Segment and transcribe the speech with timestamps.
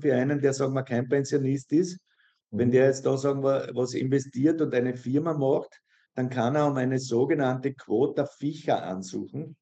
[0.00, 1.98] für einen, der, sagen wir, kein Pensionist ist,
[2.50, 2.72] wenn Mhm.
[2.72, 5.80] der jetzt da, sagen wir, was investiert und eine Firma macht,
[6.14, 9.56] dann kann er um eine sogenannte Quota Ficha ansuchen.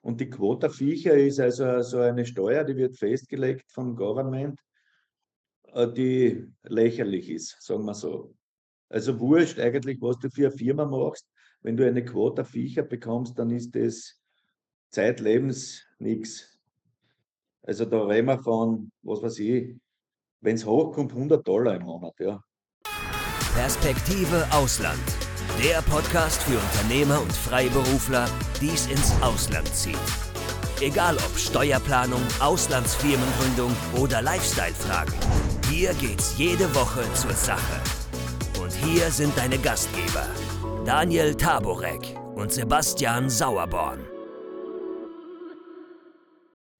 [0.00, 4.58] Und die Quota Ficha ist also so eine Steuer, die wird festgelegt vom Government,
[5.72, 8.34] äh, die lächerlich ist, sagen wir so.
[8.88, 11.28] Also wurscht eigentlich, was du für eine Firma machst.
[11.60, 14.20] Wenn du eine Quota Ficha bekommst, dann ist das
[14.90, 16.55] zeitlebens nichts.
[17.66, 19.74] Also da reden wir von, was weiß ich,
[20.40, 22.40] wenn es hochkommt, 100 Dollar im Monat, ja.
[23.54, 25.00] Perspektive Ausland.
[25.62, 28.28] Der Podcast für Unternehmer und Freiberufler,
[28.60, 29.98] die es ins Ausland zieht.
[30.80, 35.14] Egal ob Steuerplanung, Auslandsfirmengründung oder Lifestyle-Fragen.
[35.70, 37.80] Hier geht's jede Woche zur Sache.
[38.62, 40.26] Und hier sind deine Gastgeber,
[40.84, 44.15] Daniel Taborek und Sebastian Sauerborn.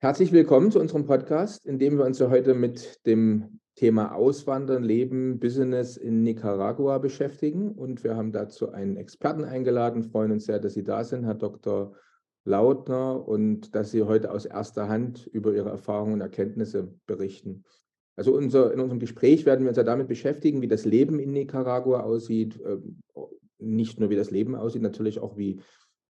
[0.06, 4.84] Herzlich willkommen zu unserem Podcast, in dem wir uns ja heute mit dem Thema Auswandern,
[4.84, 7.72] Leben, Business in Nicaragua beschäftigen.
[7.72, 11.34] Und wir haben dazu einen Experten eingeladen, freuen uns sehr, dass Sie da sind, Herr
[11.34, 11.96] Dr.
[12.44, 17.64] Lautner, und dass Sie heute aus erster Hand über Ihre Erfahrungen und Erkenntnisse berichten.
[18.14, 21.32] Also unser, in unserem Gespräch werden wir uns ja damit beschäftigen, wie das Leben in
[21.32, 22.60] Nicaragua aussieht.
[22.64, 23.02] Ähm,
[23.58, 25.58] nicht nur wie das Leben aussieht, natürlich auch wie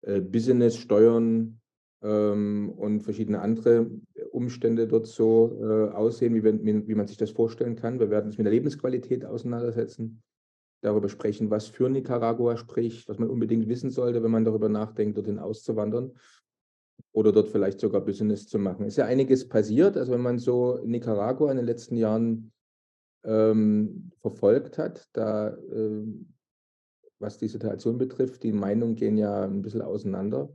[0.04, 1.61] äh, Business, Steuern,
[2.04, 3.90] ähm, und verschiedene andere
[4.32, 8.00] Umstände dort so äh, aussehen, wie, wir, wie man sich das vorstellen kann.
[8.00, 10.24] Wir werden uns mit der Lebensqualität auseinandersetzen,
[10.82, 15.18] darüber sprechen, was für Nicaragua spricht, was man unbedingt wissen sollte, wenn man darüber nachdenkt,
[15.18, 16.14] dorthin auszuwandern
[17.14, 18.86] oder dort vielleicht sogar Business zu machen.
[18.86, 19.98] Ist ja einiges passiert.
[19.98, 22.52] Also wenn man so Nicaragua in den letzten Jahren
[23.24, 26.04] ähm, verfolgt hat, da äh,
[27.20, 30.50] was die Situation betrifft, die Meinungen gehen ja ein bisschen auseinander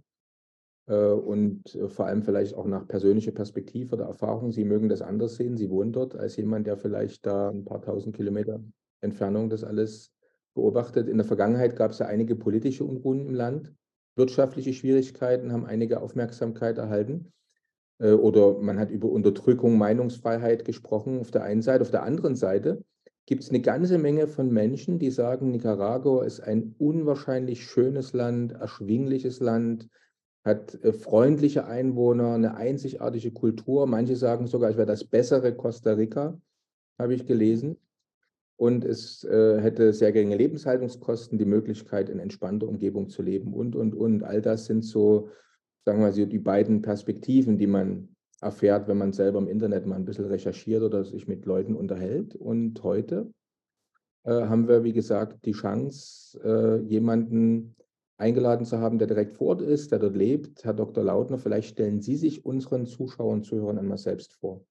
[0.87, 4.53] und vor allem vielleicht auch nach persönlicher Perspektive oder Erfahrung.
[4.53, 5.56] Sie mögen das anders sehen.
[5.56, 8.62] Sie wohnen dort als jemand, der vielleicht da ein paar tausend Kilometer
[9.01, 10.12] Entfernung das alles
[10.55, 11.09] beobachtet.
[11.09, 13.75] In der Vergangenheit gab es ja einige politische Unruhen im Land.
[14.15, 17.33] Wirtschaftliche Schwierigkeiten haben einige Aufmerksamkeit erhalten.
[17.99, 21.83] Oder man hat über Unterdrückung, Meinungsfreiheit gesprochen auf der einen Seite.
[21.83, 22.84] Auf der anderen Seite
[23.27, 28.53] gibt es eine ganze Menge von Menschen, die sagen, Nicaragua ist ein unwahrscheinlich schönes Land,
[28.53, 29.89] erschwingliches Land,
[30.47, 33.87] hat äh, freundliche Einwohner, eine einzigartige Kultur.
[33.87, 36.41] Manche sagen sogar, es wäre das bessere Costa Rica,
[36.99, 37.77] habe ich gelesen.
[38.59, 43.77] Und es äh, hätte sehr geringe Lebenshaltungskosten, die Möglichkeit, in entspannter Umgebung zu leben und,
[43.77, 44.23] und, und.
[44.23, 45.29] All das sind so,
[45.84, 49.97] sagen wir mal, die beiden Perspektiven, die man erfährt, wenn man selber im Internet mal
[49.97, 52.34] ein bisschen recherchiert oder sich mit Leuten unterhält.
[52.34, 53.31] Und heute
[54.25, 57.75] äh, haben wir, wie gesagt, die Chance, äh, jemanden
[58.19, 60.65] eingeladen zu haben, der direkt vor Ort ist, der dort lebt.
[60.65, 61.04] Herr Dr.
[61.04, 64.65] Lautner, vielleicht stellen Sie sich unseren Zuschauern und Zuhörern einmal selbst vor.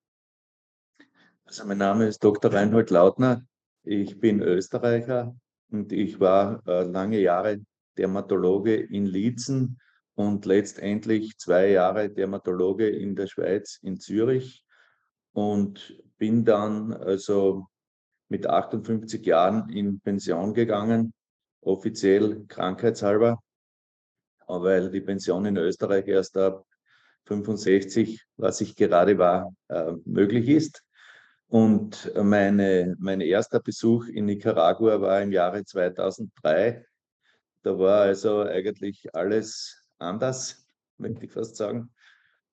[1.46, 2.52] Also mein Name ist Dr.
[2.52, 3.46] Reinhold Lautner.
[3.84, 5.36] Ich bin Österreicher
[5.70, 7.60] und ich war äh, lange Jahre
[7.98, 9.80] Dermatologe in Liezen
[10.16, 14.66] und letztendlich zwei Jahre Dermatologe in der Schweiz, in Zürich
[15.34, 17.68] und bin dann also
[18.28, 21.14] mit 58 Jahren in Pension gegangen
[21.66, 23.40] offiziell krankheitshalber,
[24.48, 26.66] weil die Pension in Österreich erst ab
[27.26, 30.84] 65, was ich gerade war, äh, möglich ist.
[31.48, 36.86] Und meine, mein erster Besuch in Nicaragua war im Jahre 2003.
[37.64, 41.92] Da war also eigentlich alles anders, möchte ich fast sagen.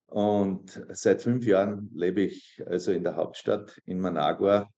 [0.06, 4.70] Und seit fünf Jahren lebe ich also in der Hauptstadt in Managua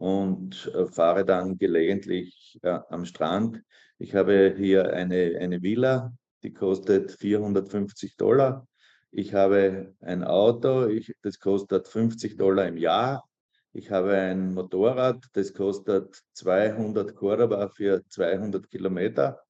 [0.00, 3.62] und äh, fahre dann gelegentlich äh, am Strand.
[3.98, 6.10] Ich habe hier eine, eine Villa,
[6.42, 8.66] die kostet 450 Dollar.
[9.10, 13.28] Ich habe ein Auto, ich, das kostet 50 Dollar im Jahr.
[13.74, 19.42] Ich habe ein Motorrad, das kostet 200 Cordoba für 200 Kilometer.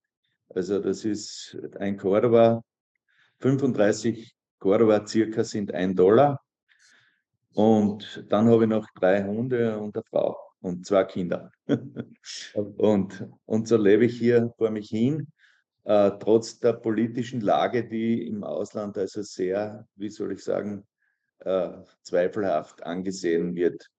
[0.48, 2.64] Also das ist ein Cordoba,
[3.38, 6.40] 35 Cordoba circa sind ein Dollar.
[7.54, 11.52] Und dann habe ich noch drei Hunde und eine Frau und zwei Kinder.
[12.54, 15.28] und, und so lebe ich hier vor mich hin,
[15.84, 20.86] äh, trotz der politischen Lage, die im Ausland also sehr, wie soll ich sagen,
[21.40, 21.70] äh,
[22.02, 23.90] zweifelhaft angesehen wird.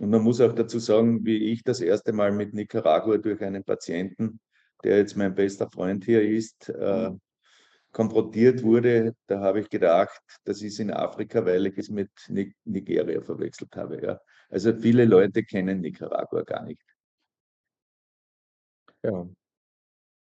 [0.00, 3.64] Und man muss auch dazu sagen, wie ich das erste Mal mit Nicaragua durch einen
[3.64, 4.40] Patienten,
[4.84, 7.20] der jetzt mein bester Freund hier ist, äh, mhm
[7.92, 12.10] konfrontiert wurde, da habe ich gedacht, das ist in Afrika, weil ich es mit
[12.64, 14.00] Nigeria verwechselt habe.
[14.02, 14.20] Ja.
[14.50, 16.82] Also viele Leute kennen Nicaragua gar nicht.
[19.02, 19.26] Ja.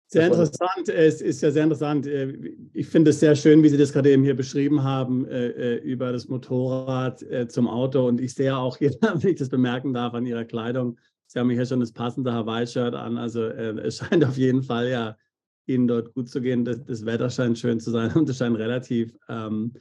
[0.06, 0.91] Sehr interessant.
[0.91, 2.06] Es ist ja sehr interessant.
[2.06, 5.47] Äh, ich finde es sehr schön, wie Sie das gerade eben hier beschrieben haben äh,
[5.47, 8.06] äh, über das Motorrad zum Auto.
[8.06, 10.99] Und ich sehe auch hier, wenn ich das bemerken darf, an Ihrer Kleidung.
[11.26, 13.17] Sie haben hier schon das passende Hawaii-Shirt an.
[13.17, 15.17] Also es scheint auf jeden Fall ja
[15.65, 16.67] Ihnen dort gut zu gehen.
[16.67, 19.73] Das, das Wetter scheint schön zu sein und es scheint relativ ähm,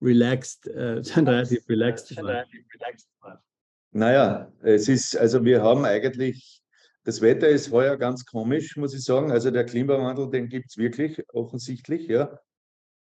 [0.00, 2.46] relaxed, äh, scheint relativ relaxed zu sein.
[3.94, 6.64] Naja, es ist, also wir haben eigentlich
[7.04, 9.30] das Wetter ist heuer ganz komisch, muss ich sagen.
[9.30, 12.38] Also der Klimawandel, den gibt es wirklich offensichtlich, ja.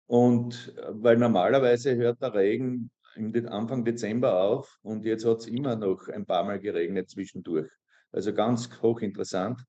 [0.05, 5.47] Und äh, weil normalerweise hört der Regen im Anfang Dezember auf und jetzt hat es
[5.47, 7.71] immer noch ein paar Mal geregnet zwischendurch.
[8.11, 9.63] Also ganz hochinteressant.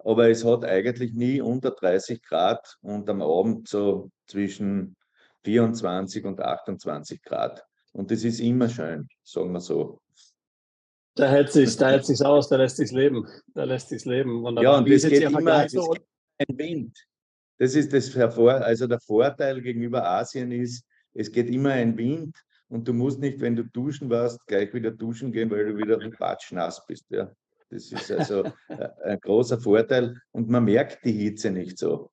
[0.00, 4.96] Aber es hat eigentlich nie unter 30 Grad und am Abend so zwischen
[5.44, 7.64] 24 und 28 Grad.
[7.92, 10.00] Und das ist immer schön, sagen wir so.
[11.18, 13.26] Da hält sich, da hält sich aus, da lässt sich leben.
[13.52, 14.40] Da lässt sich leben.
[14.40, 14.62] Wunderbar.
[14.62, 15.92] Ja, und es geht immer so?
[16.38, 16.96] ein Wind.
[17.58, 20.84] Das ist das Hervor, also der Vorteil gegenüber Asien ist,
[21.14, 22.36] es geht immer ein Wind
[22.68, 25.98] und du musst nicht, wenn du duschen warst, gleich wieder duschen gehen, weil du wieder
[26.10, 27.06] patschnass bist.
[27.08, 27.32] Ja.
[27.68, 28.44] Das ist also
[29.02, 32.12] ein großer Vorteil und man merkt die Hitze nicht so.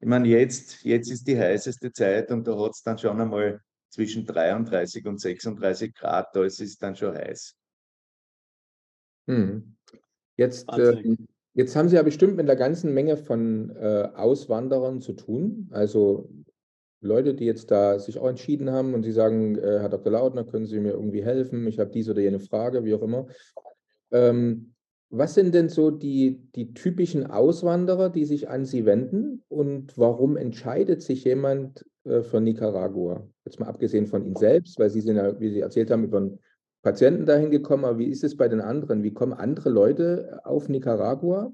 [0.00, 3.60] Ich meine, jetzt, jetzt ist die heißeste Zeit und da hat es dann schon einmal
[3.90, 7.57] zwischen 33 und 36 Grad, da ist es dann schon heiß.
[9.28, 9.76] Hm.
[10.36, 11.02] Jetzt, äh,
[11.54, 15.68] jetzt haben Sie ja bestimmt mit einer ganzen Menge von äh, Auswanderern zu tun.
[15.70, 16.30] Also
[17.00, 20.12] Leute, die jetzt da sich auch entschieden haben und Sie sagen, äh, Herr Dr.
[20.12, 21.66] Lautner, können Sie mir irgendwie helfen?
[21.66, 23.26] Ich habe dies oder jene Frage, wie auch immer.
[24.10, 24.74] Ähm,
[25.10, 29.42] was sind denn so die, die typischen Auswanderer, die sich an Sie wenden?
[29.48, 33.26] Und warum entscheidet sich jemand äh, für Nicaragua?
[33.44, 36.20] Jetzt mal abgesehen von Ihnen selbst, weil Sie sind ja, wie Sie erzählt haben, über
[36.20, 36.38] ein
[36.82, 39.02] Patienten dahin gekommen, aber wie ist es bei den anderen?
[39.02, 41.52] Wie kommen andere Leute auf Nicaragua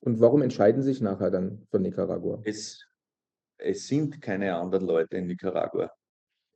[0.00, 2.42] und warum entscheiden sich nachher dann für Nicaragua?
[2.44, 2.86] Es,
[3.56, 5.90] es sind keine anderen Leute in Nicaragua.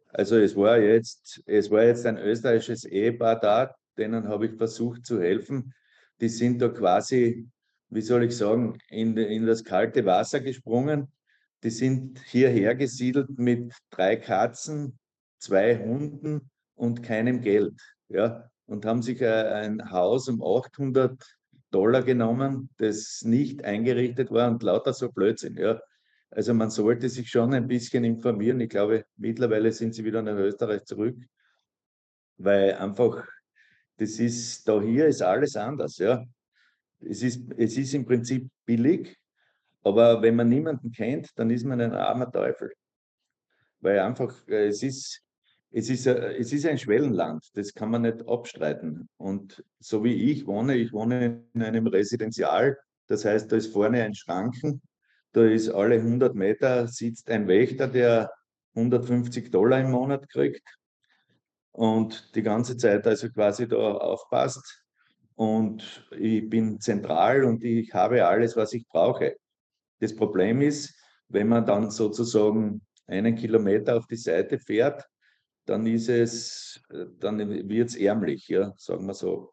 [0.09, 5.07] Also es war jetzt, es war jetzt ein österreichisches Ehepaar da, denen habe ich versucht
[5.07, 5.73] zu helfen.
[6.21, 7.49] Die sind da quasi,
[7.89, 11.11] wie soll ich sagen, in, in das kalte Wasser gesprungen.
[11.63, 14.99] Die sind hierher gesiedelt mit drei Katzen,
[15.39, 17.81] zwei Hunden und keinem Geld
[18.11, 21.19] ja, und haben sich ein Haus um 800
[21.71, 25.57] Dollar genommen, das nicht eingerichtet war und lauter so Blödsinn.
[25.57, 25.81] Ja.
[26.31, 28.61] Also man sollte sich schon ein bisschen informieren.
[28.61, 31.17] Ich glaube, mittlerweile sind sie wieder nach Österreich zurück,
[32.39, 33.27] weil einfach,
[33.97, 35.99] das ist, da hier ist alles anders.
[35.99, 36.25] Ja.
[37.01, 39.17] Es, ist, es ist im Prinzip billig,
[39.83, 42.73] aber wenn man niemanden kennt, dann ist man ein armer Teufel.
[43.81, 45.23] Weil einfach, äh, es ist,
[45.73, 49.09] es ist, es ist ein Schwellenland, das kann man nicht abstreiten.
[49.17, 52.77] Und so wie ich wohne, ich wohne in einem Residenzial,
[53.07, 54.83] das heißt, da ist vorne ein Schranken,
[55.33, 58.33] da ist alle 100 Meter sitzt ein Wächter, der
[58.75, 60.67] 150 Dollar im Monat kriegt
[61.73, 64.83] und die ganze Zeit also quasi da aufpasst.
[65.37, 69.37] Und ich bin zentral und ich habe alles, was ich brauche.
[70.01, 70.95] Das Problem ist,
[71.29, 75.05] wenn man dann sozusagen einen Kilometer auf die Seite fährt,
[75.71, 77.39] dann ist es, äh, dann
[77.69, 79.53] wird es ärmlich, ja, sagen wir so.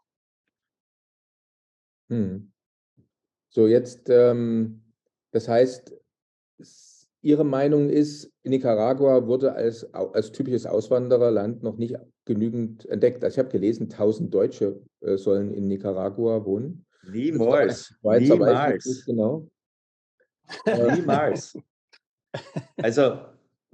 [2.09, 2.51] Hm.
[3.49, 4.81] So, jetzt, ähm,
[5.31, 5.93] das heißt,
[7.21, 13.23] Ihre Meinung ist, Nicaragua wurde als, als typisches Auswandererland noch nicht genügend entdeckt.
[13.23, 16.85] Also ich habe gelesen, 1000 Deutsche äh, sollen in Nicaragua wohnen.
[17.11, 17.93] Niemals.
[18.01, 19.05] Niemals.
[19.05, 19.47] Genau.
[20.65, 21.57] Niemals.
[22.77, 23.19] Also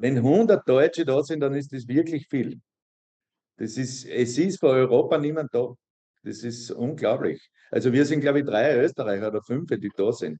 [0.04, 2.60] wenn 100 Deutsche da sind, dann ist das wirklich viel.
[3.56, 5.76] Das ist, es ist für Europa niemand da.
[6.24, 7.50] Das ist unglaublich.
[7.72, 10.40] Also wir sind, glaube ich, drei Österreicher oder fünf, die da sind.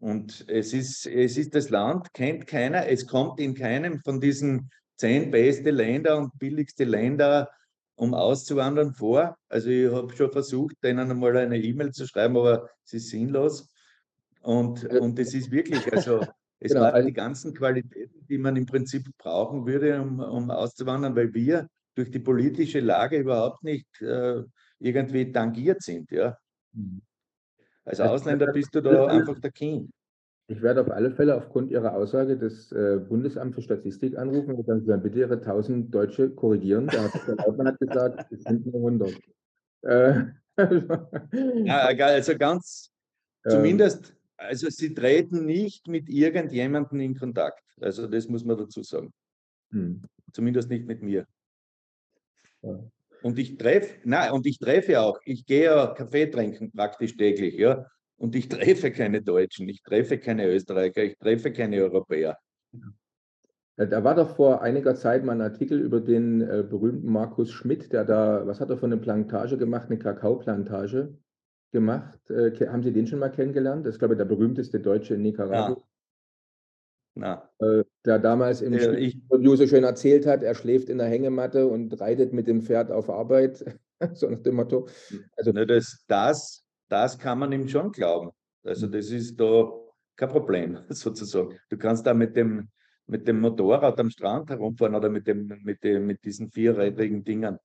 [0.00, 2.88] Und es ist, es ist das Land, kennt keiner.
[2.88, 7.50] Es kommt in keinem von diesen zehn beste Länder und billigste Länder,
[7.94, 9.36] um auszuwandern vor.
[9.48, 13.68] Also ich habe schon versucht, denen einmal eine E-Mail zu schreiben, aber es ist sinnlos.
[14.40, 16.20] Und, und es ist wirklich, also
[16.62, 16.84] es genau.
[16.84, 21.68] waren die ganzen Qualitäten, die man im Prinzip brauchen würde, um, um auszuwandern, weil wir
[21.96, 24.42] durch die politische Lage überhaupt nicht äh,
[24.78, 26.10] irgendwie tangiert sind.
[26.12, 26.38] Ja?
[26.72, 27.02] Mhm.
[27.84, 29.90] Als Ausländer bist du da einfach der King.
[30.46, 34.66] Ich werde auf alle Fälle aufgrund Ihrer Aussage des äh, Bundesamt für Statistik anrufen und
[34.86, 36.86] dann bitte Ihre 1000 Deutsche korrigieren.
[36.86, 39.18] Der, der Lautmann hat gesagt, es sind nur 100.
[39.82, 40.24] Äh,
[41.64, 42.92] ja, also ganz,
[43.48, 47.62] zumindest also sie treten nicht mit irgendjemandem in Kontakt.
[47.80, 49.12] Also das muss man dazu sagen.
[49.70, 50.02] Hm.
[50.32, 51.26] Zumindest nicht mit mir.
[52.62, 52.78] Ja.
[53.22, 57.54] Und ich treffe, nein, und ich treffe auch, ich gehe ja Kaffee trinken praktisch täglich,
[57.54, 57.86] ja.
[58.16, 62.38] Und ich treffe keine Deutschen, ich treffe keine Österreicher, ich treffe keine Europäer.
[63.76, 67.92] Da war doch vor einiger Zeit mal ein Artikel über den äh, berühmten Markus Schmidt,
[67.92, 71.16] der da, was hat er von einer Plantage gemacht, eine Kakaoplantage
[71.72, 72.30] gemacht.
[72.30, 73.84] Äh, haben Sie den schon mal kennengelernt?
[73.84, 75.70] Das ist, glaube ich, der berühmteste Deutsche in Nicaragua.
[75.70, 75.82] Ja.
[77.14, 77.50] Na.
[77.58, 81.66] Äh, der damals im äh, Interview so schön erzählt hat, er schläft in der Hängematte
[81.66, 83.64] und reitet mit dem Pferd auf Arbeit,
[84.14, 84.88] so nach dem Motto.
[85.36, 88.30] Also, Na, das, das, das kann man ihm schon glauben.
[88.64, 89.70] Also das ist da
[90.16, 91.58] kein Problem, sozusagen.
[91.68, 92.68] Du kannst da mit dem,
[93.06, 97.58] mit dem Motorrad am Strand herumfahren oder mit, dem, mit, dem, mit diesen vierrädrigen Dingen.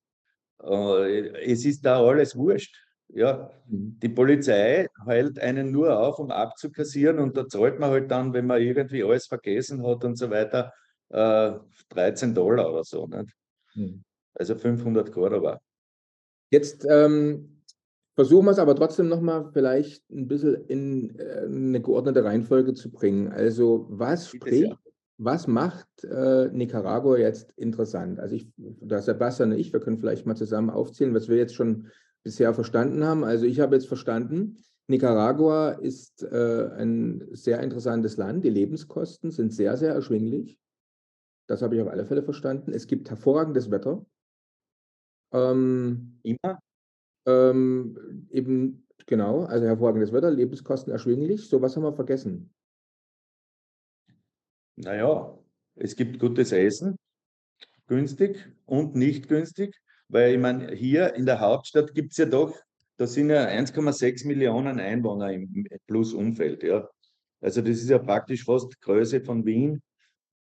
[0.62, 2.76] Äh, es ist da alles wurscht.
[3.10, 3.98] Ja, mhm.
[4.02, 8.46] die Polizei hält einen nur auf, um abzukassieren und da zahlt man halt dann, wenn
[8.46, 10.74] man irgendwie alles vergessen hat und so weiter,
[11.10, 11.54] äh,
[11.90, 13.08] 13 Dollar oder so.
[13.08, 13.34] Nicht?
[13.76, 14.04] Mhm.
[14.34, 15.60] Also 500 Cordoba.
[16.52, 17.62] Jetzt ähm,
[18.16, 22.92] versuchen wir es aber trotzdem nochmal vielleicht ein bisschen in äh, eine geordnete Reihenfolge zu
[22.92, 23.32] bringen.
[23.32, 24.78] Also was spricht, ja.
[25.18, 28.20] was macht äh, Nicaragua jetzt interessant?
[28.20, 31.56] Also ich, da Sebastian und ich, wir können vielleicht mal zusammen aufzählen, was wir jetzt
[31.56, 31.90] schon
[32.24, 33.24] bisher verstanden haben.
[33.24, 34.58] Also ich habe jetzt verstanden,
[34.88, 38.46] Nicaragua ist äh, ein sehr interessantes Land.
[38.46, 40.58] Die Lebenskosten sind sehr, sehr erschwinglich.
[41.48, 42.72] Das habe ich auf alle Fälle verstanden.
[42.74, 44.06] Es gibt hervorragendes Wetter.
[45.34, 46.60] Ähm, Immer?
[47.26, 51.50] Ähm, eben, genau, also hervorragendes Wetter, Lebenskosten erschwinglich.
[51.50, 52.54] So was haben wir vergessen.
[54.78, 55.38] Naja,
[55.76, 56.96] es gibt gutes Essen,
[57.88, 59.76] günstig und nicht günstig.
[60.10, 62.56] Weil ich meine, hier in der Hauptstadt gibt es ja doch,
[62.98, 66.64] da sind ja 1,6 Millionen Einwohner im Plus-Umfeld.
[66.64, 66.90] Ja.
[67.42, 69.82] Also das ist ja praktisch fast Größe von Wien.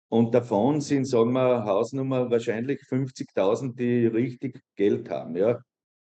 [0.10, 5.38] Und davon sind, sagen wir, Hausnummer wahrscheinlich 50.000, die richtig Geld haben.
[5.38, 5.62] Ja.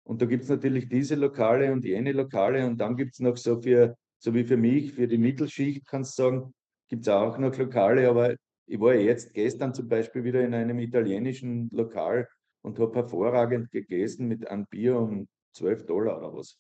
[0.04, 2.66] Und da gibt es natürlich diese Lokale und jene Lokale.
[2.66, 6.18] Und dann gibt es noch so für, so wie für mich, für die Mittelschicht, kannst
[6.18, 6.54] du sagen,
[6.88, 8.08] gibt es auch noch Lokale.
[8.08, 12.28] Aber ich war jetzt gestern zum Beispiel wieder in einem italienischen Lokal
[12.62, 16.58] und habe hervorragend gegessen mit einem Bier um 12 Dollar oder was.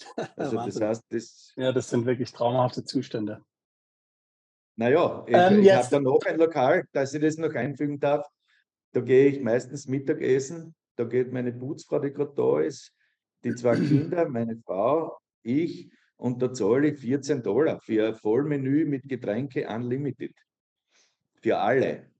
[0.36, 1.52] Also das heißt, das.
[1.56, 3.44] Ja, das sind wirklich traumhafte Zustände.
[4.76, 8.26] Naja, ich, ähm, ich habe da noch ein Lokal, dass ich das noch einfügen darf.
[8.92, 10.74] Da gehe ich meistens Mittagessen.
[10.96, 12.92] Da geht meine Putzfrau, die gerade da ist,
[13.44, 18.84] die zwei Kinder, meine Frau, ich und da zahle ich 14 Dollar für ein Vollmenü
[18.84, 20.34] mit Getränke unlimited.
[21.40, 22.11] Für alle.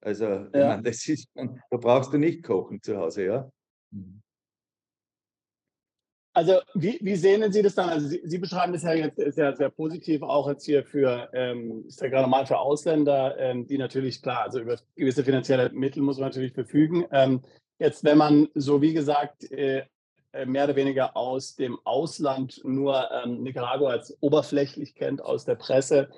[0.00, 0.68] Also, ja.
[0.68, 3.50] meine, das ist, da brauchst du nicht kochen zu Hause, ja.
[3.90, 4.22] Mhm.
[6.36, 7.88] Also, wie, wie sehen Sie das dann?
[7.88, 11.86] Also, Sie, Sie beschreiben das ja jetzt sehr, sehr positiv, auch jetzt hier für, ähm,
[11.86, 16.02] ist ja gerade mal für Ausländer, ähm, die natürlich, klar, also über gewisse finanzielle Mittel
[16.02, 17.06] muss man natürlich verfügen.
[17.10, 17.40] Ähm,
[17.78, 19.86] jetzt, wenn man so, wie gesagt, äh,
[20.32, 25.54] äh mehr oder weniger aus dem Ausland nur ähm, Nicaragua als oberflächlich kennt, aus der
[25.54, 26.10] Presse,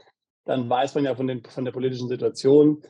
[0.47, 2.83] dann weiß man ja von, den, von der politischen Situation.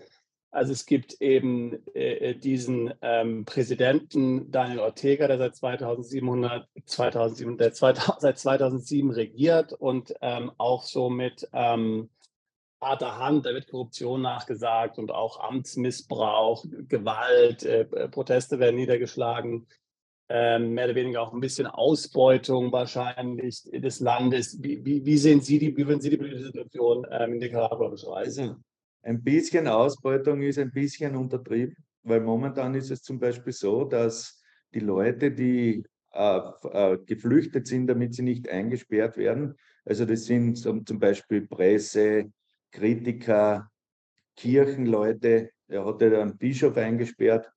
[0.50, 7.72] Also es gibt eben äh, diesen ähm, Präsidenten Daniel Ortega, der seit 2700, 2007, der
[7.74, 12.08] 2000, seit 2007 regiert und ähm, auch so mit ähm,
[12.80, 19.66] harter Hand, da wird Korruption nachgesagt und auch Amtsmissbrauch, Gewalt, äh, Proteste werden niedergeschlagen,
[20.30, 24.62] äh, mehr oder weniger auch ein bisschen Ausbeutung wahrscheinlich des Landes.
[24.62, 27.88] Wie, wie, wie sehen Sie die, wie würden Sie die politische Situation ähm, in Nicaragua
[27.88, 28.64] beschreiben?
[29.02, 34.42] Ein bisschen Ausbeutung ist ein bisschen untertrieben, weil momentan ist es zum Beispiel so, dass
[34.74, 36.40] die Leute, die äh,
[36.72, 42.30] äh, geflüchtet sind, damit sie nicht eingesperrt werden, also das sind so, zum Beispiel Presse,
[42.70, 43.70] Kritiker,
[44.36, 47.50] Kirchenleute, er hat ja einen Bischof eingesperrt.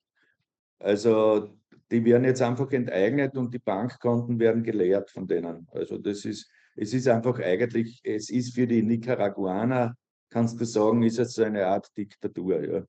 [0.79, 1.57] Also
[1.91, 5.67] die werden jetzt einfach enteignet und die Bankkonten werden geleert von denen.
[5.71, 9.95] Also das ist, es ist einfach eigentlich, es ist für die Nicaraguaner
[10.31, 12.63] kannst du sagen, ist es so eine Art Diktatur.
[12.63, 12.85] Ja.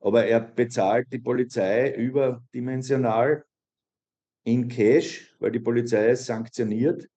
[0.00, 3.44] Aber er bezahlt die Polizei überdimensional
[4.44, 7.08] in Cash, weil die Polizei es sanktioniert.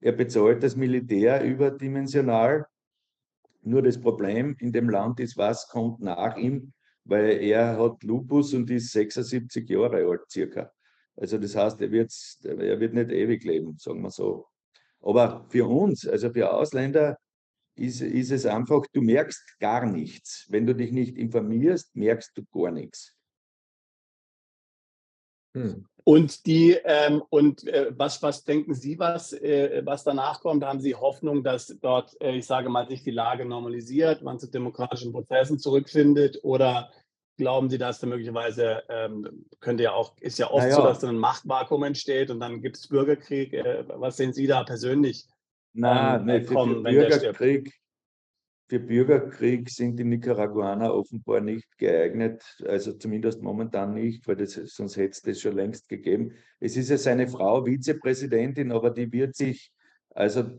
[0.00, 2.66] Er bezahlt das Militär überdimensional.
[3.62, 6.72] Nur das Problem in dem Land ist, was kommt nach ihm,
[7.04, 10.70] weil er hat Lupus und ist 76 Jahre alt circa.
[11.16, 12.12] Also das heißt, er wird,
[12.44, 14.46] er wird nicht ewig leben, sagen wir so.
[15.00, 17.18] Aber für uns, also für Ausländer,
[17.76, 20.46] ist, ist es einfach, du merkst gar nichts.
[20.48, 23.14] Wenn du dich nicht informierst, merkst du gar nichts.
[25.54, 25.86] Hm.
[26.04, 30.64] Und die ähm, und äh, was, was denken Sie, was, äh, was danach kommt?
[30.64, 34.48] Haben Sie Hoffnung, dass dort, äh, ich sage mal, sich die Lage normalisiert, man zu
[34.48, 36.38] demokratischen Prozessen zurückfindet?
[36.44, 36.92] Oder
[37.38, 40.76] glauben Sie, dass da möglicherweise ähm, könnte ja auch, ist ja oft ja.
[40.76, 43.52] so, dass dann ein Machtvakuum entsteht und dann gibt es Bürgerkrieg.
[43.52, 45.26] Äh, was sehen Sie da persönlich?
[45.76, 47.72] Nein, ähm, nee, für, für Bürgerkrieg,
[48.68, 54.96] für Bürgerkrieg sind die Nicaraguaner offenbar nicht geeignet, also zumindest momentan nicht, weil das, sonst
[54.96, 56.32] hätte es das schon längst gegeben.
[56.60, 59.70] Es ist ja seine Frau Vizepräsidentin, aber die wird sich
[60.14, 60.50] also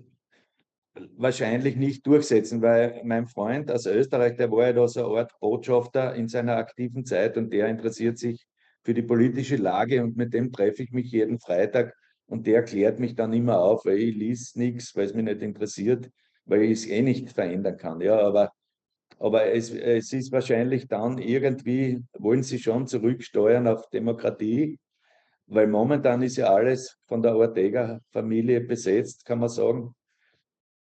[1.15, 5.39] wahrscheinlich nicht durchsetzen, weil mein Freund aus Österreich, der war ja da so eine Art
[5.39, 8.47] Botschafter in seiner aktiven Zeit und der interessiert sich
[8.83, 11.93] für die politische Lage und mit dem treffe ich mich jeden Freitag
[12.27, 15.41] und der klärt mich dann immer auf, weil ich liest nichts, weil es mich nicht
[15.41, 16.09] interessiert,
[16.45, 18.01] weil ich es eh nicht verändern kann.
[18.01, 18.51] Ja, aber,
[19.19, 24.79] aber es, es ist wahrscheinlich dann irgendwie, wollen sie schon zurücksteuern auf Demokratie,
[25.47, 29.95] weil momentan ist ja alles von der Ortega-Familie besetzt, kann man sagen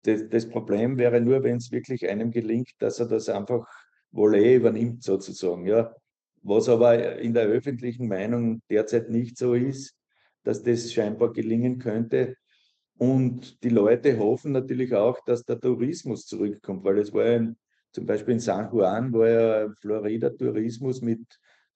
[0.05, 3.67] das, das Problem wäre nur, wenn es wirklich einem gelingt, dass er das einfach
[4.11, 5.65] Volley übernimmt, sozusagen.
[5.65, 5.93] Ja.
[6.41, 9.95] Was aber in der öffentlichen Meinung derzeit nicht so ist,
[10.45, 12.37] dass das scheinbar gelingen könnte.
[12.97, 17.53] Und die Leute hoffen natürlich auch, dass der Tourismus zurückkommt, weil es war ja
[17.91, 21.21] zum Beispiel in San Juan, war ja Florida-Tourismus mit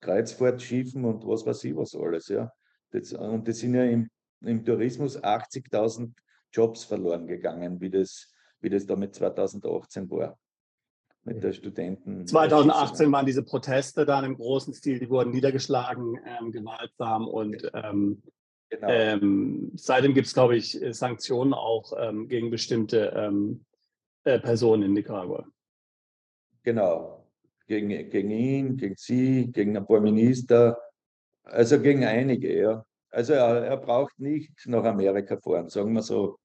[0.00, 2.28] Kreuzfahrtschiffen und was weiß ich was alles.
[2.28, 2.50] Ja.
[2.90, 4.08] Das, und das sind ja im,
[4.40, 6.12] im Tourismus 80.000
[6.52, 10.38] Jobs verloren gegangen, wie das, wie das damit 2018 war.
[11.22, 12.26] Mit der Studenten.
[12.26, 18.22] 2018 waren diese Proteste dann im großen Stil, die wurden niedergeschlagen, ähm, gewaltsam und ähm,
[18.70, 18.88] genau.
[18.88, 23.64] ähm, seitdem gibt es, glaube ich, Sanktionen auch ähm, gegen bestimmte ähm,
[24.24, 25.46] äh, Personen in Nicaragua.
[26.62, 27.26] Genau,
[27.66, 30.78] gegen, gegen ihn, gegen sie, gegen ein paar Minister,
[31.44, 32.84] also gegen einige, ja.
[33.10, 36.38] Also er, er, braucht nicht nach Amerika fahren, sagen wir so.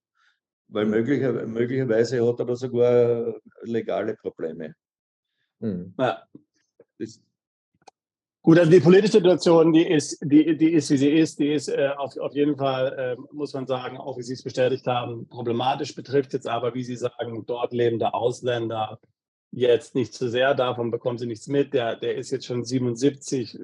[0.67, 4.73] Weil möglicher, möglicherweise hat er da sogar legale Probleme.
[5.59, 5.93] Hm.
[5.99, 6.23] Ja.
[6.97, 7.21] Das,
[8.45, 11.67] Gut, also die politische Situation, die ist, die, die ist, wie sie ist, die ist
[11.67, 15.27] äh, auf, auf jeden Fall, äh, muss man sagen, auch wie Sie es bestätigt haben,
[15.27, 18.99] problematisch betrifft jetzt aber, wie Sie sagen, dort lebende Ausländer
[19.49, 21.73] jetzt nicht zu sehr, davon bekommen sie nichts mit.
[21.73, 23.57] Der, der ist jetzt schon 77,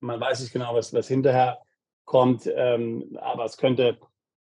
[0.00, 1.58] man weiß nicht genau, was, was hinterher
[2.04, 3.98] kommt, ähm, aber es könnte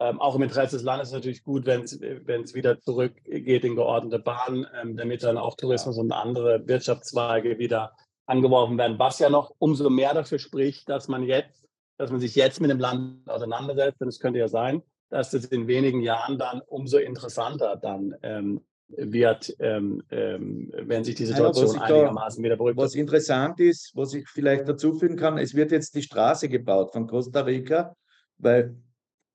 [0.01, 4.67] ähm, auch im Interesse des Landes natürlich gut, wenn es wieder zurückgeht in geordnete Bahnen,
[4.83, 7.93] ähm, damit dann auch Tourismus und andere Wirtschaftszweige wieder
[8.29, 8.99] angeworfen werden.
[8.99, 12.71] Was ja noch umso mehr dafür spricht, dass man jetzt, dass man sich jetzt mit
[12.71, 14.01] dem Land auseinandersetzt.
[14.01, 18.61] Denn es könnte ja sein, dass das in wenigen Jahren dann umso interessanter dann ähm,
[18.89, 22.79] wird, ähm, ähm, wenn sich die Situation ja, einigermaßen wieder beruhigt.
[22.79, 26.93] Was interessant ist, was ich vielleicht dazu fügen kann, es wird jetzt die Straße gebaut
[26.93, 27.95] von Costa Rica,
[28.39, 28.77] weil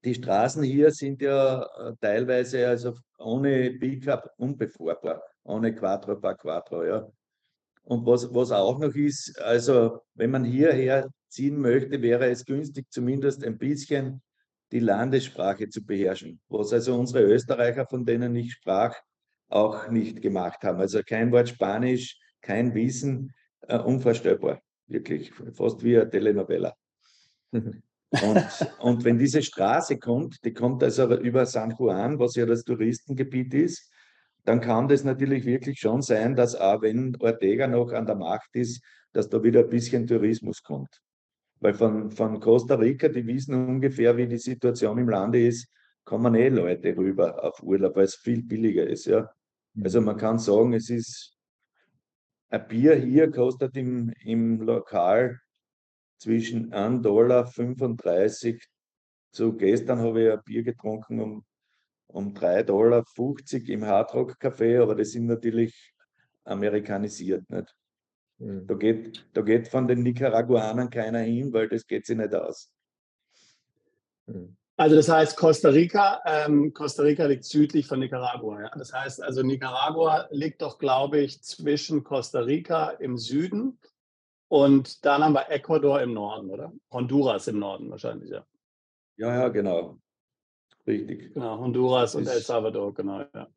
[0.03, 6.83] die Straßen hier sind ja äh, teilweise also ohne Pickup unbefahrbar, ohne Quattro per Quattro,
[6.83, 7.07] ja.
[7.83, 12.85] Und was, was auch noch ist, also wenn man hierher ziehen möchte, wäre es günstig,
[12.89, 14.21] zumindest ein bisschen
[14.71, 18.95] die Landessprache zu beherrschen, was also unsere Österreicher, von denen ich sprach,
[19.49, 20.79] auch nicht gemacht haben.
[20.79, 23.33] Also kein Wort Spanisch, kein Wissen,
[23.67, 26.73] äh, unvorstellbar, wirklich, fast wie eine Telenovela.
[28.21, 28.45] Und,
[28.79, 33.55] und wenn diese Straße kommt, die kommt also über San Juan, was ja das Touristengebiet
[33.55, 33.91] ist,
[34.45, 38.55] dann kann das natürlich wirklich schon sein, dass auch wenn Ortega noch an der Macht
[38.55, 41.01] ist, dass da wieder ein bisschen Tourismus kommt.
[41.59, 45.67] Weil von, von Costa Rica, die wissen ungefähr, wie die Situation im Lande ist,
[46.03, 49.05] kommen eh Leute rüber auf Urlaub, weil es viel billiger ist.
[49.05, 49.29] Ja?
[49.81, 51.37] Also man kann sagen, es ist
[52.49, 55.39] ein Bier hier kostet im, im Lokal
[56.17, 58.57] zwischen 1,35 Dollar
[59.31, 61.45] zu gestern habe ich ein Bier getrunken um,
[62.13, 63.03] um 3,50 Dollar
[63.67, 65.93] im Hardrock Café, aber das sind natürlich
[66.45, 67.49] amerikanisiert.
[67.49, 67.75] Nicht?
[68.37, 68.67] Mhm.
[68.67, 72.71] Da, geht, da geht von den Nicaraguanern keiner hin, weil das geht sich nicht aus.
[74.27, 74.55] Mhm.
[74.75, 78.61] Also das heißt, Costa Rica, ähm, Costa Rica liegt südlich von Nicaragua.
[78.61, 78.71] Ja?
[78.75, 83.79] Das heißt also, Nicaragua liegt doch, glaube ich, zwischen Costa Rica im Süden
[84.47, 86.73] und dann haben wir Ecuador im Norden, oder?
[86.91, 88.45] Honduras im Norden wahrscheinlich, ja.
[89.17, 89.99] Ja, ja, genau.
[90.85, 91.33] Richtig.
[91.33, 93.47] Genau, Honduras das und El Salvador, genau, ja.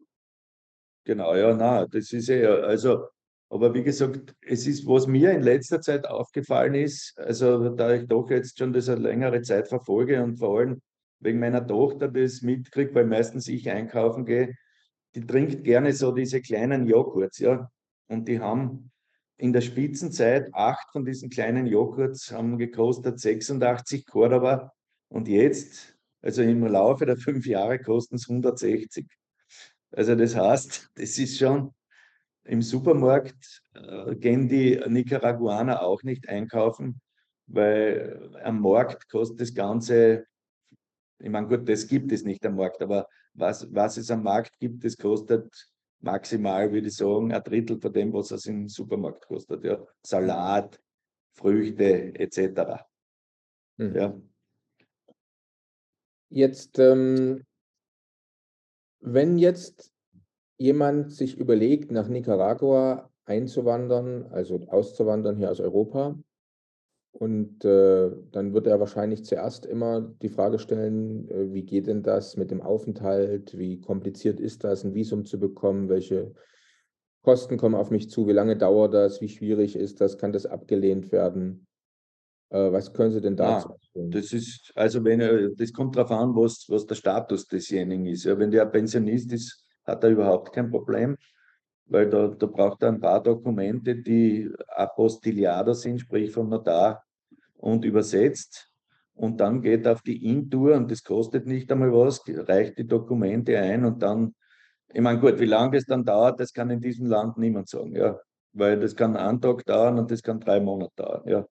[1.05, 3.07] Genau, ja, na, das ist ja, also,
[3.49, 8.07] aber wie gesagt, es ist, was mir in letzter Zeit aufgefallen ist, also da ich
[8.07, 10.83] doch jetzt schon das eine längere Zeit verfolge und vor allem
[11.21, 14.55] wegen meiner Tochter das mitkriege, weil meistens ich einkaufen gehe,
[15.15, 17.71] die trinkt gerne so diese kleinen Joghurts, ja.
[18.09, 18.91] Und die haben
[19.39, 24.73] in der Spitzenzeit acht von diesen kleinen Joghurts haben gekostet 86 Cordoba
[25.09, 25.95] und jetzt,
[26.27, 29.07] also im Laufe der fünf Jahre, kosten es 160.
[29.93, 31.73] Also das heißt, das ist schon,
[32.43, 37.01] im Supermarkt äh, gehen die Nicaraguaner auch nicht einkaufen,
[37.47, 40.27] weil am Markt kostet das Ganze,
[41.21, 44.59] ich meine, gut, das gibt es nicht am Markt, aber was, was es am Markt
[44.59, 45.49] gibt, das kostet
[46.01, 49.62] maximal, würde ich sagen, ein Drittel von dem, was es im Supermarkt kostet.
[49.65, 49.79] Ja.
[50.05, 50.81] Salat,
[51.35, 52.85] Früchte etc.
[53.79, 53.95] Hm.
[53.95, 54.21] Ja.
[56.29, 57.45] Jetzt, ähm,
[59.01, 59.93] wenn jetzt
[60.59, 66.17] jemand sich überlegt, nach Nicaragua einzuwandern, also auszuwandern hier aus Europa,
[67.19, 72.03] und äh, dann wird er wahrscheinlich zuerst immer die Frage stellen, äh, wie geht denn
[72.03, 73.57] das mit dem Aufenthalt?
[73.57, 75.89] Wie kompliziert ist das, ein Visum zu bekommen?
[75.89, 76.35] Welche
[77.23, 78.27] Kosten kommen auf mich zu?
[78.27, 79.23] Wie lange dauert das?
[79.23, 80.19] Wie schwierig ist das?
[80.19, 81.67] Kann das abgelehnt werden?
[82.50, 84.11] Äh, was können Sie denn dazu sagen?
[84.11, 88.24] Das ist, also wenn er, das kommt darauf an, was, was der Status desjenigen ist.
[88.24, 91.16] Ja, wenn der Pensionist ist, hat er überhaupt kein Problem,
[91.87, 97.02] weil da, da braucht er ein paar Dokumente, die apostillado sind, sprich vom Notar
[97.59, 98.70] und übersetzt.
[99.14, 103.59] Und dann geht auf die In-Tour und das kostet nicht einmal was, reicht die Dokumente
[103.59, 104.35] ein und dann,
[104.92, 107.94] ich meine, gut, wie lange das dann dauert, das kann in diesem Land niemand sagen,
[107.96, 108.18] ja.
[108.52, 111.46] Weil das kann einen Tag dauern und das kann drei Monate dauern, ja.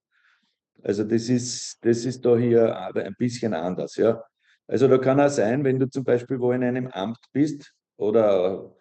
[0.86, 4.24] Also das ist, das ist da hier ein bisschen anders, ja.
[4.67, 8.71] Also da kann auch sein, wenn du zum Beispiel wo in einem Amt bist oder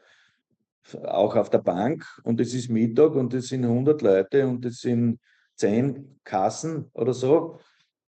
[1.05, 4.81] auch auf der Bank und es ist Mittag und es sind 100 Leute und es
[4.81, 5.19] sind
[5.57, 7.59] zehn Kassen oder so,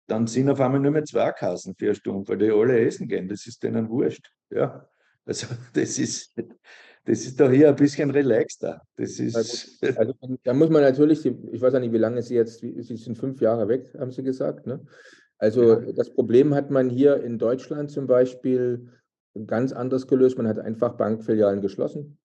[0.07, 3.27] dann sind auf einmal nur mehr zwei Kassen vier Stunden, weil die alle essen gehen.
[3.27, 4.31] Das ist denen wurscht.
[4.49, 4.89] Ja.
[5.27, 6.33] Also das ist,
[7.05, 8.81] das ist doch hier ein bisschen relaxter.
[8.97, 9.35] Das ist
[9.97, 10.13] also,
[10.43, 13.41] da muss man natürlich, ich weiß ja nicht, wie lange Sie jetzt, Sie sind fünf
[13.41, 14.67] Jahre weg, haben Sie gesagt.
[14.67, 14.81] Ne?
[15.37, 15.91] Also ja.
[15.93, 18.89] das Problem hat man hier in Deutschland zum Beispiel
[19.45, 20.37] ganz anders gelöst.
[20.37, 22.17] Man hat einfach Bankfilialen geschlossen.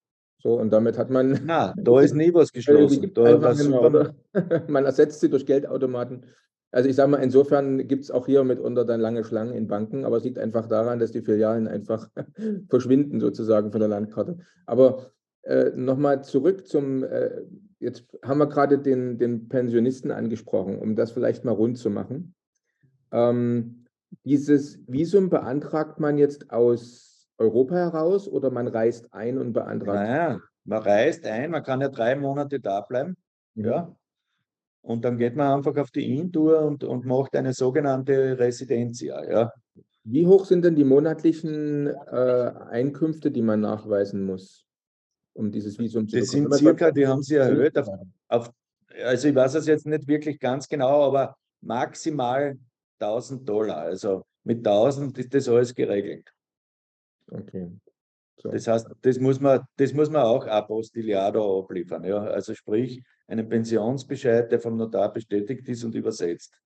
[0.42, 1.40] So, und damit hat man.
[1.44, 3.12] Na, da ist nie was geschlossen.
[3.14, 3.90] Da was genau,
[4.68, 6.24] man ersetzt sie durch Geldautomaten.
[6.72, 10.04] Also ich sage mal, insofern gibt es auch hier mitunter dann lange Schlangen in Banken,
[10.04, 12.08] aber es liegt einfach daran, dass die Filialen einfach
[12.68, 14.38] verschwinden sozusagen von der Landkarte.
[14.66, 15.10] Aber
[15.42, 17.42] äh, nochmal zurück zum, äh,
[17.80, 22.34] jetzt haben wir gerade den, den Pensionisten angesprochen, um das vielleicht mal rund zu machen.
[23.10, 23.86] Ähm,
[24.24, 29.98] dieses Visum beantragt man jetzt aus Europa heraus oder man reist ein und beantragt?
[29.98, 33.16] Naja, man reist ein, man kann ja drei Monate da bleiben.
[33.54, 33.64] Mhm.
[33.64, 33.96] Ja.
[34.82, 39.30] Und dann geht man einfach auf die In-Tour und, und macht eine sogenannte Residenzia.
[39.30, 39.52] Ja.
[40.04, 44.64] Wie hoch sind denn die monatlichen äh, Einkünfte, die man nachweisen muss,
[45.34, 46.20] um dieses Visum zu bekommen?
[46.22, 47.76] Das sind circa, die haben sie erhöht.
[47.76, 47.88] Auf,
[48.28, 48.50] auf,
[49.04, 52.58] also ich weiß es jetzt nicht wirklich ganz genau, aber maximal
[52.98, 53.78] 1000 Dollar.
[53.78, 56.32] Also mit 1000 ist das alles geregelt.
[57.30, 57.70] Okay.
[58.40, 58.50] So.
[58.50, 62.04] Das heißt, das muss man, das muss man auch apostillado abliefern.
[62.04, 62.22] Ja?
[62.22, 66.58] Also sprich, einen Pensionsbescheid, der vom Notar bestätigt ist und übersetzt.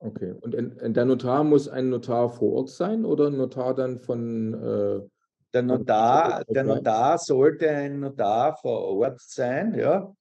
[0.00, 0.32] Okay.
[0.40, 0.54] Und
[0.96, 4.54] der Notar muss ein Notar vor Ort sein oder ein Notar dann von.
[4.54, 5.08] Äh,
[5.54, 10.12] der Notar, der Notar sollte ein Notar vor Ort sein, ja.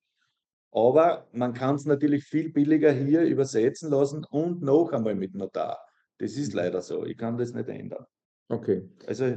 [0.72, 5.78] Aber man kann es natürlich viel billiger hier übersetzen lassen und noch einmal mit Notar.
[6.18, 6.60] Das ist mhm.
[6.60, 7.06] leider so.
[7.06, 8.06] Ich kann das nicht ändern.
[8.48, 8.90] Okay.
[9.06, 9.36] Also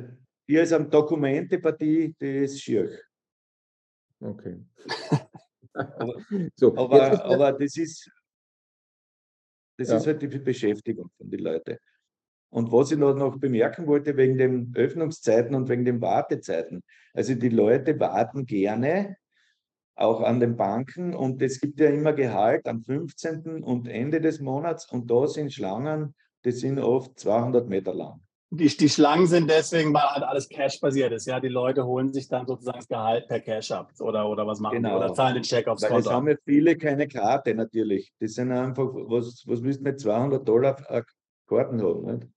[0.51, 2.91] hier ist eine Dokumentepartie, die ist schier.
[4.19, 4.59] Okay.
[5.75, 6.15] aber,
[6.57, 8.11] so, aber, aber das ist
[9.79, 9.97] das ja.
[9.97, 11.77] ist halt die Beschäftigung von den Leuten.
[12.51, 16.83] Und was ich noch, noch bemerken wollte, wegen den Öffnungszeiten und wegen den Wartezeiten.
[17.15, 19.17] Also die Leute warten gerne,
[19.95, 21.15] auch an den Banken.
[21.15, 23.63] Und es gibt ja immer Gehalt am 15.
[23.63, 24.91] und Ende des Monats.
[24.91, 29.95] Und da sind Schlangen, die sind oft 200 Meter lang die, die Schlangen sind deswegen,
[29.95, 31.27] weil halt alles Cash-basiert ist.
[31.27, 34.59] Ja, die Leute holen sich dann sozusagen das Gehalt per Cash ab oder, oder was
[34.59, 34.97] machen genau.
[34.97, 36.09] oder zahlen den Check aufs weil Konto.
[36.09, 38.13] Es haben ja viele keine Karte natürlich.
[38.21, 40.75] Die sind einfach, was, was müssen mit 200 Dollar
[41.47, 42.05] Karten haben?
[42.07, 42.29] Nicht?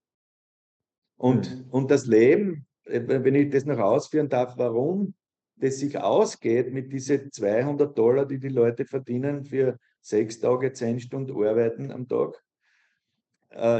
[1.17, 1.69] Und, mhm.
[1.71, 5.15] und das Leben, äh, wenn ich das noch ausführen darf, warum
[5.55, 10.99] das sich ausgeht mit diesen 200 Dollar, die die Leute verdienen für sechs Tage, zehn
[10.99, 12.42] Stunden Arbeiten am Tag, äh,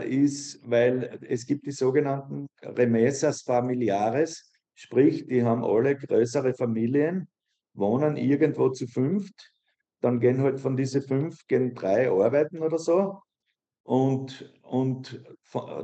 [0.05, 7.27] ist, weil es gibt die sogenannten Remesas familiares, sprich, die haben alle größere Familien,
[7.73, 9.51] wohnen irgendwo zu fünft,
[10.01, 13.19] dann gehen halt von diesen fünf, gehen drei arbeiten oder so.
[13.83, 15.21] Und, und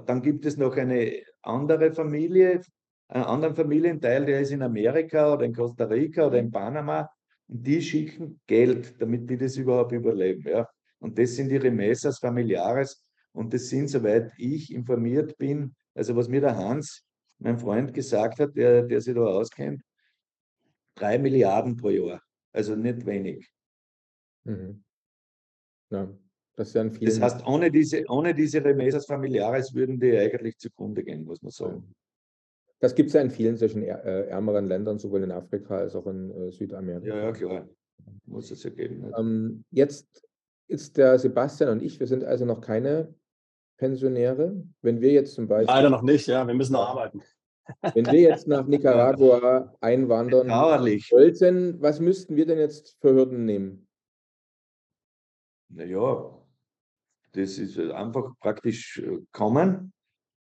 [0.06, 2.62] dann gibt es noch eine andere Familie,
[3.08, 7.10] einen anderen Familienteil, der ist in Amerika oder in Costa Rica oder in Panama.
[7.48, 10.48] Und die schicken Geld, damit die das überhaupt überleben.
[10.48, 10.70] Ja.
[11.00, 13.04] Und das sind die Remesas familiares.
[13.34, 17.04] Und das sind, soweit ich informiert bin, also was mir der Hans,
[17.40, 19.82] mein Freund, gesagt hat, der, der sich da auskennt,
[20.96, 22.22] drei Milliarden pro Jahr.
[22.52, 23.50] Also nicht wenig.
[24.44, 24.84] Mhm.
[25.92, 26.12] Ja,
[26.56, 26.74] das.
[26.74, 31.52] Das heißt, ohne diese, ohne diese Remesas Familiares würden die eigentlich zugrunde gehen, muss man
[31.52, 31.96] sagen.
[32.80, 36.08] Das gibt es ja in vielen solchen äh, ärmeren Ländern, sowohl in Afrika als auch
[36.08, 37.08] in äh, Südamerika.
[37.08, 37.70] Ja, ja, klar.
[38.26, 39.02] Muss es ja geben.
[39.02, 39.64] Ne?
[39.72, 40.26] Jetzt
[40.68, 43.14] ist der Sebastian und ich, wir sind also noch keine
[43.80, 44.64] Pensionäre.
[44.82, 45.74] Wenn wir jetzt zum Beispiel.
[45.74, 47.24] Leider noch nicht, ja, wir müssen noch arbeiten.
[47.94, 53.88] Wenn wir jetzt nach Nicaragua einwandern wollten, was müssten wir denn jetzt für Hürden nehmen?
[55.70, 56.38] Naja,
[57.34, 59.94] das ist einfach praktisch äh, kommen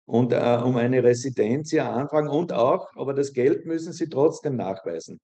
[0.05, 4.55] und äh, um eine Residenz hier anfragen und auch, aber das Geld müssen Sie trotzdem
[4.55, 5.19] nachweisen.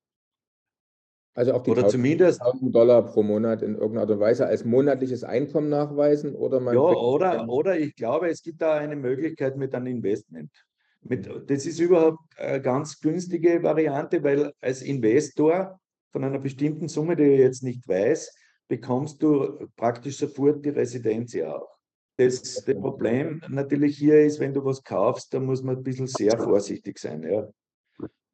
[1.36, 4.46] Also auch die Oder 1000 zumindest, 1000 Dollar pro Monat in irgendeiner Art und Weise
[4.46, 8.96] als monatliches Einkommen nachweisen oder man ja, oder, oder ich glaube, es gibt da eine
[8.96, 10.52] Möglichkeit mit einem Investment.
[11.02, 15.80] Mit, das ist überhaupt eine ganz günstige Variante, weil als Investor
[16.12, 18.34] von einer bestimmten Summe, die ich jetzt nicht weiß,
[18.68, 21.70] bekommst du praktisch sofort die Residenz ja auch.
[22.18, 26.06] Das, das Problem natürlich hier ist, wenn du was kaufst, da muss man ein bisschen
[26.06, 27.50] sehr vorsichtig sein, ja.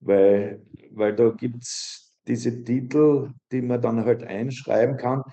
[0.01, 5.23] Weil, weil da gibt es diese Titel, die man dann halt einschreiben kann.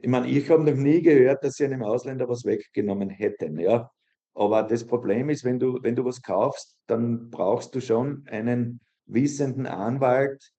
[0.00, 3.90] Ich meine, ich habe noch nie gehört, dass sie einem Ausländer was weggenommen hätten, ja.
[4.34, 8.80] Aber das Problem ist, wenn du, wenn du was kaufst, dann brauchst du schon einen
[9.06, 10.52] wissenden Anwalt,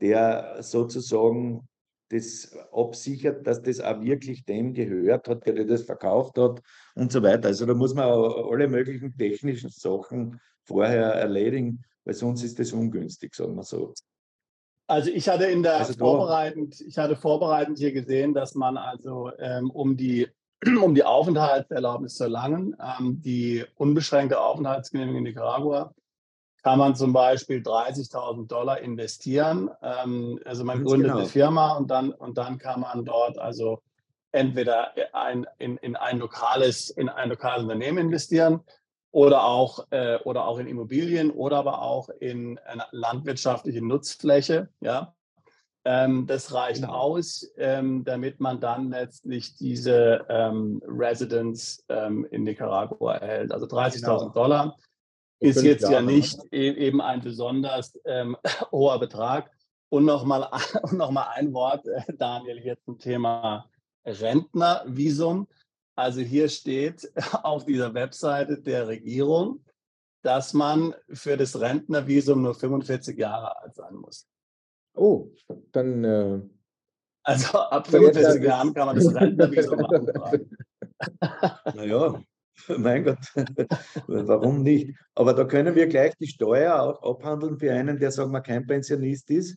[0.00, 1.68] der sozusagen
[2.10, 6.60] das absichert, dass das auch wirklich dem gehört hat, der das verkauft hat
[6.94, 7.48] und so weiter.
[7.48, 13.34] Also da muss man alle möglichen technischen Sachen vorher erledigen, weil sonst ist das ungünstig,
[13.34, 13.94] sagen wir so.
[14.86, 19.30] Also ich hatte in der Also vorbereitend, ich hatte vorbereitend hier gesehen, dass man also
[19.38, 20.28] ähm, um die
[20.82, 25.94] um die Aufenthaltserlaubnis zu erlangen, ähm, die unbeschränkte Aufenthaltsgenehmigung in Nicaragua,
[26.62, 29.70] kann man zum Beispiel 30.000 Dollar investieren.
[29.82, 31.20] Ähm, also man Ganz gründet genau.
[31.20, 33.82] eine Firma und dann und dann kann man dort also
[34.32, 38.60] entweder ein, in, in ein lokales in ein lokales Unternehmen investieren
[39.14, 44.70] oder auch äh, oder auch in Immobilien oder aber auch in eine landwirtschaftliche Nutzfläche.
[44.80, 45.14] Ja,
[45.84, 46.94] ähm, das reicht Genau.
[46.94, 53.52] aus, ähm, damit man dann letztlich diese ähm, Residence ähm, in Nicaragua erhält.
[53.52, 54.28] Also 30.000 Genau.
[54.30, 54.76] Dollar
[55.38, 56.12] ist jetzt ja Jahre, ne?
[56.12, 58.36] nicht e eben ein besonders ähm,
[58.72, 59.48] hoher Betrag.
[59.90, 60.50] Und nochmal
[60.90, 63.70] noch mal ein Wort, äh, Daniel, hier zum Thema
[64.04, 65.46] Rentnervisum.
[65.96, 67.10] Also hier steht
[67.42, 69.64] auf dieser Webseite der Regierung,
[70.22, 74.26] dass man für das Rentnervisum nur 45 Jahre alt sein muss.
[74.96, 75.30] Oh,
[75.72, 76.40] dann äh,
[77.22, 80.50] Also ab Aber jetzt 45 ja- Jahren kann man das Rentnervisum beantragen.
[81.74, 82.22] Naja,
[82.78, 83.18] mein Gott,
[84.06, 84.96] warum nicht?
[85.14, 88.66] Aber da können wir gleich die Steuer auch abhandeln für einen, der, sagen wir, kein
[88.66, 89.56] Pensionist ist.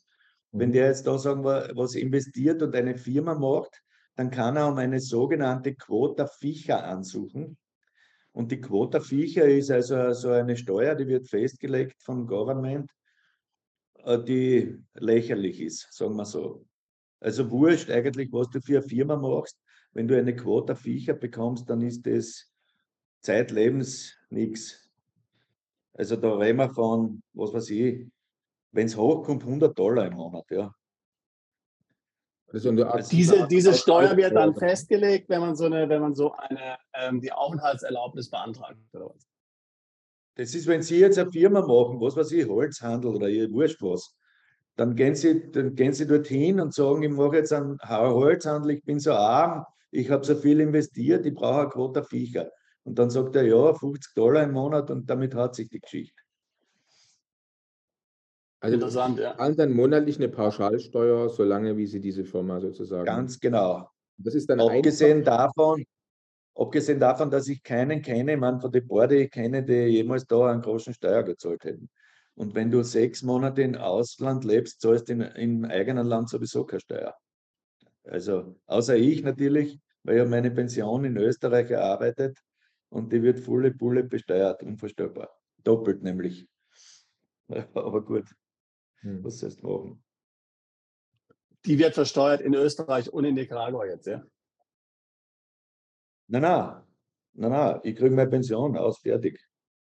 [0.52, 3.82] Wenn der jetzt da, sagen wir, was investiert und eine Firma macht,
[4.18, 7.56] dann kann er um eine sogenannte Quota Ficha ansuchen.
[8.32, 12.90] Und die Quota Ficha ist also so eine Steuer, die wird festgelegt vom Government,
[14.04, 16.66] äh, die lächerlich ist, sagen wir so.
[17.20, 19.60] Also wurscht eigentlich, was du für eine Firma machst.
[19.92, 22.52] Wenn du eine Quota Viecher bekommst, dann ist das
[23.22, 24.90] zeitlebens nichts.
[25.94, 28.08] Also da reden wir von, was weiß ich,
[28.72, 30.74] wenn es hochkommt, 100 Dollar im Monat, ja.
[32.54, 36.34] So Also Diese, diese Steuer wird dann festgelegt, wenn man so eine, wenn man so
[36.34, 38.78] eine ähm, die Aufenthaltserlaubnis beantragt.
[38.94, 39.28] Oder was?
[40.36, 43.82] Das ist, wenn Sie jetzt eine Firma machen, was weiß ich, Holzhandel oder ihr wurscht
[43.82, 44.16] was,
[44.76, 48.84] dann gehen Sie, dann gehen Sie dorthin und sagen, ich mache jetzt einen Holzhandel, ich
[48.84, 52.52] bin so arm, ich habe so viel investiert, ich brauche eine Quota Viecher.
[52.84, 56.22] Und dann sagt er, ja, 50 Dollar im Monat und damit hat sich die Geschichte.
[58.60, 59.38] Also Interessant, ja.
[59.38, 63.06] zahlen dann monatlich eine Pauschalsteuer, solange wie sie diese Firma sozusagen.
[63.06, 63.90] Ganz genau.
[64.18, 65.84] das ist dann Abgesehen davon,
[66.56, 70.52] abgesehen davon, dass ich keinen kenne, man von den Borde ich kenne, die jemals da
[70.52, 71.90] einen großen Steuer gezahlt hätten.
[72.34, 76.66] Und wenn du sechs Monate im Ausland lebst, zahlst du in, im eigenen Land sowieso
[76.66, 77.16] keine Steuer.
[78.06, 82.40] Also, außer ich natürlich, weil ich meine Pension in Österreich erarbeitet
[82.90, 85.30] und die wird volle Pulle besteuert, unvorstellbar.
[85.64, 86.48] Doppelt nämlich.
[87.74, 88.26] Aber gut,
[89.02, 89.30] Hm.
[89.30, 90.04] sollst du machen?
[91.66, 94.24] Die wird versteuert in Österreich und in Nicaragua jetzt, ja.
[96.30, 96.82] Nein, nein,
[97.34, 99.40] nein, nein, ich kriege meine Pension aus, fertig.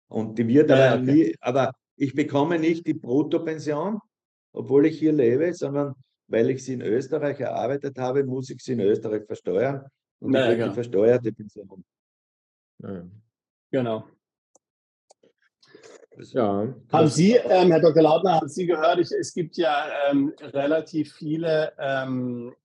[0.10, 1.14] Und die wird Ja, aber okay.
[1.14, 4.00] nie, aber ich bekomme nicht die Bruttopension,
[4.54, 5.96] obwohl ich hier lebe, sondern
[6.28, 9.86] weil ich sie in Österreich erarbeitet habe, muss ich sie in Österreich versteuern
[10.20, 10.70] und Naja, ich kriege genau.
[10.70, 11.86] die versteuerte Pension.
[12.80, 13.08] Ja.
[13.72, 14.08] Genau.
[16.20, 16.74] Ja.
[16.92, 18.02] Haben Sie, ähm, Herr Dr.
[18.02, 22.56] Lautner, haben Sie gehört, ich, es gibt ja ähm, relativ viele ähm,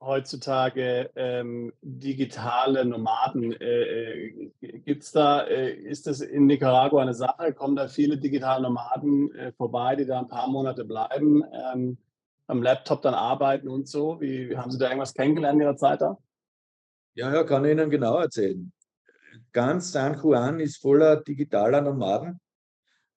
[0.00, 3.52] heutzutage ähm, digitale Nomaden.
[3.52, 7.52] Äh, äh Gibt es da, äh, ist das in Nicaragua eine Sache?
[7.52, 11.44] Kommen da viele digitale Nomaden äh, vorbei, die da ein paar Monate bleiben,
[11.74, 11.98] ähm,
[12.46, 14.20] am Laptop dann arbeiten und so?
[14.20, 16.16] Wie, wie, haben Sie da irgendwas kennengelernt in Ihrer Zeit da?
[17.14, 18.72] Ja, ja, kann ich Ihnen genau erzählen.
[19.52, 22.40] Ganz San Juan ist voller digitaler Nomaden.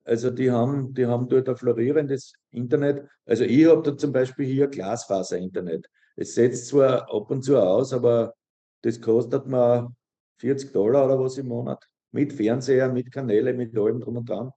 [0.05, 3.07] Also die haben, die haben dort ein florierendes Internet.
[3.25, 5.87] Also ich habe da zum Beispiel hier Glasfaser-Internet.
[6.15, 8.35] Es setzt zwar ab und zu aus, aber
[8.83, 9.91] das kostet mir
[10.39, 11.83] 40 Dollar oder was im Monat.
[12.11, 14.51] Mit Fernseher, mit Kanäle, mit allem drum und dran.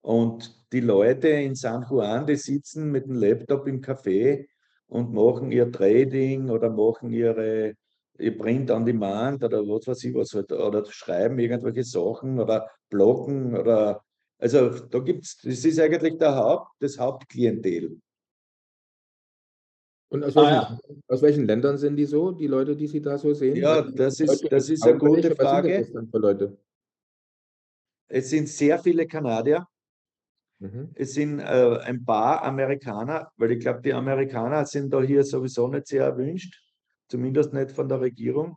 [0.00, 4.46] Und die Leute in San Juan, die sitzen mit dem Laptop im Café
[4.86, 7.74] und machen ihr Trading oder machen ihre
[8.18, 12.70] ihr Print on Demand oder was weiß ich was halt, oder schreiben irgendwelche Sachen oder
[12.88, 14.04] bloggen oder
[14.38, 18.00] also da gibt es, das ist eigentlich der Haupt, das Hauptklientel.
[20.08, 20.96] Und aus welchen, ah, ja.
[21.08, 23.56] aus welchen, Ländern sind die so, die Leute, die Sie da so sehen?
[23.56, 25.88] Ja, das ist, das ist eine gute Frage.
[28.06, 29.66] Es sind sehr viele Kanadier.
[30.60, 30.90] Mhm.
[30.94, 35.68] Es sind äh, ein paar Amerikaner, weil ich glaube, die Amerikaner sind da hier sowieso
[35.68, 36.62] nicht sehr erwünscht,
[37.08, 38.56] zumindest nicht von der Regierung.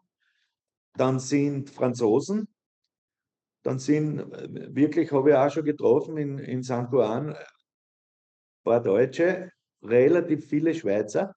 [0.94, 2.48] Dann sind Franzosen,
[3.68, 4.32] dann sind
[4.74, 7.36] wirklich, habe ich auch schon getroffen in, in San Juan, ein
[8.64, 9.52] paar Deutsche,
[9.84, 11.36] relativ viele Schweizer.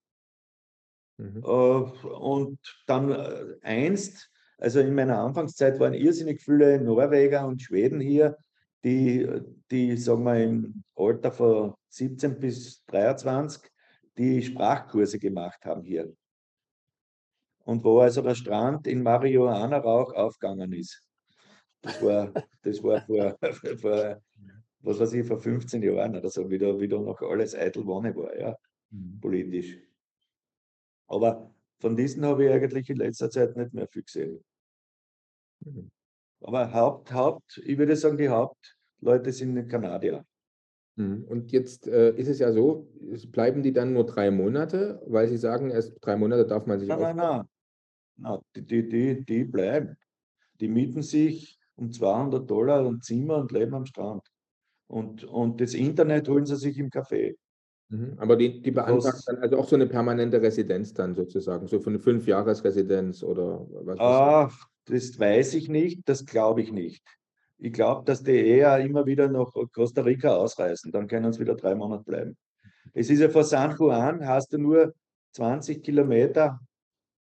[1.17, 1.43] Mhm.
[1.43, 7.99] Äh, und dann äh, einst, also in meiner Anfangszeit waren irrsinnig viele Norweger und Schweden
[7.99, 8.39] hier,
[8.85, 9.29] die,
[9.69, 13.69] die sagen wir, im Alter von 17 bis 23
[14.17, 16.15] die Sprachkurse gemacht haben hier.
[17.65, 21.03] Und wo also der Strand in Marihuana-Rauch aufgegangen ist.
[21.83, 23.39] Das war, das war vor,
[23.81, 24.23] vor,
[24.81, 27.87] was weiß ich, vor 15 Jahren oder so, wie da, wie da noch alles eitel
[27.87, 28.57] Wonne war, ja,
[28.91, 29.19] mhm.
[29.21, 29.79] politisch.
[31.07, 34.45] Aber von diesen habe ich eigentlich in letzter Zeit nicht mehr viel gesehen.
[35.61, 35.91] Mhm.
[36.43, 40.25] Aber Haupt, Haupt, ich würde sagen, die Hauptleute sind Kanadier.
[40.97, 41.25] Mhm.
[41.25, 42.89] Und jetzt äh, ist es ja so,
[43.31, 46.89] bleiben die dann nur drei Monate, weil sie sagen, erst drei Monate darf man sich
[46.89, 47.49] Nein, nein, nein.
[48.17, 49.97] nein die, die, die bleiben.
[50.61, 54.23] Die mieten sich um 200 Dollar ein Zimmer und leben am Strand.
[54.87, 57.37] Und, und das Internet holen sie sich im Café.
[57.89, 58.15] Mhm.
[58.19, 61.91] Aber die, die beantragen dann also auch so eine permanente Residenz dann sozusagen, so für
[61.91, 63.99] eine Fünfjahresresidenz oder was?
[63.99, 64.51] Ah,
[64.85, 67.05] das weiß ich nicht, das glaube ich nicht.
[67.59, 71.55] Ich glaube, dass die eher immer wieder nach Costa Rica ausreisen, dann können sie wieder
[71.55, 72.37] drei Monate bleiben.
[72.95, 74.95] Es ist ja vor San Juan, hast du nur
[75.33, 76.61] 20 Kilometer,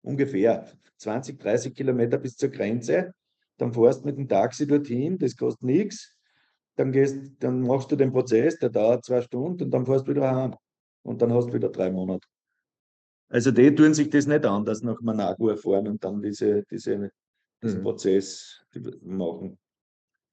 [0.02, 3.14] ungefähr 20, 30 Kilometer bis zur Grenze.
[3.60, 6.19] Dann fährst du mit dem Taxi dorthin, das kostet nichts
[6.80, 10.12] dann, gehst, dann machst du den Prozess, der dauert zwei Stunden und dann fährst du
[10.12, 10.56] wieder heim.
[11.04, 12.26] Und dann hast du wieder drei Monate.
[13.28, 17.12] Also die tun sich das nicht an, dass nach Managua fahren und dann diese, diese,
[17.62, 17.84] diesen mhm.
[17.84, 18.65] Prozess
[19.02, 19.60] machen.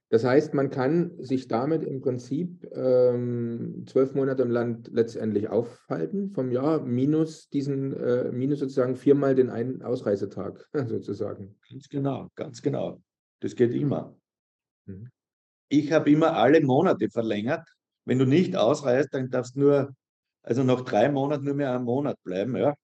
[0.09, 6.31] Das heißt, man kann sich damit im Prinzip ähm, zwölf Monate im Land letztendlich aufhalten
[6.31, 11.57] vom Jahr, minus diesen, äh, minus sozusagen viermal den einen Ausreisetag sozusagen.
[11.69, 13.03] Ganz genau, ganz genau.
[13.41, 14.17] Das geht immer.
[14.87, 15.11] Mhm
[15.69, 17.69] ich habe immer alle Monate verlängert.
[18.05, 19.97] Wenn du nicht ausreist, dann darfst du nur,
[20.43, 22.57] also nach drei Monaten nur mehr einen Monat bleiben.
[22.57, 22.75] Ja?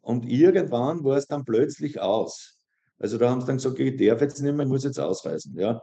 [0.00, 2.58] Und irgendwann war es dann plötzlich aus.
[2.98, 5.58] Also da haben sie dann gesagt, ich darf jetzt nicht mehr, ich muss jetzt ausreisen.
[5.58, 5.82] Ja?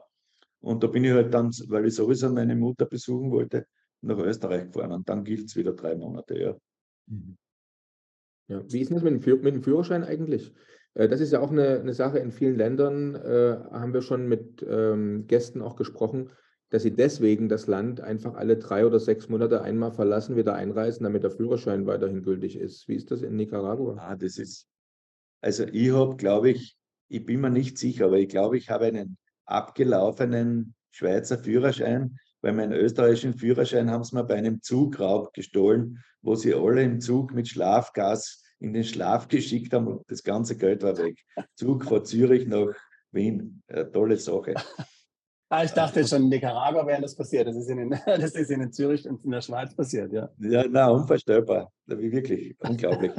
[0.59, 3.67] Und da bin ich halt dann, weil ich sowieso meine Mutter besuchen wollte,
[4.01, 4.91] nach Österreich gefahren.
[4.91, 6.39] Und dann gilt es wieder drei Monate.
[6.39, 6.57] Ja.
[7.07, 7.37] Mhm.
[8.47, 10.51] Ja, wie ist das mit dem, mit dem Führerschein eigentlich?
[10.95, 14.27] Äh, das ist ja auch eine, eine Sache in vielen Ländern, äh, haben wir schon
[14.27, 16.29] mit ähm, Gästen auch gesprochen,
[16.69, 21.03] dass sie deswegen das Land einfach alle drei oder sechs Monate einmal verlassen, wieder einreisen,
[21.03, 22.87] damit der Führerschein weiterhin gültig ist.
[22.87, 23.95] Wie ist das in Nicaragua?
[23.99, 24.67] Ah, das ist,
[25.41, 26.75] also ich habe, glaube ich,
[27.09, 32.53] ich bin mir nicht sicher, aber ich glaube, ich habe einen abgelaufenen Schweizer Führerschein, weil
[32.53, 37.33] meinen österreichischen Führerschein haben sie mir bei einem Zugraub gestohlen, wo sie alle im Zug
[37.33, 41.19] mit Schlafgas in den Schlaf geschickt haben und das ganze Geld war weg.
[41.55, 42.73] Zug von Zürich nach
[43.11, 43.61] Wien.
[43.67, 44.53] Eine tolle Sache.
[45.49, 47.45] Ah, ich dachte schon, in Nicaragua wäre das passiert.
[47.47, 50.29] Das ist, in, das ist in Zürich und in der Schweiz passiert, ja.
[50.39, 51.71] Ja, na, unvorstellbar.
[51.85, 53.11] Wirklich, unglaublich.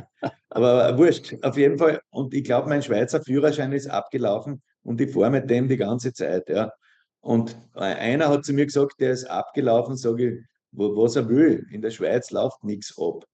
[0.48, 2.00] Aber wurscht, auf jeden Fall.
[2.10, 6.12] Und ich glaube, mein Schweizer Führerschein ist abgelaufen und ich fahre mit dem die ganze
[6.12, 6.72] Zeit, ja.
[7.20, 11.66] Und einer hat zu mir gesagt, der ist abgelaufen, sage ich, was er will.
[11.70, 13.24] In der Schweiz läuft nichts ab.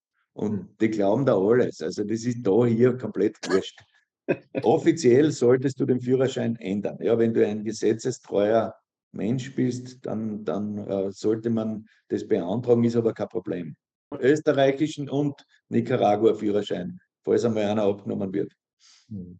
[0.40, 1.82] Und die glauben da alles.
[1.82, 3.78] Also das ist da hier komplett wurscht.
[4.62, 6.96] Offiziell solltest du den Führerschein ändern.
[7.02, 8.74] Ja, wenn du ein gesetzestreuer
[9.12, 13.76] Mensch bist, dann, dann äh, sollte man das beantragen, ist aber kein Problem.
[14.18, 15.34] Österreichischen und
[15.68, 18.50] Nicaragua-Führerschein, falls einmal einer abgenommen wird.
[19.10, 19.38] Hm.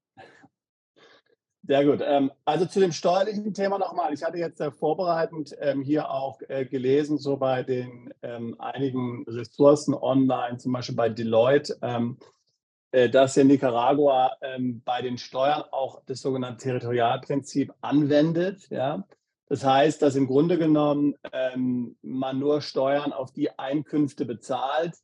[1.70, 2.00] Sehr gut.
[2.04, 4.12] Ähm, also zu dem steuerlichen Thema nochmal.
[4.12, 9.24] Ich hatte jetzt äh, vorbereitend ähm, hier auch äh, gelesen, so bei den ähm, einigen
[9.28, 11.78] Ressourcen online, zum Beispiel bei Deloitte,
[12.90, 14.32] äh, dass in Nicaragua
[14.84, 18.68] bei den Steuern auch das sogenannte Territorialprinzip anwendet.
[18.70, 19.06] Ja?
[19.46, 21.14] Das heißt, dass im Grunde genommen
[22.02, 24.96] man nur Steuern auf die Einkünfte bezahlt,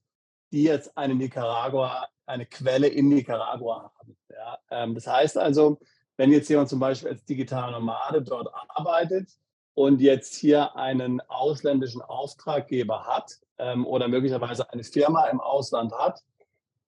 [0.50, 4.16] die jetzt eine Nicaragua, eine Quelle in Nicaragua haben.
[4.30, 4.86] Ja?
[4.88, 5.78] das heißt also,
[6.16, 9.30] wenn jetzt jemand zum Beispiel als digitaler Nomade dort arbeitet
[9.74, 16.22] und jetzt hier einen ausländischen Auftraggeber hat ähm, oder möglicherweise eine Firma im Ausland hat,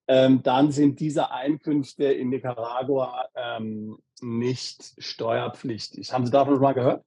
[0.06, 6.12] ähm, dann sind diese Einkünfte in Nicaragua ähm, nicht steuerpflichtig.
[6.12, 7.04] Haben Sie davon schon mal gehört?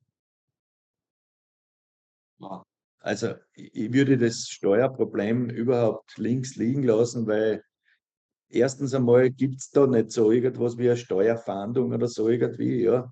[2.99, 7.63] Also ich würde das Steuerproblem überhaupt links liegen lassen, weil
[8.51, 13.11] erstens einmal gibt es da nicht so irgendwas wie eine Steuerfahndung oder so irgendwie, ja.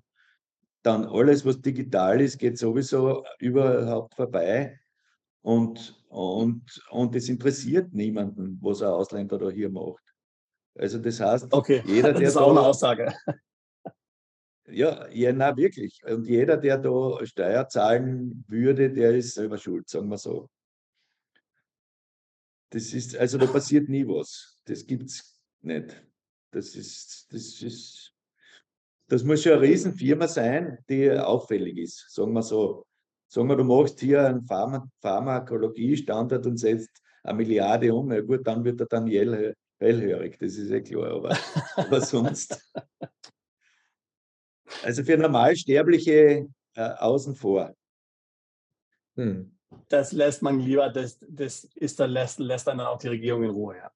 [0.82, 4.80] Dann alles, was digital ist, geht sowieso überhaupt vorbei.
[5.42, 10.02] Und, und, und es interessiert niemanden, was ein Ausländer da hier macht.
[10.74, 11.82] Also das heißt, okay.
[11.86, 13.12] jeder, der das ist auch eine Aussage.
[14.72, 16.00] Ja, ja, na wirklich.
[16.04, 20.48] Und jeder, der da Steuer zahlen würde, der ist selber schuld, sagen wir so.
[22.70, 24.58] Das ist, also da passiert nie was.
[24.64, 26.04] Das gibt es nicht.
[26.52, 28.14] Das ist, das ist,
[29.08, 32.86] das muss schon eine Riesenfirma sein, die auffällig ist, sagen wir so.
[33.28, 36.90] Sagen wir, du machst hier einen Pharma Pharmakologie-Standard und setzt
[37.22, 41.36] eine Milliarde um, ja gut, dann wird er dann hellhörig, das ist ja klar, aber,
[41.76, 42.72] aber sonst.
[44.82, 47.74] Also für Normalsterbliche äh, außen vor.
[49.16, 49.56] Hm.
[49.88, 53.50] Das lässt man lieber, das, das ist dann lässt, lässt dann auch die Regierung in
[53.50, 53.76] Ruhe.
[53.76, 53.92] Ja.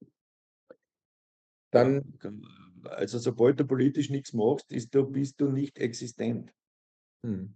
[1.70, 2.18] Dann,
[2.84, 6.52] also sobald du politisch nichts machst, ist du, bist du nicht existent.
[7.24, 7.54] Hm.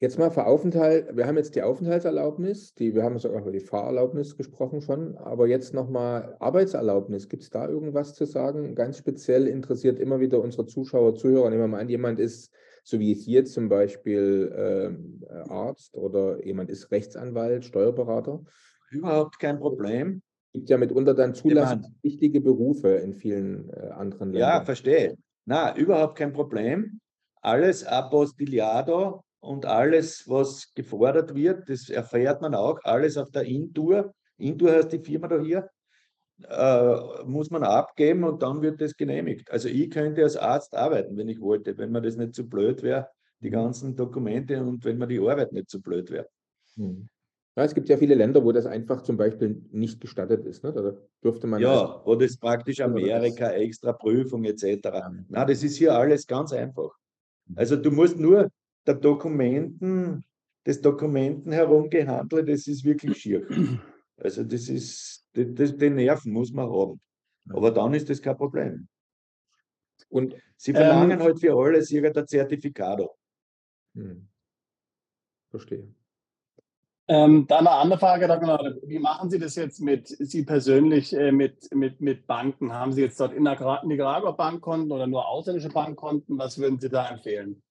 [0.00, 1.16] Jetzt mal für Aufenthalt.
[1.16, 5.48] Wir haben jetzt die Aufenthaltserlaubnis, die, wir haben sogar über die Fahrerlaubnis gesprochen schon, aber
[5.48, 7.28] jetzt nochmal Arbeitserlaubnis.
[7.28, 8.76] Gibt es da irgendwas zu sagen?
[8.76, 11.50] Ganz speziell interessiert immer wieder unsere Zuschauer, Zuhörer.
[11.50, 12.52] Nehmen wir mal an, jemand ist,
[12.88, 14.96] so wie hier zum Beispiel
[15.28, 18.42] äh, Arzt oder jemand ist Rechtsanwalt, Steuerberater.
[18.90, 20.22] Überhaupt kein Problem
[20.54, 24.50] gibt ja mitunter dann zulassungspflichtige Berufe in vielen äh, anderen Ländern.
[24.50, 25.16] Ja, verstehe.
[25.44, 26.98] Na, überhaupt kein Problem.
[27.42, 34.14] Alles apostillado und alles, was gefordert wird, das erfährt man auch, alles auf der Intour.
[34.38, 35.68] Intour heißt die Firma da hier,
[36.48, 39.50] äh, muss man abgeben und dann wird das genehmigt.
[39.50, 42.48] Also ich könnte als Arzt arbeiten, wenn ich wollte, wenn mir das nicht zu so
[42.48, 43.08] blöd wäre,
[43.40, 46.28] die ganzen Dokumente und wenn mir die Arbeit nicht zu so blöd wäre.
[46.74, 47.08] Hm.
[47.56, 50.62] Ja, es gibt ja viele Länder, wo das einfach zum Beispiel nicht gestattet ist.
[50.62, 50.72] Ne?
[50.72, 50.92] Da
[51.24, 51.60] dürfte man.
[51.60, 54.88] Ja, wo das praktisch Amerika, extra Prüfung etc.
[55.28, 56.96] Na, das ist hier alles ganz einfach.
[57.46, 57.58] Mhm.
[57.58, 58.48] Also du musst nur
[58.86, 60.24] der Dokumenten,
[60.68, 63.46] des Dokumenten herumgehandelt, das ist wirklich schier.
[64.20, 67.00] Also das ist, das, den Nerven muss man haben.
[67.50, 68.88] Aber dann ist das kein Problem.
[70.08, 73.00] Und sie verlangen ähm, halt für alles irgendein Zertifikat.
[73.94, 74.28] Hm.
[75.50, 75.88] Verstehe.
[77.10, 78.28] Ähm, dann eine andere Frage,
[78.84, 82.74] wie machen Sie das jetzt mit Sie persönlich äh, mit, mit, mit Banken?
[82.74, 86.36] Haben Sie jetzt dort in Nicaragua Bankkonten oder nur ausländische Bankkonten?
[86.38, 87.62] Was würden Sie da empfehlen?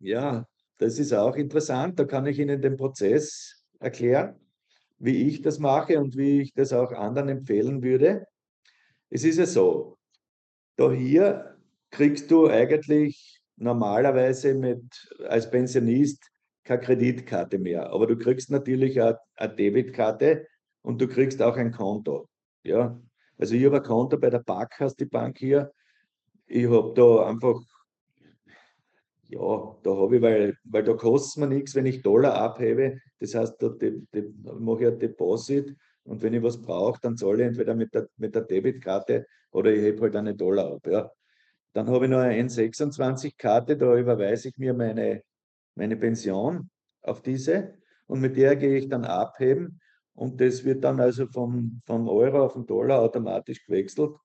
[0.00, 0.46] Ja,
[0.76, 1.98] das ist auch interessant.
[1.98, 4.38] Da kann ich Ihnen den Prozess erklären,
[4.98, 8.26] wie ich das mache und wie ich das auch anderen empfehlen würde.
[9.10, 9.96] Es ist ja so,
[10.76, 11.56] da hier
[11.90, 14.82] kriegst du eigentlich normalerweise mit,
[15.26, 16.30] als Pensionist
[16.64, 19.18] keine Kreditkarte mehr, aber du kriegst natürlich eine,
[19.56, 20.46] Debitkarte
[20.82, 22.28] und du kriegst auch ein Konto.
[22.62, 23.00] Ja,
[23.38, 25.72] also ich habe ein Konto bei der Bank, heißt die Bank hier.
[26.46, 27.60] Ich habe da einfach,
[29.28, 33.00] ja, da habe ich, weil, weil da kostet es mir nichts, wenn ich Dollar abhebe.
[33.20, 33.68] Das heißt, da,
[34.58, 38.08] mache ich ein Deposit und wenn ich was brauche, dann zahle ich entweder mit der,
[38.16, 40.86] mit der Debitkarte oder ich hebe halt eine Dollar ab.
[40.86, 41.10] Ja.
[41.72, 45.22] Dann habe ich noch eine N26-Karte, da überweise ich mir meine
[45.78, 46.68] meine Pension
[47.02, 49.80] auf diese und mit der gehe ich dann abheben
[50.12, 54.16] und das wird dann also vom, vom Euro auf den Dollar automatisch gewechselt.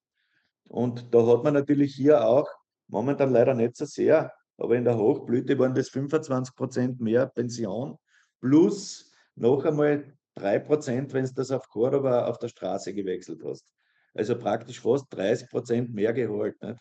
[0.68, 2.49] Und da hat man natürlich hier auch,
[2.88, 7.97] momentan leider nicht so sehr, aber in der Hochblüte waren das 25 Prozent mehr Pension
[8.39, 13.66] plus noch einmal 3 Prozent, wenn du das auf Cordoba auf der Straße gewechselt hast.
[14.14, 16.62] Also praktisch fast 30 Prozent mehr Gehalt.
[16.62, 16.80] Nicht?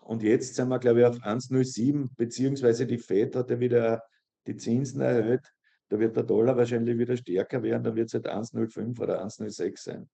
[0.00, 4.02] Und jetzt sind wir, glaube ich, auf 1,07, beziehungsweise die FED hat ja wieder
[4.46, 5.52] die Zinsen erhöht,
[5.88, 9.82] da wird der Dollar wahrscheinlich wieder stärker werden, dann wird es halt 1,05 oder 1,06
[9.82, 10.08] sein.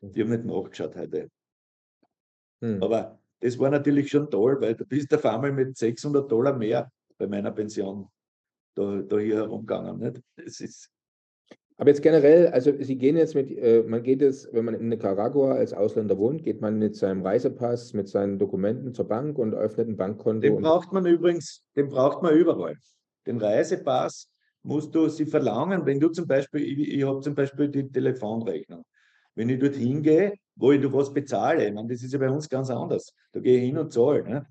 [0.00, 1.28] Die haben nicht nachgeschaut heute.
[2.60, 2.82] Hm.
[2.82, 6.90] Aber das war natürlich schon toll, weil du bist auf einmal mit 600 Dollar mehr
[7.16, 8.08] bei meiner Pension
[8.74, 9.98] da, da hier herumgegangen.
[9.98, 10.22] Nicht?
[10.36, 10.90] Das ist
[11.80, 14.88] aber jetzt generell, also Sie gehen jetzt mit, äh, man geht jetzt, wenn man in
[14.88, 19.54] Nicaragua als Ausländer wohnt, geht man mit seinem Reisepass, mit seinen Dokumenten zur Bank und
[19.54, 20.40] öffnet ein Bankkonto.
[20.40, 22.76] Den braucht man übrigens, den braucht man überall.
[23.28, 24.28] Den Reisepass
[24.64, 28.82] musst du sie verlangen, wenn du zum Beispiel, ich, ich habe zum Beispiel die Telefonrechnung.
[29.36, 32.48] Wenn ich dort hingehe, wo ich was bezahle, ich meine, das ist ja bei uns
[32.48, 33.14] ganz anders.
[33.32, 34.24] Da gehe ich hin und zahle.
[34.24, 34.46] Ne?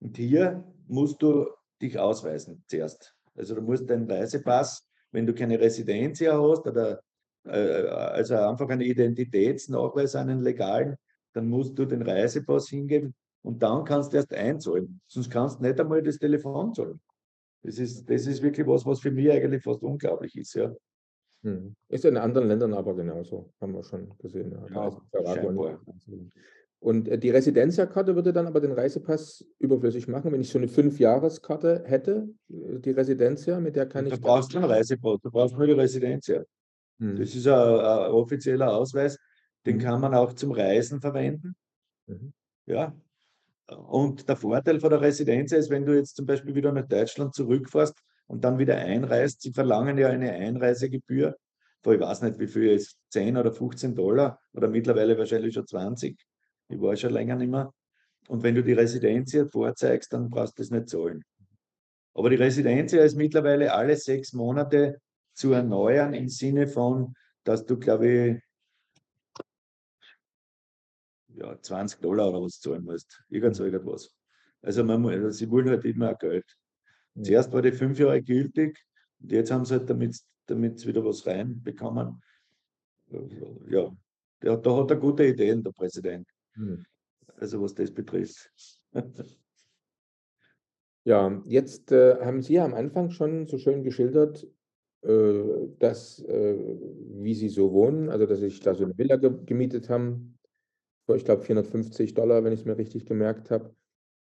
[0.00, 1.46] Und hier musst du
[1.80, 3.14] dich ausweisen zuerst.
[3.34, 7.00] Also du musst deinen Reisepass wenn du keine Residenz hier hast oder
[7.44, 10.96] äh, also einfach einen Identitätsnachweis, einen legalen,
[11.32, 15.00] dann musst du den Reisepass hingeben und dann kannst du erst einzahlen.
[15.06, 17.00] Sonst kannst du nicht einmal das Telefon zahlen.
[17.62, 20.54] Das ist, das ist wirklich was, was für mich eigentlich fast unglaublich ist.
[20.54, 20.72] Ja.
[21.42, 21.74] Hm.
[21.88, 24.52] Ist in anderen Ländern aber genauso, haben wir schon gesehen.
[24.52, 25.80] Ja, ja
[26.80, 30.68] und äh, die Residenzierkarte würde dann aber den Reisepass überflüssig machen, wenn ich so eine
[30.68, 34.14] Fünfjahreskarte hätte, äh, die Residenzia, mit der kann ich.
[34.14, 36.42] Du brauchst keinen Reisepass, du brauchst nur die Residenzia.
[36.98, 37.16] Hm.
[37.16, 39.18] Das ist ein, ein, offizieller Ausweis,
[39.66, 39.82] den hm.
[39.82, 41.54] kann man auch zum Reisen verwenden.
[42.06, 42.32] Mhm.
[42.66, 42.94] Ja.
[43.68, 47.34] Und der Vorteil von der Residenz ist, wenn du jetzt zum Beispiel wieder nach Deutschland
[47.34, 47.94] zurückfährst
[48.30, 51.36] und dann wieder einreist, sie verlangen ja eine Einreisegebühr,
[51.82, 55.66] vor ich weiß nicht wie viel ist, 10 oder 15 Dollar oder mittlerweile wahrscheinlich schon
[55.66, 56.16] 20
[56.70, 57.74] ich war schon länger nicht mehr.
[58.28, 61.24] Und wenn du die Residenz hier vorzeigst, dann brauchst du das nicht zahlen.
[62.14, 65.00] Aber die Residenz ist mittlerweile alle sechs Monate
[65.34, 68.42] zu erneuern im Sinne von, dass du, glaube ich,
[71.34, 73.20] ja, 20 Dollar oder was zahlen musst.
[73.28, 74.14] Irgend so irgendwas.
[74.62, 76.56] Also, man, also sie wollen halt immer Geld.
[77.20, 78.84] Zuerst war die fünf Jahre gültig
[79.20, 82.22] und jetzt haben sie halt, damit, damit wieder was reinbekommen.
[83.68, 83.90] Ja,
[84.42, 86.26] der, da hat er gute Ideen, der Präsident.
[86.54, 86.84] Hm.
[87.36, 88.50] Also was das betrifft.
[91.04, 94.46] Ja, jetzt äh, haben Sie am Anfang schon so schön geschildert,
[95.00, 96.76] äh, dass, äh,
[97.22, 100.38] wie Sie so wohnen, also dass Sie sich da so eine Villa ge gemietet haben,
[101.14, 103.74] ich glaube 450 Dollar, wenn ich es mir richtig gemerkt habe.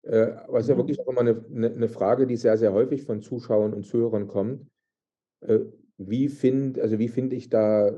[0.03, 0.79] Äh, aber es ist ja mhm.
[0.79, 4.67] wirklich auch immer eine, eine, Frage, die sehr, sehr häufig von Zuschauern und Zuhörern kommt.
[5.41, 5.59] Äh,
[5.97, 7.91] wie finde also wie finde ich da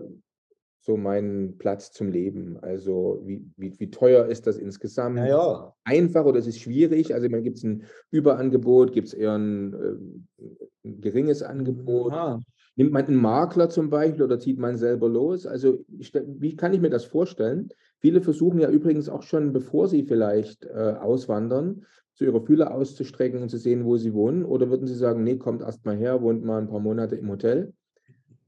[0.85, 2.57] so meinen Platz zum Leben?
[2.61, 5.17] Also wie, wie, wie teuer ist das insgesamt?
[5.17, 7.13] Ja, Einfach oder ist es schwierig?
[7.15, 12.13] Also gibt es ein Überangebot, gibt es eher ein, äh, ein, geringes Angebot?
[12.13, 12.39] Ja.
[12.75, 15.45] Nimmt man einen Makler zum Beispiel oder zieht man selber los?
[15.45, 17.69] Also wie kann ich mir das vorstellen?
[17.99, 23.41] Viele versuchen ja übrigens auch schon, bevor sie vielleicht äh, auswandern, zu ihre Fühler auszustrecken
[23.41, 24.45] und zu sehen, wo sie wohnen.
[24.45, 27.29] Oder würden Sie sagen, nee, kommt erst mal her, wohnt mal ein paar Monate im
[27.29, 27.73] Hotel?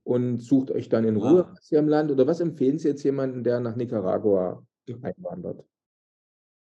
[0.08, 1.56] und sucht euch dann in Ruhe ah.
[1.62, 2.12] hier im Land?
[2.12, 4.64] Oder was empfehlen Sie jetzt jemanden, der nach Nicaragua
[5.02, 5.66] einwandert?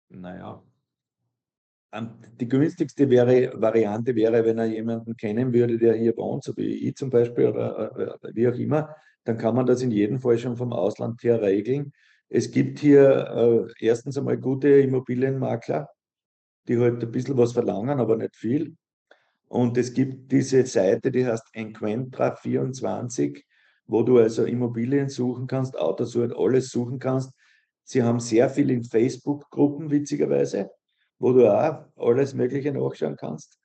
[0.09, 0.63] Naja,
[2.39, 6.87] die günstigste wäre, Variante wäre, wenn er jemanden kennen würde, der hier wohnt, so wie
[6.87, 10.37] ich zum Beispiel oder, oder wie auch immer, dann kann man das in jedem Fall
[10.37, 11.93] schon vom Ausland her regeln.
[12.29, 15.87] Es gibt hier äh, erstens einmal gute Immobilienmakler,
[16.67, 18.75] die halt ein bisschen was verlangen, aber nicht viel.
[19.47, 23.43] Und es gibt diese Seite, die heißt Enquentra24,
[23.85, 27.31] wo du also Immobilien suchen kannst, Autos und alles suchen kannst.
[27.83, 30.71] Sie haben sehr viel in Facebook-Gruppen, witzigerweise,
[31.23, 33.57] wo du auch alles Mögliche nachschauen kannst.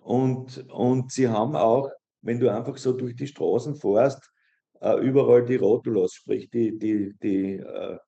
[0.00, 1.90] Und, und sie haben auch,
[2.22, 4.32] wenn du einfach so durch die Straßen fährst,
[4.82, 7.98] uh, überall die Rotulos, sprich die, die, die, uh,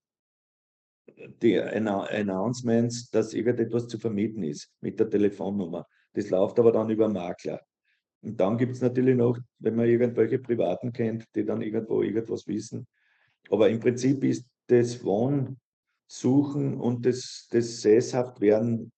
[1.42, 5.86] die Announcements, dass irgendetwas zu vermieten ist mit der Telefonnummer.
[6.14, 7.60] Das läuft aber dann über Makler.
[8.22, 12.46] Und dann gibt es natürlich noch, wenn man irgendwelche Privaten kennt, die dann irgendwo irgendwas
[12.46, 12.86] wissen.
[13.50, 14.94] Aber im Prinzip ist das
[16.08, 18.92] Wohnsuchen und das, das Sesshaftwerden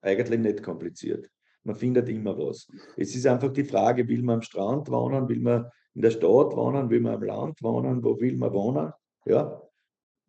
[0.00, 1.30] eigentlich nicht kompliziert.
[1.64, 2.68] Man findet immer was.
[2.96, 6.54] Es ist einfach die Frage, will man am Strand wohnen, will man in der Stadt
[6.54, 8.92] wohnen, will man am Land wohnen, wo will man wohnen?
[9.24, 9.60] Ja.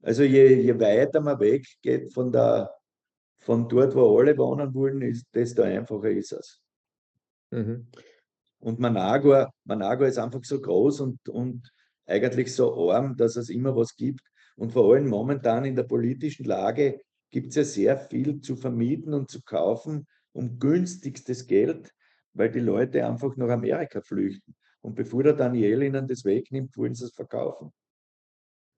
[0.02, 2.72] Also je, je weiter man weggeht von der
[3.40, 6.62] von dort, wo alle wohnen wollen, ist, desto einfacher ist es.
[7.52, 7.88] Mhm.
[8.60, 11.72] Und Managua, Managua ist einfach so groß und, und
[12.06, 14.22] eigentlich so arm, dass es immer was gibt.
[14.58, 17.00] Und vor allem momentan in der politischen Lage
[17.30, 21.92] gibt es ja sehr viel zu vermieten und zu kaufen um günstigstes Geld,
[22.34, 24.56] weil die Leute einfach nach Amerika flüchten.
[24.82, 27.74] Und bevor der Daniel ihnen das wegnimmt, wollen sie es verkaufen.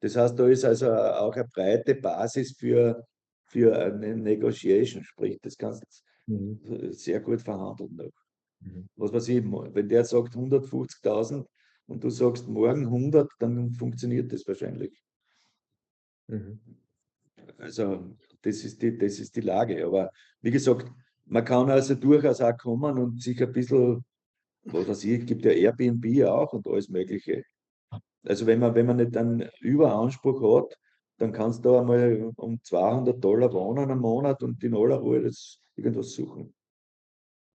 [0.02, 3.06] Das heißt, da ist also auch eine breite Basis für,
[3.46, 5.84] für eine Negotiation, sprich, das kannst
[6.28, 6.94] du mhm.
[6.94, 8.12] sehr gut verhandeln noch.
[8.62, 8.88] Mhm.
[8.96, 11.46] Was weiß ich, wenn der sagt 150.000
[11.88, 15.04] und du sagst morgen 100, dann funktioniert das wahrscheinlich.
[16.30, 16.60] Mhm.
[17.58, 19.86] Also das ist, die, das ist die Lage.
[19.86, 20.12] Aber
[20.42, 20.92] wie gesagt,
[21.26, 24.04] man kann also durchaus auch kommen und sich ein bisschen,
[24.64, 27.44] was weiß ich, gibt ja Airbnb auch und alles Mögliche.
[28.24, 30.78] Also wenn man, wenn man nicht einen Überanspruch hat,
[31.18, 35.60] dann kannst du einmal um 200 Dollar wohnen am Monat und in aller Ruhe das
[35.76, 36.54] irgendwas suchen.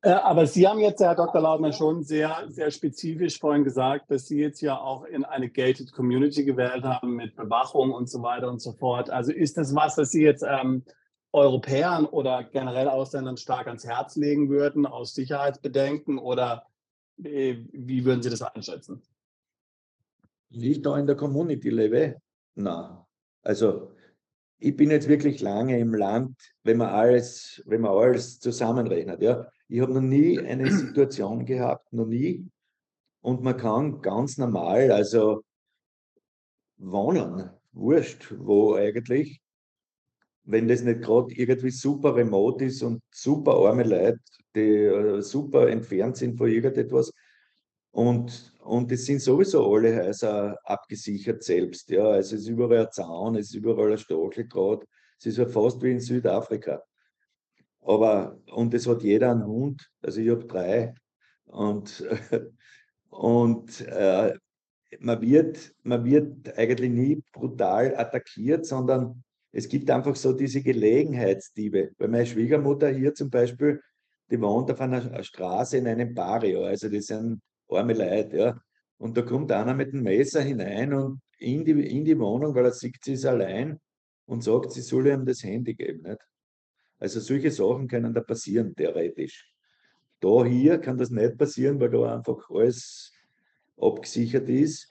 [0.04, 1.40] Äh, aber Sie haben jetzt, Herr Dr.
[1.40, 5.92] Lautner, schon sehr, sehr spezifisch vorhin gesagt, dass Sie jetzt ja auch in eine gated
[5.92, 9.08] Community gewählt haben mit Bewachung und so weiter und so fort.
[9.08, 10.84] Also ist das was, was Sie jetzt ähm,
[11.32, 16.66] Europäern oder generell Ausländern stark ans Herz legen würden, aus Sicherheitsbedenken oder
[17.22, 19.02] äh, wie würden Sie das einschätzen?
[20.50, 22.20] Wie da in der Community lebe?
[22.56, 23.06] Na,
[23.42, 23.90] also
[24.58, 29.22] ich bin jetzt wirklich lange im Land, wenn man alles, wenn man alles zusammenrechnet.
[29.22, 29.48] Ja.
[29.68, 32.46] Ich habe noch nie eine Situation gehabt, noch nie.
[33.20, 35.42] Und man kann ganz normal, also
[36.76, 39.40] wohnen, wurscht, wo eigentlich,
[40.44, 44.20] wenn das nicht gerade irgendwie super remote ist und super arme Leute,
[44.54, 47.12] die uh, super entfernt sind von irgendetwas.
[47.92, 51.90] Und, und es sind sowieso alle Häuser abgesichert selbst.
[51.90, 52.08] Ja.
[52.08, 54.84] Also es ist überall ein Zaun, es ist überall ein Stacheldraht.
[55.18, 56.82] Es ist ja fast wie in Südafrika.
[57.82, 60.94] Aber, und es hat jeder einen Hund, also ich habe drei.
[61.44, 62.02] Und,
[63.10, 64.34] und äh,
[64.98, 71.90] man, wird, man wird eigentlich nie brutal attackiert, sondern es gibt einfach so diese Gelegenheitsdiebe.
[71.98, 73.82] Bei meiner Schwiegermutter hier zum Beispiel,
[74.30, 78.60] die wohnt auf einer Straße in einem Barrio, also die sind arme Leute, ja.
[78.98, 82.66] Und da kommt einer mit dem Messer hinein und in die, in die Wohnung, weil
[82.66, 83.80] er sieht, sie ist allein
[84.26, 86.02] und sagt, sie soll ihm das Handy geben.
[86.02, 86.20] Nicht?
[86.98, 89.52] Also solche Sachen können da passieren, theoretisch.
[90.20, 93.12] Da hier kann das nicht passieren, weil da einfach alles
[93.76, 94.88] abgesichert ist.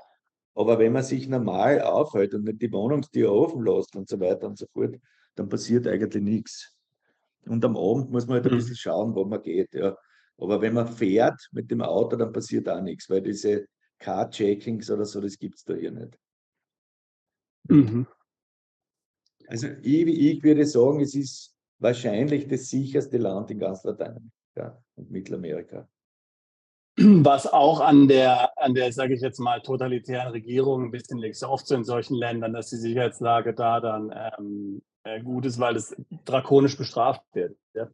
[0.53, 4.47] Aber wenn man sich normal aufhält und nicht die Wohnungstür offen lässt und so weiter
[4.47, 4.95] und so fort,
[5.35, 6.75] dann passiert eigentlich nichts.
[7.47, 8.57] Und am Abend muss man halt ein mhm.
[8.57, 9.73] bisschen schauen, wo man geht.
[9.73, 9.97] Ja.
[10.37, 13.67] Aber wenn man fährt mit dem Auto, dann passiert auch nichts, weil diese
[13.99, 16.17] Car-Checkings oder so, das gibt es da hier nicht.
[17.69, 18.07] Mhm.
[19.47, 25.11] Also ich, ich würde sagen, es ist wahrscheinlich das sicherste Land in ganz Lateinamerika und
[25.11, 25.87] Mittelamerika.
[26.97, 31.35] Was auch an der, an der, sage ich jetzt mal, totalitären Regierung ein bisschen liegt,
[31.35, 35.59] so oft so in solchen Ländern, dass die Sicherheitslage da dann ähm, äh, gut ist,
[35.59, 37.57] weil es drakonisch bestraft wird.
[37.73, 37.89] Ja,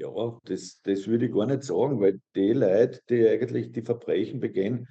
[0.00, 4.40] ja das, das würde ich gar nicht sagen, weil die Leute, die eigentlich die Verbrechen
[4.40, 4.88] begehen,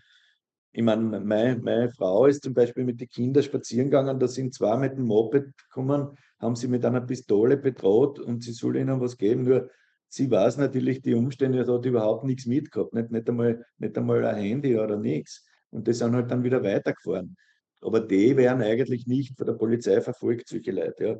[0.71, 4.53] ich meine, meine, meine Frau ist zum Beispiel mit den Kindern spazieren gegangen, da sind
[4.53, 9.01] zwei mit dem Moped gekommen, haben sie mit einer Pistole bedroht und sie soll ihnen
[9.01, 9.43] was geben.
[9.43, 9.69] Nur
[10.07, 14.23] sie weiß natürlich die Umstände, da hat überhaupt nichts mitgehabt, nicht, nicht, einmal, nicht einmal
[14.25, 15.43] ein Handy oder nichts.
[15.71, 17.35] Und die sind halt dann wieder weitergefahren.
[17.81, 21.03] Aber die werden eigentlich nicht von der Polizei verfolgt, solche Leute.
[21.03, 21.17] Ja.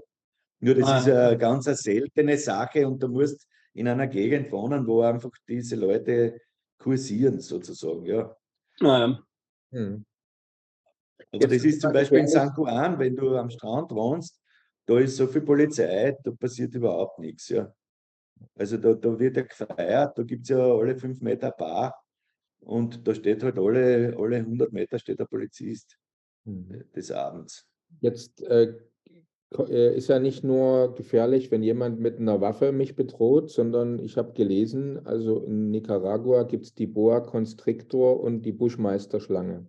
[0.60, 0.98] Nur das ah.
[1.00, 3.48] ist eine ganz eine seltene Sache und du musst
[3.80, 6.42] in einer Gegend wohnen, wo einfach diese Leute
[6.78, 8.06] kursieren, sozusagen.
[8.06, 8.36] Ja.
[8.82, 9.24] Ah, ja.
[9.72, 10.06] Hm.
[11.32, 14.42] Aber das ist zum Beispiel in San Juan, wenn du am Strand wohnst,
[14.86, 17.50] da ist so viel Polizei, da passiert überhaupt nichts.
[17.50, 17.74] Ja.
[18.56, 21.96] Also da, da wird ja gefeiert, da gibt es ja alle fünf Meter Bar
[22.62, 25.98] und da steht halt alle, alle 100 Meter steht der Polizist
[26.44, 26.84] mhm.
[26.94, 27.66] des Abends.
[28.02, 28.78] Jetzt äh,
[29.52, 34.34] ist ja nicht nur gefährlich, wenn jemand mit einer Waffe mich bedroht, sondern ich habe
[34.34, 39.66] gelesen, also in Nicaragua gibt es die Boa Constrictor und die Buschmeisterschlange.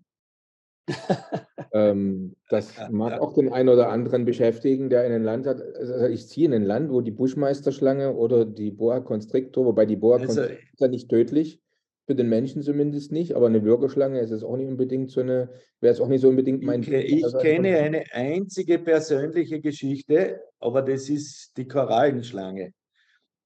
[1.73, 5.63] ähm, das mag auch den einen oder anderen beschäftigen, der in ein Land hat.
[5.63, 9.97] Also ich ziehe in ein Land, wo die Buschmeisterschlange oder die Boa Constrictor, wobei die
[9.97, 11.63] Boa also, Constrictor ist ja nicht tödlich,
[12.11, 15.49] für den Menschen zumindest nicht, aber eine Würgeschlange ist es auch nicht unbedingt so eine,
[15.81, 16.83] wäre es auch nicht so unbedingt mein.
[16.83, 22.73] Ich, ich kenne eine einzige persönliche Geschichte, aber das ist die Korallenschlange.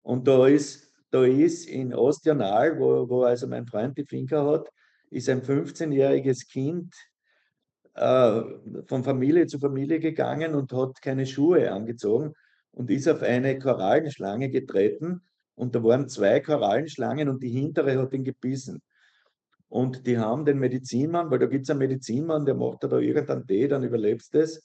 [0.01, 4.71] Und da ist, da ist in Ostjanal, wo, wo also mein Freund die Finca hat,
[5.11, 6.95] ist ein 15-jähriges Kind
[7.97, 8.41] äh,
[8.87, 12.33] von Familie zu Familie gegangen und hat keine Schuhe angezogen
[12.71, 15.21] und ist auf eine Korallenschlange getreten
[15.55, 18.83] und da waren zwei Korallenschlangen und die hintere hat ihn gebissen.
[19.69, 23.47] Und die haben den Medizinmann, weil da gibt es einen Medizinmann, der macht da irgendeinen
[23.47, 24.63] Tee, dann überlebst du das.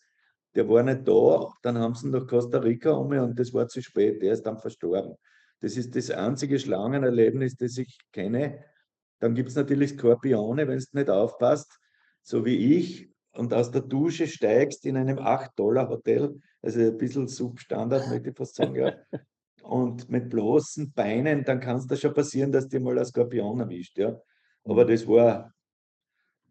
[0.56, 3.68] Der war nicht da, dann haben sie ihn nach Costa Rica um und das war
[3.68, 5.16] zu spät, der ist dann verstorben.
[5.62, 8.64] Das ist das einzige Schlangenerlebnis, das ich kenne.
[9.20, 11.78] Dann gibt es natürlich Skorpione, wenn es nicht aufpasst,
[12.22, 18.10] so wie ich, und aus der Dusche steigst in einem 8-Dollar-Hotel, also ein bisschen Substandard,
[18.10, 18.94] möchte ich fast sagen, ja.
[19.64, 23.60] und mit bloßen Beinen, dann kann es da schon passieren, dass dir mal ein Skorpion
[23.60, 24.20] erwischt, ja.
[24.64, 25.54] Aber das war,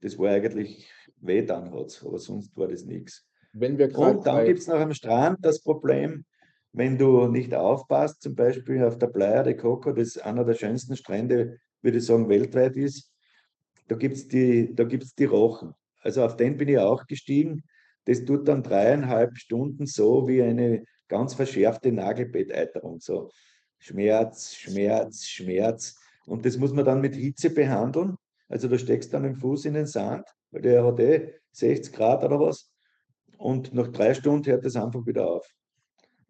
[0.01, 0.91] das war eigentlich
[1.21, 3.27] weh dann hat's, aber sonst war das nichts.
[3.53, 6.25] Wenn wir Und dann gibt es noch am Strand das Problem,
[6.73, 10.97] wenn du nicht aufpasst, zum Beispiel auf der Playa de Coco, das einer der schönsten
[10.97, 13.13] Strände, würde ich sagen, weltweit ist,
[13.89, 15.75] da gibt es die, da gibt's die Rochen.
[16.01, 17.65] Also auf den bin ich auch gestiegen.
[18.05, 23.01] Das tut dann dreieinhalb Stunden so wie eine ganz verschärfte Nagelbetteiterung.
[23.01, 23.31] So
[23.79, 25.97] Schmerz, Schmerz, Schmerz.
[26.27, 28.17] Und das muss man dann mit Hitze behandeln.
[28.49, 31.93] Also da steckst du dann den Fuß in den Sand, weil der hat eh 60
[31.95, 32.71] Grad oder was.
[33.37, 35.49] Und nach drei Stunden hört das einfach wieder auf.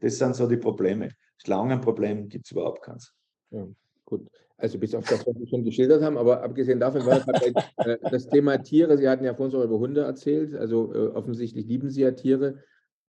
[0.01, 1.11] Das sind so die Probleme.
[1.39, 3.13] Schlangenproblem gibt es überhaupt keins.
[3.51, 3.67] Ja,
[4.05, 4.29] gut.
[4.57, 7.43] Also bis auf das, was wir schon geschildert haben, aber abgesehen davon war das,
[7.77, 8.99] äh, das Thema Tiere.
[8.99, 12.59] Sie hatten ja vorhin auch über Hunde erzählt, also äh, offensichtlich lieben Sie ja Tiere.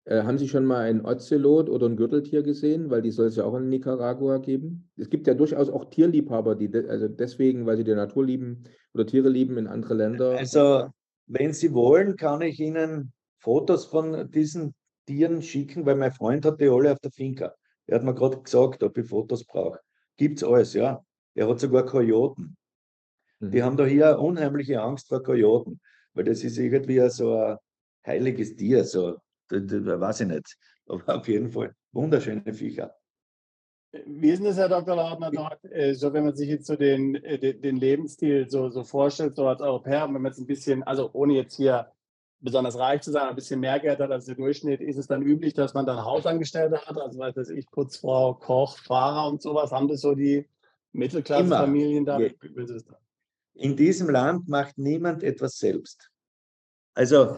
[0.09, 2.89] Äh, haben Sie schon mal ein Ozelot oder ein Gürteltier gesehen?
[2.89, 4.89] Weil die soll es ja auch in Nicaragua geben.
[4.97, 8.63] Es gibt ja durchaus auch Tierliebhaber, die de also deswegen, weil sie die Natur lieben
[8.95, 10.31] oder Tiere lieben in andere Länder.
[10.31, 10.87] Also,
[11.27, 14.73] wenn Sie wollen, kann ich Ihnen Fotos von diesen
[15.05, 17.53] Tieren schicken, weil mein Freund hat die alle auf der Finca.
[17.85, 19.79] Er hat mir gerade gesagt, ob ich Fotos brauche.
[20.17, 21.05] Gibt es alles, ja.
[21.35, 22.57] Er hat sogar Kojoten.
[23.39, 23.51] Mhm.
[23.51, 25.79] Die haben da hier unheimliche Angst vor Kojoten,
[26.15, 27.57] weil das ist irgendwie so ein
[28.07, 29.19] heiliges Tier, so
[29.51, 30.57] weiß ich nicht.
[30.87, 32.95] Aber auf jeden Fall wunderschöne Viecher.
[34.05, 34.95] Wie ist denn das, Herr Dr.
[34.95, 38.83] Lautner, dort, äh, so wenn man sich jetzt so den, äh, den Lebensstil so, so
[38.83, 41.91] vorstellt, so als Europäer, wenn man jetzt ein bisschen, also ohne jetzt hier
[42.39, 45.23] besonders reich zu sein, ein bisschen mehr Geld hat als der Durchschnitt, ist es dann
[45.23, 49.71] üblich, dass man dann Hausangestellte hat, also weiß das ich, Putzfrau, Koch, Fahrer und sowas,
[49.71, 50.47] haben das so die
[50.93, 52.19] Mittelklassefamilien da?
[53.55, 56.11] In diesem Land macht niemand etwas selbst.
[56.93, 57.37] Also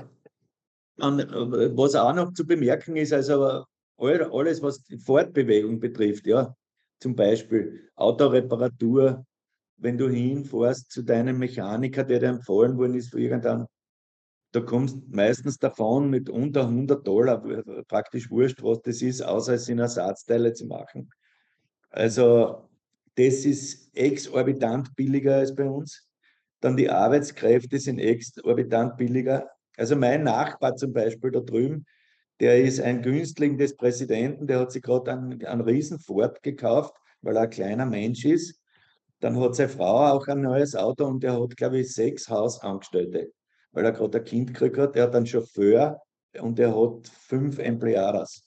[1.01, 3.65] was auch noch zu bemerken ist, also
[3.97, 6.55] alles, was die Fortbewegung betrifft, ja,
[6.99, 9.25] zum Beispiel Autoreparatur,
[9.77, 13.65] wenn du hinfährst zu deinem Mechaniker, der dir empfohlen worden ist für irgendeinen,
[14.53, 17.41] da kommst meistens davon mit unter 100 Dollar,
[17.87, 21.09] praktisch wurscht, was das ist, außer es sind Ersatzteile zu machen.
[21.89, 22.69] Also
[23.15, 26.07] das ist exorbitant billiger als bei uns.
[26.59, 29.49] Dann die Arbeitskräfte sind exorbitant billiger.
[29.81, 31.87] Also mein Nachbar zum Beispiel da drüben,
[32.39, 37.35] der ist ein Günstling des Präsidenten, der hat sich gerade einen, einen Riesenford gekauft, weil
[37.35, 38.61] er ein kleiner Mensch ist.
[39.21, 43.31] Dann hat seine Frau auch ein neues Auto und der hat, glaube ich, sechs Hausangestellte,
[43.71, 44.93] weil er gerade ein Kind gekriegt hat.
[44.93, 45.99] Der hat einen Chauffeur
[46.39, 48.43] und er hat fünf Empleadas.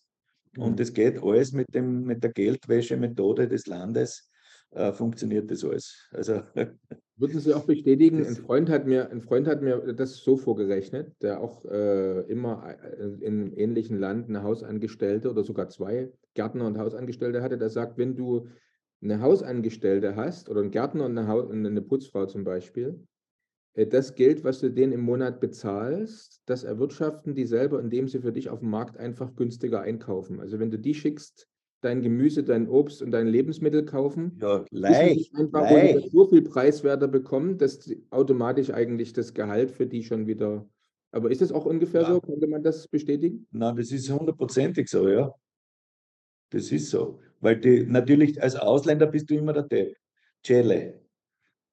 [0.57, 0.77] Und mhm.
[0.77, 4.31] das geht alles mit, dem, mit der Geldwäschemethode des Landes
[4.71, 6.09] äh, funktioniert das alles.
[6.13, 6.43] Also,
[7.17, 11.15] Würden Sie auch bestätigen, ein Freund, hat mir, ein Freund hat mir das so vorgerechnet,
[11.23, 16.67] der auch äh, immer äh, in einem ähnlichen Land eine Hausangestellte oder sogar zwei Gärtner
[16.67, 18.49] und Hausangestellte hatte, der sagt, wenn du
[19.01, 22.99] eine Hausangestellte hast oder einen Gärtner und eine, Haus und eine Putzfrau zum Beispiel,
[23.75, 28.19] äh, das Geld, was du denen im Monat bezahlst, das erwirtschaften die selber, indem sie
[28.19, 30.41] für dich auf dem Markt einfach günstiger einkaufen.
[30.41, 31.49] Also wenn du die schickst,
[31.85, 34.39] dein Gemüse, dein Obst und dein Lebensmittel kaufen.
[34.41, 35.35] Ja, leicht.
[35.35, 36.11] Einfach, leicht.
[36.11, 40.67] so viel preiswerter bekommen, dass automatisch eigentlich das Gehalt für die schon wieder.
[41.13, 42.09] Aber ist das auch ungefähr ja.
[42.09, 42.21] so?
[42.21, 43.47] Könnte man das bestätigen?
[43.51, 45.33] Nein, das ist hundertprozentig so, ja.
[46.51, 47.21] Das ist so.
[47.41, 49.97] Weil die, natürlich als Ausländer bist du immer der Depp.
[50.45, 51.01] Chele.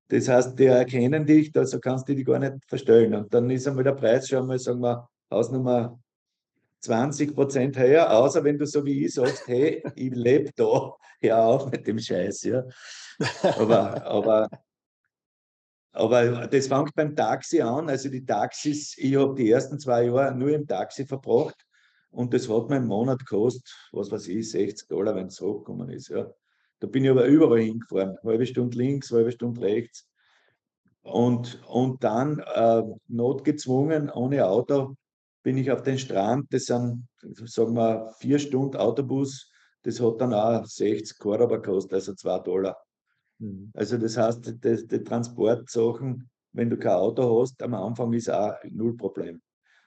[0.07, 3.13] Das heißt, die erkennen dich, also kannst du dich gar nicht verstellen.
[3.13, 5.99] Und dann ist einmal der Preis schon mal, sagen wir, Hausnummer
[6.81, 11.45] 20 Prozent höher, außer wenn du so wie ich sagst, hey, ich lebe da, hör
[11.45, 12.63] auf mit dem Scheiß, ja.
[13.43, 14.49] Aber, aber,
[15.91, 17.89] aber das fängt beim Taxi an.
[17.89, 21.65] Also die Taxis, ich habe die ersten zwei Jahre nur im Taxi verbracht
[22.09, 25.89] und das hat mir im Monat gekostet, was weiß ich, 60 Dollar, wenn es hochgekommen
[25.89, 26.09] ist.
[26.09, 26.29] Ja.
[26.79, 30.07] Da bin ich aber überall hingefahren, halbe Stunde links, halbe Stunde rechts.
[31.03, 34.95] Und, und dann äh, notgezwungen, ohne Auto,
[35.43, 37.07] bin ich auf den Strand, das sind,
[37.45, 39.51] sagen wir, vier Stunden Autobus,
[39.83, 42.77] das hat dann auch 60 Koraba gekostet, also 2 Dollar.
[43.39, 43.71] Mhm.
[43.73, 48.53] Also das heißt, die, die, Transportsachen, wenn du kein Auto hast, am Anfang ist auch
[48.69, 49.41] null Problem.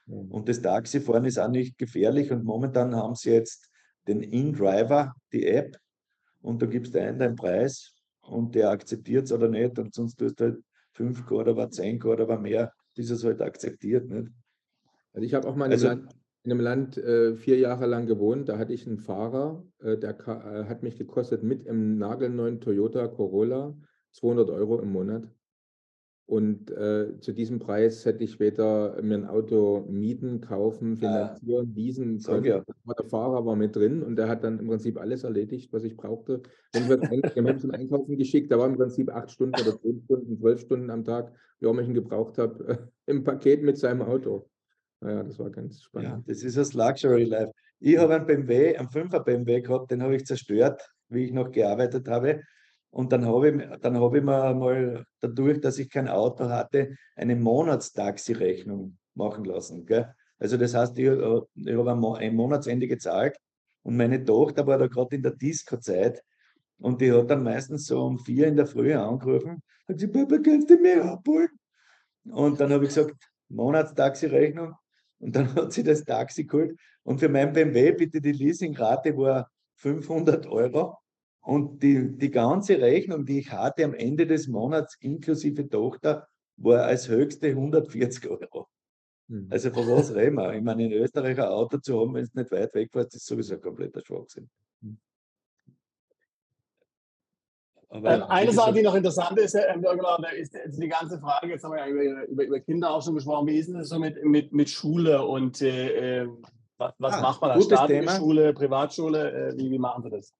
[0.05, 0.31] Mhm.
[0.31, 3.69] Und das Taxifahren ist auch nicht gefährlich und momentan haben sie jetzt
[4.07, 5.77] den InDriver, die App,
[6.41, 10.17] und da gibst du einen deinen Preis und der akzeptiert es oder nicht und sonst
[10.17, 14.07] tust du halt 5 Koraba, 10 Koraba mehr, bis er es halt akzeptiert.
[14.07, 14.31] Nicht?
[15.15, 17.85] Also ich habe auch mal in, also, einem Land, in einem Land äh, vier Jahre
[17.85, 18.49] lang gewohnt.
[18.49, 23.07] Da hatte ich einen Fahrer, äh, der äh, hat mich gekostet mit im nagelneuen Toyota
[23.07, 23.77] Corolla
[24.11, 25.23] 200 Euro im Monat.
[26.27, 31.73] Und äh, zu diesem Preis hätte ich weder mir ein Auto mieten, kaufen, finanzieren, ah,
[31.75, 32.45] leasen können.
[32.45, 32.63] Ja.
[32.97, 35.95] Der Fahrer war mit drin und der hat dann im Prinzip alles erledigt, was ich
[35.95, 36.41] brauchte.
[36.75, 40.35] Und wir haben zum Einkaufen geschickt, da war im Prinzip acht Stunden oder zehn Stunden,
[40.39, 44.49] zwölf Stunden am Tag, wie auch ich ihn gebraucht habe, im Paket mit seinem Auto.
[45.05, 46.09] Naja, das war ganz spannend.
[46.09, 47.51] Ja, das ist das Luxury Life.
[47.79, 51.51] Ich habe einen BMW, einen 5er BMW gehabt, den habe ich zerstört, wie ich noch
[51.51, 52.41] gearbeitet habe.
[52.89, 56.95] Und dann habe ich, dann habe ich mir mal dadurch, dass ich kein Auto hatte,
[57.15, 59.85] eine Monatstaxi-Rechnung machen lassen.
[59.85, 60.11] Gell?
[60.39, 63.37] Also das heißt, ich, ich habe ein Monatsende gezahlt
[63.83, 66.23] und meine Tochter war da gerade in der Disco-Zeit
[66.79, 70.39] und die hat dann meistens so um vier in der Früh angerufen und gesagt, Papa,
[70.39, 71.49] kannst du mich abholen?
[72.31, 73.13] Und dann habe ich gesagt,
[73.49, 74.73] Monatstaxi-Rechnung.
[75.19, 76.77] Und dann hat sie das Taxi geholt.
[77.03, 80.97] Und für mein BMW bitte die Leasingrate war 500 Euro.
[81.41, 86.83] Und die, die ganze Rechnung, die ich hatte am Ende des Monats inklusive Tochter, war
[86.85, 88.67] als höchste 140 Euro.
[89.27, 89.47] Mhm.
[89.49, 90.53] Also von was reden wir?
[90.53, 93.25] Ich meine, in Österreich ein Auto zu haben, wenn es nicht weit weg fährt, ist
[93.25, 94.49] sowieso ein kompletter Schwachsinn.
[94.81, 94.97] Mhm.
[98.03, 101.73] Ähm, eine Sache, die noch interessant ist, Herr Dörgler, ist die ganze Frage, jetzt haben
[101.73, 104.53] wir ja über, über, über, Kinder auch schon gesprochen, wie ist es so mit, mit,
[104.53, 106.43] mit Schule und äh, ähm,
[106.77, 107.61] was, was ah, macht man da?
[107.61, 110.33] Staatliche Schule, Privatschule, äh, wie, wie machen Sie das?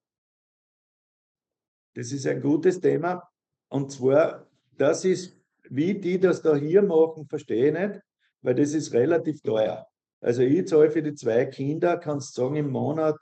[1.95, 3.24] Das ist ein gutes Thema.
[3.70, 4.47] Und zwar,
[4.78, 5.38] das ist,
[5.70, 8.01] wie die das da hier machen, verstehe ich nicht,
[8.41, 9.88] weil das ist relativ teuer.
[10.22, 13.18] Also ich zahle für die zwei Kinder, kannst du sagen, im Monat,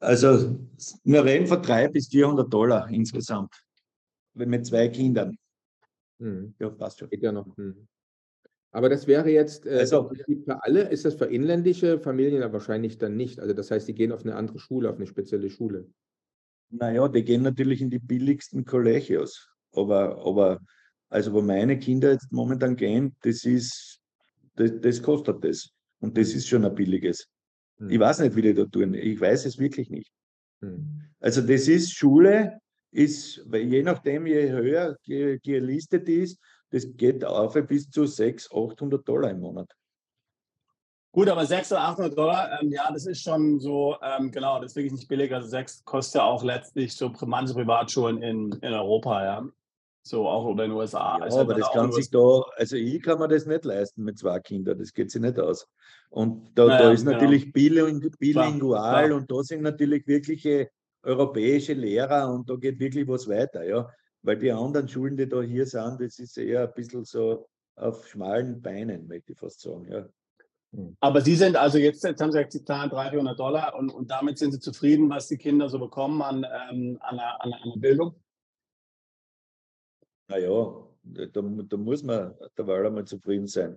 [0.00, 0.58] also
[1.04, 3.54] wir reden von 300 bis 400 Dollar insgesamt,
[4.34, 5.36] mit zwei Kindern.
[6.20, 6.54] Hm.
[6.58, 7.10] Ja, passt schon.
[7.10, 7.56] Geht ja noch.
[7.56, 7.86] Hm.
[8.72, 10.10] Aber das wäre jetzt äh, also,
[10.44, 13.40] für alle, ist das für inländische Familien wahrscheinlich dann nicht.
[13.40, 15.88] Also das heißt, die gehen auf eine andere Schule, auf eine spezielle Schule.
[16.70, 19.48] Naja, die gehen natürlich in die billigsten Collegios.
[19.72, 20.60] Aber, aber
[21.08, 24.00] also wo meine Kinder jetzt momentan gehen, das ist,
[24.54, 25.70] das, das kostet das.
[26.00, 27.28] Und das ist schon ein billiges.
[27.80, 27.90] Hm.
[27.90, 28.94] Ich weiß nicht, wie die da tun.
[28.94, 30.12] Ich weiß es wirklich nicht.
[30.60, 31.02] Hm.
[31.18, 32.60] Also das ist Schule,
[32.92, 36.38] ist, je nachdem, je höher gelistet ist,
[36.70, 39.70] das geht auf bis zu 600, 800 Dollar im Monat.
[41.12, 44.72] Gut, aber 600 oder 800 Dollar, ähm, ja, das ist schon so, ähm, genau, das
[44.72, 45.34] ist wirklich nicht billig.
[45.34, 49.48] Also 6 kostet ja auch letztlich so manche Privatschulen in, in Europa, ja.
[50.02, 51.18] So auch oder in den USA.
[51.18, 54.18] Ja, also aber das kann sich da, also ich kann mir das nicht leisten mit
[54.18, 55.68] zwei Kindern, das geht sich nicht aus.
[56.08, 57.12] Und da, naja, da ist genau.
[57.12, 59.16] natürlich biling, bilingual klar, klar.
[59.18, 60.70] und da sind natürlich wirkliche
[61.02, 63.90] europäische Lehrer und da geht wirklich was weiter, ja.
[64.22, 67.46] Weil die anderen Schulen, die da hier sind, das ist eher ein bisschen so
[67.76, 70.06] auf schmalen Beinen, möchte ich fast sagen, ja.
[70.72, 70.96] Hm.
[71.00, 73.90] Aber Sie sind also jetzt, jetzt haben Sie gesagt, Sie zahlen 300, 400 Dollar und,
[73.90, 77.50] und damit sind Sie zufrieden, was die Kinder so bekommen an, ähm, an, der, an,
[77.50, 78.14] der, Bildung?
[80.30, 83.76] Naja, da, da muss man derweil einmal zufrieden sein.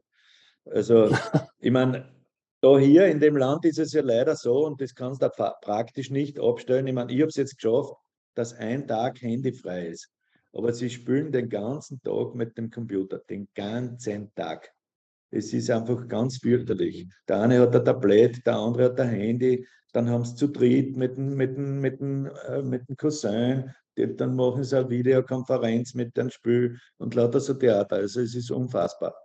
[0.65, 1.09] Also,
[1.59, 2.13] ich meine,
[2.61, 5.29] da hier in dem Land ist es ja leider so und das kannst du
[5.61, 6.85] praktisch nicht abstellen.
[6.85, 7.95] Ich meine, ich habe es jetzt geschafft,
[8.35, 10.09] dass ein Tag handyfrei ist.
[10.53, 14.71] Aber sie spielen den ganzen Tag mit dem Computer, den ganzen Tag.
[15.31, 17.07] Es ist einfach ganz fürchterlich.
[17.27, 20.95] Der eine hat ein Tablet, der andere hat ein Handy, dann haben sie zu dritt
[20.95, 24.89] mit dem, mit dem, mit dem, äh, mit dem Cousin, die, dann machen sie eine
[24.89, 27.97] Videokonferenz mit dem Spiel und lauter so Theater.
[27.97, 29.15] Also es ist unfassbar.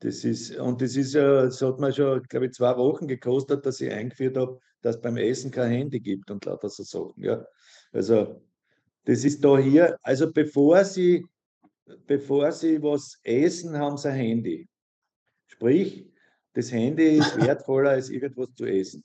[0.00, 3.64] Das ist, und das ist ja, das hat mir schon, glaube ich, zwei Wochen gekostet,
[3.64, 7.22] dass ich eingeführt habe, dass es beim Essen kein Handy gibt und lauter so Sachen.
[7.22, 7.46] Ja.
[7.92, 8.42] Also
[9.04, 11.24] das ist da hier, also bevor sie,
[12.06, 14.68] bevor sie was essen, haben sie ein Handy.
[15.46, 16.10] Sprich,
[16.54, 19.04] das Handy ist wertvoller als irgendwas zu essen.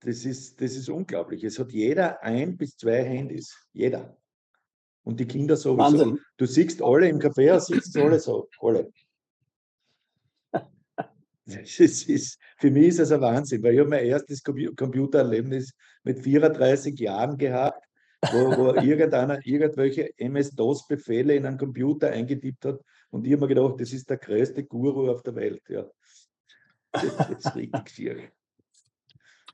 [0.00, 1.44] Das ist, das ist unglaublich.
[1.44, 3.54] Es hat jeder ein bis zwei Handys.
[3.72, 4.16] Jeder.
[5.02, 5.78] Und die Kinder sowieso.
[5.78, 6.20] Wahnsinn.
[6.36, 8.48] Du siehst alle im Café, siehst alle so.
[8.60, 8.90] Alle.
[11.46, 15.72] Das ist, für mich ist das ein Wahnsinn, weil ich habe mein erstes Computererlebnis
[16.04, 17.84] mit 34 Jahren gehabt,
[18.30, 22.80] wo, wo irgendeiner irgendwelche MS-DOS-Befehle in einen Computer eingetippt hat
[23.10, 25.62] und ich habe mir gedacht, das ist der größte Guru auf der Welt.
[25.68, 25.90] Ja.
[26.92, 28.30] Das ist richtig schier.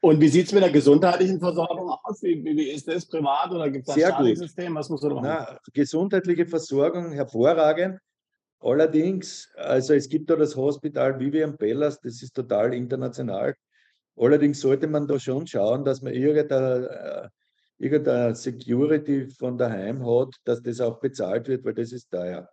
[0.07, 2.23] Und wie sieht es mit der gesundheitlichen Versorgung aus?
[2.23, 4.77] Wie, wie ist das privat oder gibt es ein staatliches System?
[4.77, 5.25] Was muss man machen?
[5.25, 7.99] Na, gesundheitliche Versorgung hervorragend.
[8.61, 13.57] Allerdings, also es gibt da das Hospital Vivian Bellas, das ist total international.
[14.17, 17.29] Allerdings sollte man da schon schauen, dass man irgendeine, äh,
[17.85, 22.49] irgendeine Security von daheim hat, dass das auch bezahlt wird, weil das ist teuer.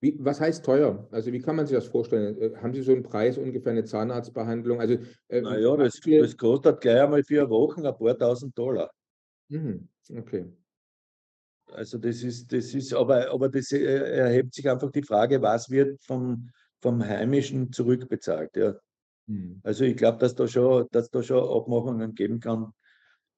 [0.00, 1.06] Wie, was heißt teuer?
[1.10, 2.40] Also wie kann man sich das vorstellen?
[2.40, 4.80] Äh, haben Sie so einen Preis, ungefähr eine Zahnarztbehandlung?
[4.80, 4.94] Also,
[5.28, 8.90] äh, naja, das, das kostet gleich einmal vier Wochen ein paar tausend Dollar.
[9.48, 10.46] Mhm, okay.
[11.72, 15.70] Also das ist, das ist, aber, aber das äh, erhebt sich einfach die Frage, was
[15.70, 18.56] wird vom, vom Heimischen zurückbezahlt.
[18.56, 18.74] Ja.
[19.26, 19.60] Mhm.
[19.62, 22.72] Also ich glaube, dass da schon, dass da schon Abmachungen geben kann,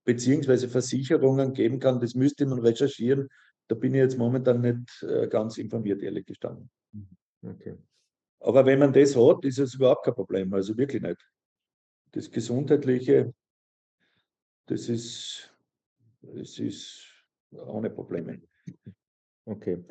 [0.05, 2.01] beziehungsweise Versicherungen geben kann.
[2.01, 3.29] Das müsste man recherchieren.
[3.69, 6.71] Da bin ich jetzt momentan nicht äh, ganz informiert, ehrlich gestanden.
[6.93, 7.09] Mhm.
[7.43, 7.77] Okay.
[8.41, 10.53] Aber wenn man das hat, ist es überhaupt kein Problem.
[10.53, 11.25] Also wirklich nicht.
[12.13, 13.33] Das Gesundheitliche,
[14.67, 15.55] das ist,
[16.23, 17.07] das ist
[17.51, 18.41] ohne Probleme.
[19.45, 19.85] Okay.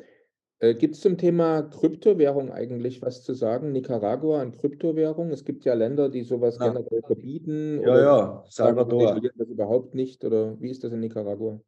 [0.62, 3.72] Äh, gibt es zum Thema Kryptowährung eigentlich was zu sagen?
[3.72, 5.30] Nicaragua an Kryptowährung?
[5.30, 6.68] Es gibt ja Länder, die sowas ja.
[6.68, 7.80] generell verbieten.
[7.82, 9.20] Ja, ja, Salvador.
[9.20, 10.24] das überhaupt nicht?
[10.24, 11.60] Oder wie ist das in Nicaragua?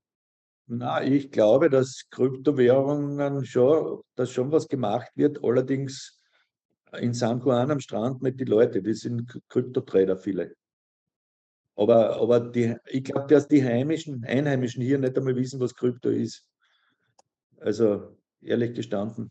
[0.67, 5.45] Na, ich glaube, dass Kryptowährungen schon, dass schon was gemacht wird.
[5.45, 6.19] Allerdings
[6.99, 10.55] in San Juan am Strand mit den Leuten, die sind Kryptotrader viele.
[11.77, 16.09] Aber, aber die, ich glaube, dass die heimischen, Einheimischen hier nicht einmal wissen, was Krypto
[16.09, 16.47] ist.
[17.59, 19.31] Also ehrlich gestanden,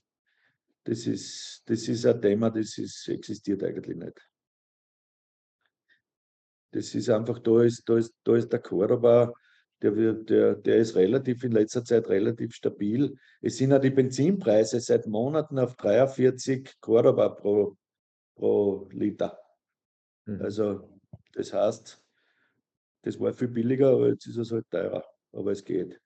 [0.84, 4.30] das ist, das ist ein Thema, das ist, existiert eigentlich nicht.
[6.72, 9.32] Das ist einfach, da ist, da ist, da ist der Cordoba,
[9.84, 13.16] der, wird, der, der ist relativ in letzter Zeit relativ stabil.
[13.42, 17.78] Es sind ja die Benzinpreise seit Monaten auf 43 Cordoba pro,
[18.36, 19.38] pro Liter.
[20.26, 20.42] Mhm.
[20.42, 20.90] Also
[21.34, 22.02] das heißt,
[23.04, 25.04] das war viel billiger, aber jetzt ist es halt teurer.
[25.34, 26.00] Aber es geht.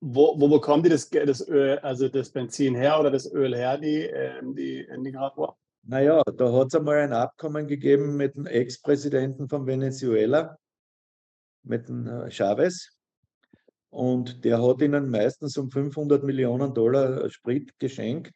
[0.00, 3.78] Wo, wo bekommen die das, das Öl, also das Benzin her oder das Öl her,
[3.78, 5.56] die, ähm, die Nicaragua?
[5.84, 10.58] Naja, da hat es einmal ein Abkommen gegeben mit dem Ex-Präsidenten von Venezuela,
[11.64, 12.91] mit dem äh, Chavez.
[13.92, 18.32] Und der hat ihnen meistens um 500 Millionen Dollar Sprit geschenkt,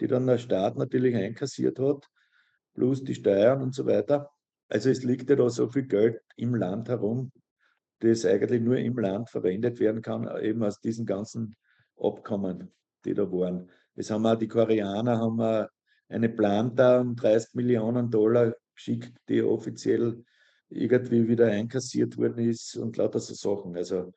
[0.00, 2.08] die dann der Staat natürlich einkassiert hat,
[2.74, 4.28] plus die Steuern und so weiter.
[4.68, 7.30] Also es liegt ja da so viel Geld im Land herum,
[8.00, 11.54] das eigentlich nur im Land verwendet werden kann, eben aus diesen ganzen
[11.96, 12.72] Abkommen,
[13.04, 13.70] die da waren.
[13.94, 15.68] Das haben auch die Koreaner haben
[16.08, 20.24] eine Planta um 30 Millionen Dollar geschickt, die offiziell
[20.68, 23.76] irgendwie wieder einkassiert worden ist und lauter so Sachen.
[23.76, 24.12] Also,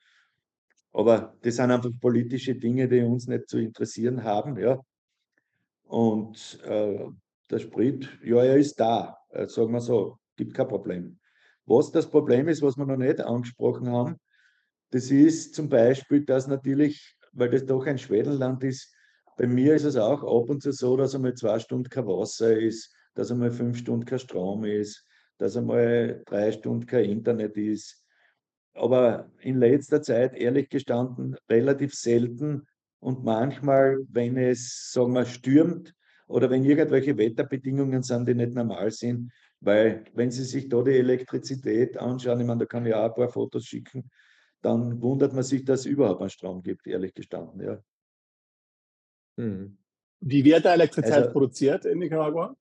[0.92, 4.58] aber das sind einfach politische Dinge, die uns nicht zu interessieren haben.
[4.58, 4.80] Ja.
[5.84, 7.08] Und äh,
[7.50, 11.20] der Sprit, ja, er ist da, äh, sagen wir so, gibt kein Problem.
[11.66, 14.18] Was das Problem ist, was wir noch nicht angesprochen haben,
[14.92, 18.94] das ist zum Beispiel, dass natürlich, weil das doch ein Schwedenland ist,
[19.38, 22.58] bei mir ist es auch ab und zu so, dass einmal zwei Stunden kein Wasser
[22.60, 25.06] ist, dass einmal fünf Stunden kein Strom ist,
[25.38, 28.04] dass einmal drei Stunden kein Internet ist.
[28.74, 32.68] Aber in letzter Zeit, ehrlich gestanden, relativ selten
[33.00, 35.94] und manchmal, wenn es, sagen wir, stürmt
[36.28, 40.92] oder wenn irgendwelche Wetterbedingungen sind, die nicht normal sind, weil wenn Sie sich da die
[40.92, 44.10] Elektrizität anschauen, ich meine, da kann ich auch ein paar Fotos schicken,
[44.62, 47.62] dann wundert man sich, dass es überhaupt einen Strom gibt, ehrlich gestanden.
[47.62, 47.84] Ja.
[49.38, 49.78] Hm.
[50.22, 52.56] Wie wird da Elektrizität also, produziert in Nicaragua?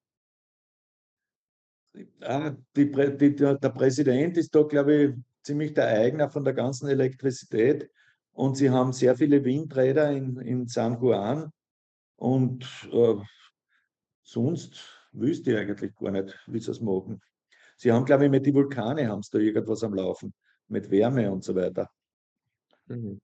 [2.20, 6.88] Ah, die, die, der Präsident ist da, glaube ich, ziemlich der Eigner von der ganzen
[6.88, 7.90] Elektrizität.
[8.32, 11.50] Und sie haben sehr viele Windräder in, in San Juan.
[12.16, 13.16] Und äh,
[14.22, 17.20] sonst wüsste ich eigentlich gar nicht, wie sie es machen.
[17.76, 20.34] Sie haben, glaube ich, mit den Vulkane haben sie da irgendwas am Laufen,
[20.68, 21.88] mit Wärme und so weiter.
[22.86, 23.20] Mhm.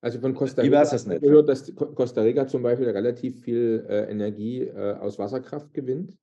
[0.00, 1.20] Also von Costa Rica ich weiß es nicht.
[1.20, 6.16] gehört, dass Costa Rica zum Beispiel relativ viel äh, Energie äh, aus Wasserkraft gewinnt.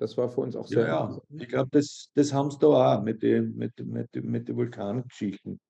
[0.00, 0.86] Das war für uns auch sehr.
[0.86, 1.20] Ja, ja.
[1.38, 5.60] ich glaube, das, das haben sie da auch mit den mit, mit, mit die Vulkangeschichten.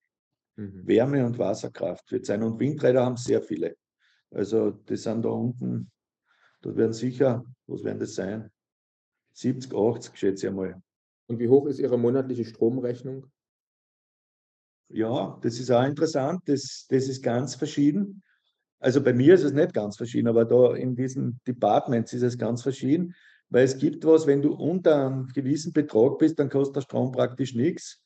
[0.56, 0.86] Mhm.
[0.86, 2.42] Wärme und Wasserkraft wird sein.
[2.44, 3.74] Und Windräder haben sehr viele.
[4.30, 5.90] Also die sind da unten
[6.62, 8.50] da werden sicher, was werden das sein?
[9.32, 10.80] 70, 80, schätze ich einmal.
[11.26, 13.26] Und wie hoch ist Ihre monatliche Stromrechnung?
[14.88, 16.42] Ja, das ist auch interessant.
[16.46, 18.22] Das, das ist ganz verschieden.
[18.78, 22.36] Also bei mir ist es nicht ganz verschieden, aber da in diesen Departments ist es
[22.36, 23.14] ganz verschieden,
[23.50, 27.12] weil es gibt was, wenn du unter einem gewissen Betrag bist, dann kostet der Strom
[27.12, 28.00] praktisch nichts.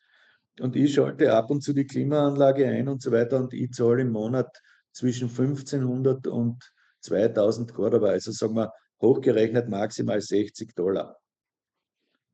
[0.61, 4.03] Und ich schalte ab und zu die Klimaanlage ein und so weiter und ich zahle
[4.03, 4.49] im Monat
[4.92, 8.72] zwischen 1500 und 2000 Cordoba, also sagen wir
[9.03, 11.18] hochgerechnet maximal 60 Dollar.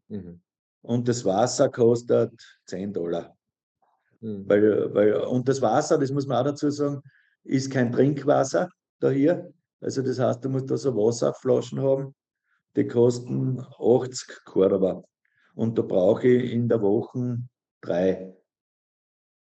[0.09, 0.41] Mhm.
[0.83, 2.33] Und das Wasser kostet
[2.67, 3.37] 10 Dollar.
[4.21, 4.49] Mhm.
[4.49, 7.03] Weil, weil, und das Wasser, das muss man auch dazu sagen,
[7.43, 8.69] ist kein Trinkwasser
[9.01, 9.53] da hier.
[9.81, 12.15] Also das heißt, du musst da so Wasserflaschen haben,
[12.77, 15.03] die kosten 80 Cordoba.
[15.55, 17.39] Und da brauche ich in der Woche
[17.81, 18.37] drei.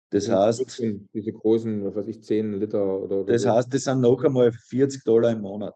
[0.09, 0.81] Das heißt,
[1.13, 3.25] diese großen, was weiß ich, 10 Liter oder.
[3.25, 3.51] Das so.
[3.51, 5.75] heißt, das sind noch einmal 40 Dollar im Monat.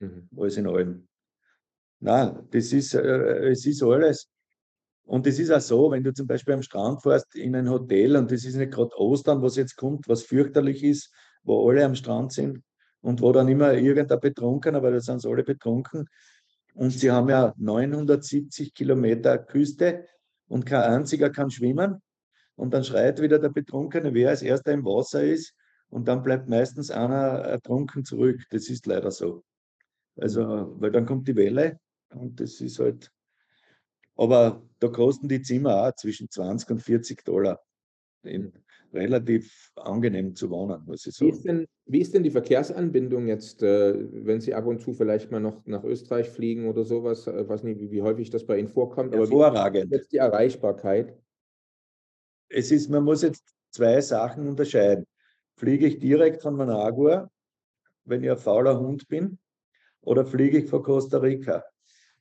[0.00, 0.28] Mhm.
[0.36, 1.06] Alles in allem.
[2.00, 4.28] Nein, das ist, äh, es ist alles.
[5.04, 8.16] Und es ist auch so, wenn du zum Beispiel am Strand fährst in ein Hotel
[8.16, 11.12] und das ist nicht gerade Ostern, was jetzt kommt, was fürchterlich ist,
[11.42, 12.62] wo alle am Strand sind
[13.00, 16.08] und wo dann immer irgendein Betrunkener, weil da sind sie alle betrunken.
[16.74, 20.06] Und sie haben ja 970 Kilometer Küste
[20.48, 22.00] und kein einziger kann schwimmen.
[22.54, 25.54] Und dann schreit wieder der Betrunkene, wer als erster im Wasser ist.
[25.88, 28.42] Und dann bleibt meistens einer ertrunken zurück.
[28.50, 29.44] Das ist leider so.
[30.16, 31.78] Also, weil dann kommt die Welle
[32.10, 33.10] und das ist halt.
[34.16, 37.62] Aber da kosten die Zimmer auch zwischen 20 und 40 Dollar.
[38.22, 38.52] In,
[38.92, 41.30] relativ angenehm zu wohnen, muss ich sagen.
[41.30, 44.92] Wie ist denn, wie ist denn die Verkehrsanbindung jetzt, äh, wenn Sie ab und zu
[44.92, 47.26] vielleicht mal noch nach Österreich fliegen oder sowas?
[47.26, 49.14] Ich weiß nicht, wie, wie häufig das bei Ihnen vorkommt.
[49.14, 49.86] Hervorragend.
[49.86, 51.16] Aber jetzt die Erreichbarkeit?
[52.48, 55.06] Es ist, man muss jetzt zwei Sachen unterscheiden.
[55.56, 57.30] Fliege ich direkt von Managua,
[58.04, 59.38] wenn ich ein fauler Hund bin,
[60.02, 61.64] oder fliege ich von Costa Rica?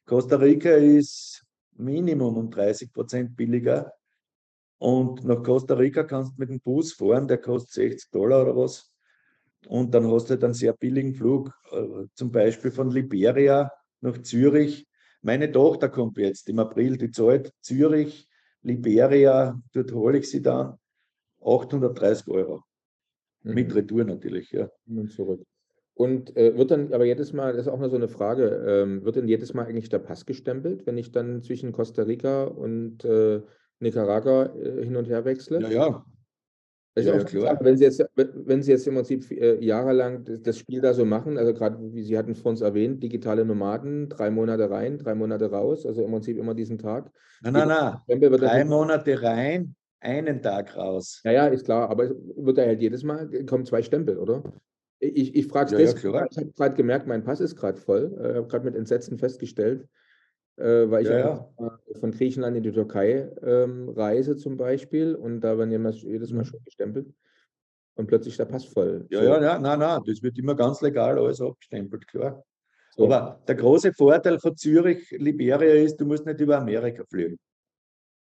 [0.06, 1.44] Costa Rica ist
[1.74, 3.92] Minimum um 30 Prozent billiger
[4.82, 8.58] und nach Costa Rica kannst du mit dem Bus fahren, der kostet 60 Dollar oder
[8.58, 8.92] was.
[9.68, 14.20] Und dann hast du halt einen sehr billigen Flug, äh, zum Beispiel von Liberia nach
[14.24, 14.88] Zürich.
[15.22, 18.28] Meine Tochter kommt jetzt im April, die zahlt Zürich,
[18.64, 20.80] Liberia, dort hole ich sie dann
[21.42, 22.64] 830 Euro.
[23.44, 23.54] Mhm.
[23.54, 24.68] Mit Retour natürlich, ja.
[24.88, 25.44] Und zurück.
[25.94, 29.06] Und äh, wird dann aber jedes Mal, das ist auch mal so eine Frage, ähm,
[29.06, 33.06] wird denn jedes Mal eigentlich der Pass gestempelt, wenn ich dann zwischen Costa Rica und
[33.06, 33.44] äh,
[33.82, 35.62] Nicaragua äh, hin und her wechsle.
[35.62, 36.06] Ja, ja.
[36.94, 37.10] Also
[37.40, 40.94] ja, wenn, Sie jetzt, wenn Sie jetzt im Prinzip äh, jahrelang das, das, Spiel da
[40.94, 44.98] so machen, also gerade wie Sie hatten vor uns erwähnt, digitale Nomaden, drei Monate rein,
[44.98, 47.10] drei Monate raus, also im Prinzip immer diesen Tag.
[47.44, 47.68] Nein, nein,
[48.10, 48.20] nein.
[48.20, 51.22] Drei Monate rein, einen Tag raus.
[51.24, 54.44] Ja, ja, ist klar, aber es wird da halt jedes Mal, kommen zwei Stempel, oder?
[55.00, 58.12] Ich, ich frage es ja, ja, ich habe gerade gemerkt, mein Pass ist gerade voll.
[58.14, 59.88] Ich äh, habe gerade mit Entsetzen festgestellt,
[60.64, 61.20] weil ich ja,
[61.58, 61.80] ja.
[62.00, 66.40] von Griechenland in die Türkei ähm, reise zum Beispiel und da werden immer jedes Mal
[66.40, 66.46] mhm.
[66.46, 67.08] schon gestempelt
[67.96, 69.06] und plötzlich der Pass voll.
[69.10, 69.26] Ja, so.
[69.26, 72.44] ja, ja, nein, nein, das wird immer ganz legal alles abgestempelt, klar.
[72.96, 73.06] So.
[73.06, 77.38] Aber der große Vorteil von Zürich, Liberia ist, du musst nicht über Amerika fliegen.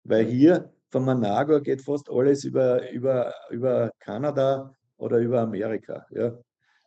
[0.04, 6.06] Weil hier von Managua geht fast alles über, über, über Kanada oder über Amerika.
[6.10, 6.38] Ja.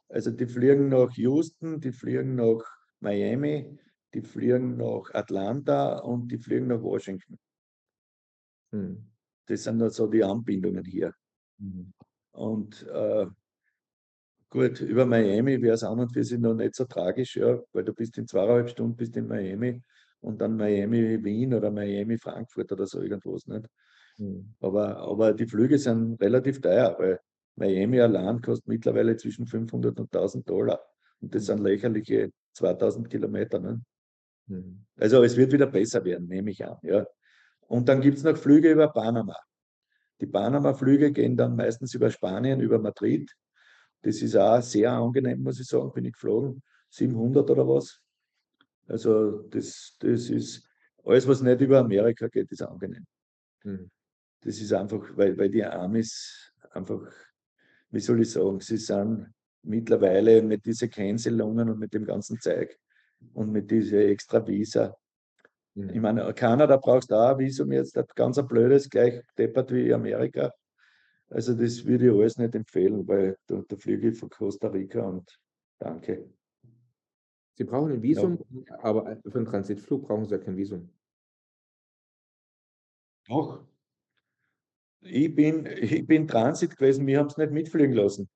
[0.10, 2.64] Also die fliegen nach Houston, die fliegen nach
[3.00, 3.78] Miami,
[4.14, 7.38] die fliegen nach Atlanta und die fliegen nach Washington.
[8.72, 9.10] Hm.
[9.46, 11.14] Das sind so die Anbindungen hier.
[11.58, 11.94] Mhm.
[12.32, 13.28] Und äh,
[14.50, 17.84] gut, über Miami wäre es an und für sich noch nicht so tragisch, ja, weil
[17.84, 19.82] du bist in zweieinhalb Stunden bist in Miami
[20.22, 23.68] und dann Miami Wien oder Miami Frankfurt oder so irgendwas nicht.
[24.18, 24.56] Mhm.
[24.60, 27.20] Aber, aber die Flüge sind relativ teuer, weil
[27.56, 30.82] Miami allein kostet mittlerweile zwischen 500 und 1000 Dollar.
[31.20, 31.58] Und das hm.
[31.58, 33.60] sind lächerliche 2000 Kilometer.
[33.60, 33.82] Ne?
[34.48, 34.86] Mhm.
[34.98, 36.78] Also es wird wieder besser werden, nehme ich an.
[36.84, 37.06] Ja.
[37.62, 39.36] Und dann gibt es noch Flüge über Panama.
[40.22, 43.32] Die Panama-Flüge gehen dann meistens über Spanien, über Madrid.
[44.04, 46.62] Das ist auch sehr angenehm, muss ich sagen, bin ich geflogen.
[46.90, 48.00] 700 oder was.
[48.88, 50.68] Also das, das ist
[51.04, 53.06] alles, was nicht über Amerika geht, ist angenehm.
[53.64, 53.90] Mhm.
[54.42, 57.10] Das ist einfach, weil, weil die Amis einfach,
[57.92, 59.34] wie soll ich sagen, sie sind
[59.64, 62.78] mittlerweile mit diesen Cancelungen und mit dem ganzen Zeug
[63.34, 64.96] und mit diesen extra Visa.
[65.76, 65.90] Mhm.
[65.90, 69.72] Ich meine, Kanada brauchst du auch ein Visum jetzt, das ganz ein blödes, gleich deppert
[69.72, 70.54] wie Amerika.
[71.30, 75.02] Also das würde ich alles nicht empfehlen, weil da, da fliege ich von Costa Rica
[75.02, 75.40] und
[75.80, 76.30] danke.
[77.56, 78.80] Sie brauchen ein Visum, ja.
[78.80, 80.90] aber für einen Transitflug brauchen Sie ja kein Visum.
[83.28, 83.64] Doch.
[85.02, 88.30] Ich bin, ich bin Transit gewesen, wir haben es nicht mitfliegen lassen.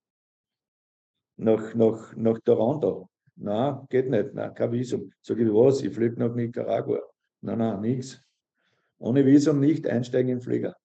[1.38, 3.10] Nach, nach, nach Toronto.
[3.40, 5.12] Na, geht nicht, na, kein Visum.
[5.22, 5.82] Sag ich, was?
[5.82, 7.00] Ich fliege nach Nicaragua.
[7.42, 8.20] Nein, nein, nichts.
[8.98, 10.76] Ohne Visum nicht einsteigen in den Flieger.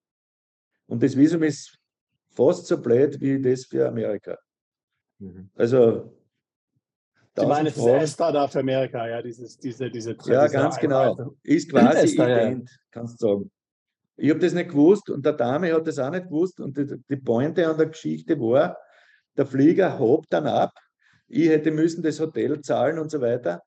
[0.86, 1.78] Und das Visum ist
[2.28, 4.38] fast so blöd wie das für Amerika.
[5.18, 5.50] Mhm.
[5.54, 6.14] Also.
[7.34, 11.34] Sie meinen, das ist ESTA für Amerika, ja, dieses, diese, diese Ja, ganz genau.
[11.42, 12.76] Ist quasi Esther, ident, ja.
[12.90, 13.50] kannst du sagen.
[14.18, 16.60] Ich habe das nicht gewusst und der Dame hat das auch nicht gewusst.
[16.60, 18.76] Und die, die Pointe an der Geschichte war,
[19.38, 20.74] der Flieger hob dann ab
[21.32, 23.62] ich hätte müssen das Hotel zahlen und so weiter.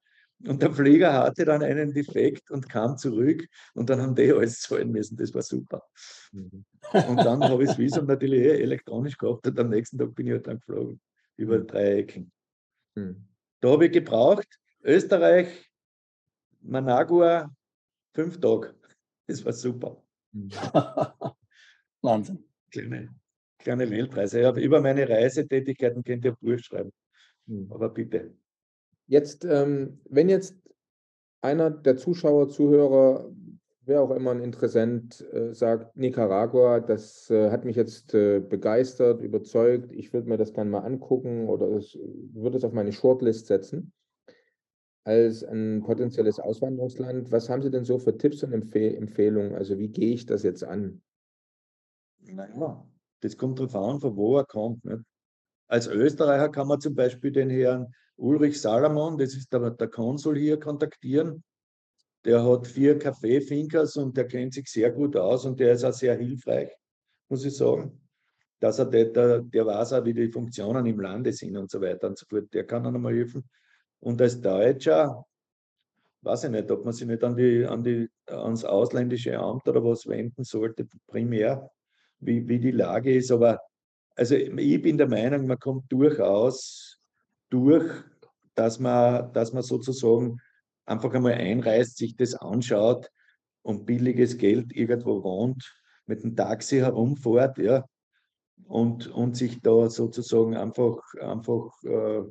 [0.46, 4.60] Und der Flieger hatte dann einen Defekt und kam zurück und dann haben die alles
[4.60, 5.18] zahlen müssen.
[5.18, 5.82] Das war super.
[6.32, 6.66] Mhm.
[6.92, 10.28] Und dann habe ich das Visum natürlich eh elektronisch gehabt und am nächsten Tag bin
[10.28, 11.02] ich halt dann geflogen
[11.38, 11.68] über mhm.
[11.68, 12.32] drei Ecken.
[12.96, 13.28] Mhm.
[13.62, 15.72] Da habe ich gebraucht, Österreich,
[16.62, 17.50] Managua,
[18.14, 18.76] fünf Tage.
[19.26, 20.04] Das war super.
[22.02, 22.44] Wahnsinn.
[22.70, 23.16] Kleine,
[23.58, 24.42] kleine Weltreise.
[24.42, 26.92] Ich habe über meine Reisetätigkeiten könnt ihr ein Buch schreiben.
[27.47, 27.67] Hm.
[27.72, 28.34] Aber bitte.
[29.07, 30.55] Jetzt, ähm, wenn jetzt
[31.41, 33.31] einer der Zuschauer, Zuhörer
[33.85, 39.22] wer auch immer ein Interessent äh, sagt, Nicaragua, das äh, hat mich jetzt äh, begeistert,
[39.22, 43.93] überzeugt, ich würde mir das gerne mal angucken oder würde es auf meine Shortlist setzen
[45.03, 47.31] als ein potenzielles Auswanderungsland.
[47.31, 49.53] Was haben Sie denn so für Tipps und Empfehl Empfehlungen?
[49.53, 51.03] Also wie gehe ich das jetzt an?
[52.22, 52.84] Naja,
[53.19, 54.84] das kommt darauf an, von wo er kommt.
[54.84, 55.03] Nicht?
[55.68, 60.38] Als Österreicher kann man zum Beispiel den Herrn Ulrich Salomon, das ist der, der Konsul
[60.38, 61.44] hier, kontaktieren.
[62.24, 65.94] Der hat vier Kaffeefinkers und der kennt sich sehr gut aus und der ist auch
[65.94, 66.72] sehr hilfreich,
[67.30, 68.02] muss ich sagen.
[68.60, 72.08] Dass er der, der weiß auch, wie die Funktionen im Lande sind und so weiter
[72.08, 72.52] und so fort.
[72.54, 73.48] Der kann dann mal helfen.
[74.00, 75.26] Und als Deutscher,
[76.22, 79.84] weiß ich nicht, ob man sich nicht an die, an die, ans ausländische Amt oder
[79.84, 81.70] was wenden sollte, primär,
[82.20, 83.32] wie, wie die Lage ist.
[83.32, 83.60] Aber
[84.16, 87.00] also ich bin der Meinung, man kommt durchaus
[87.50, 87.92] durch,
[88.56, 90.40] dass man, dass man sozusagen
[90.86, 93.10] einfach einmal einreist, sich das anschaut
[93.62, 95.76] und billiges Geld irgendwo wohnt,
[96.06, 97.86] mit dem Taxi herumfährt, ja,
[98.68, 102.24] und, und sich da sozusagen einfach, einfach äh,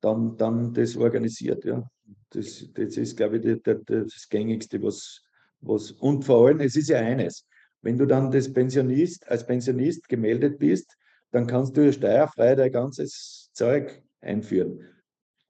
[0.00, 1.88] dann, dann das organisiert, ja.
[2.30, 5.22] Das, das ist, glaube ich, das, das Gängigste, was,
[5.60, 7.46] was, und vor allem, es ist ja eines,
[7.82, 10.96] wenn du dann das Pensionist, als Pensionist gemeldet bist,
[11.30, 14.86] dann kannst du steuerfrei dein ganzes Zeug einführen.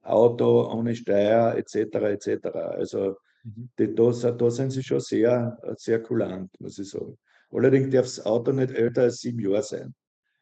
[0.01, 1.75] Auto ohne Steuer etc.
[1.95, 2.47] etc.
[2.55, 3.69] Also mhm.
[3.77, 7.17] die, da, da, sind sie schon sehr, sehr kulant, muss ich sagen.
[7.51, 9.93] Allerdings darf das Auto nicht älter als sieben Jahre sein.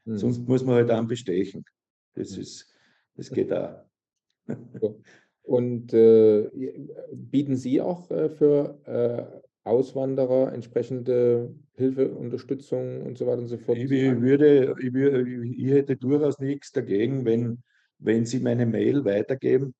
[0.05, 0.17] Mhm.
[0.17, 1.65] Sonst muss man halt dann bestechen.
[2.13, 2.41] Das, mhm.
[2.41, 2.73] ist,
[3.15, 3.83] das geht auch.
[5.41, 6.47] Und äh,
[7.11, 13.57] bieten Sie auch äh, für äh, Auswanderer entsprechende Hilfe, Unterstützung und so weiter und so
[13.57, 13.77] fort?
[13.77, 17.61] Ich, würde, ich, würde, ich hätte durchaus nichts dagegen, wenn
[17.99, 19.75] wenn Sie meine Mail weitergeben,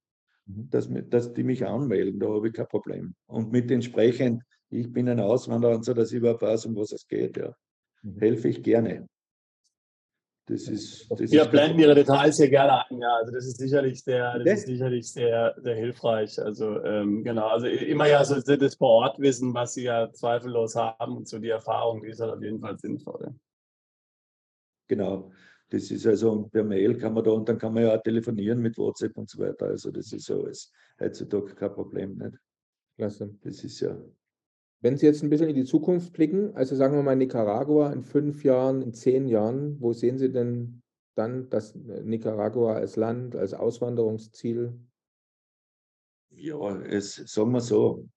[0.46, 0.70] mhm.
[0.70, 3.16] dass, dass die mich anmelden, da habe ich kein Problem.
[3.26, 6.92] Und mit entsprechend, ich bin ein Auswanderer und so, dass ich überhaupt weiß, um was
[6.92, 7.54] es geht, ja.
[8.04, 8.20] Mhm.
[8.20, 9.08] Helfe ich gerne.
[10.50, 13.16] Das ist, das Wir ist blenden Ihre Details hier gerne ein, ja.
[13.18, 16.42] Also das ist sicherlich sehr, das ist sicherlich sehr, sehr hilfreich.
[16.42, 20.76] Also ähm, genau, also immer ja so das vor Ort wissen, was Sie ja zweifellos
[20.76, 23.36] haben und so die Erfahrung, die ist halt auf jeden Fall sinnvoll.
[24.88, 25.32] Genau.
[25.70, 28.60] Das ist also per Mail kann man da und dann kann man ja auch telefonieren
[28.60, 29.68] mit WhatsApp und so weiter.
[29.68, 32.40] Also das ist ja alles heutzutage kein Problem nicht.
[32.96, 33.36] Klasse.
[33.44, 33.96] Das ist ja.
[34.82, 38.04] Wenn Sie jetzt ein bisschen in die Zukunft blicken, also sagen wir mal Nicaragua in
[38.04, 40.82] fünf Jahren, in zehn Jahren, wo sehen Sie denn
[41.16, 44.80] dann das Nicaragua als Land, als Auswanderungsziel?
[46.30, 48.08] Ja, es sagen wir so,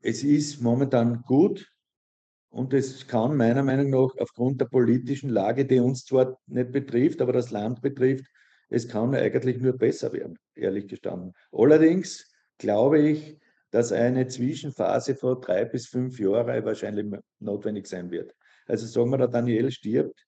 [0.00, 1.70] es ist momentan gut,
[2.54, 7.20] und es kann meiner Meinung nach aufgrund der politischen Lage, die uns zwar nicht betrifft,
[7.20, 8.26] aber das Land betrifft,
[8.68, 11.32] es kann eigentlich nur besser werden, ehrlich gestanden.
[11.50, 13.40] Allerdings glaube ich,
[13.74, 18.32] dass eine Zwischenphase von drei bis fünf Jahren wahrscheinlich notwendig sein wird.
[18.66, 20.24] Also sagen wir, der Daniel stirbt,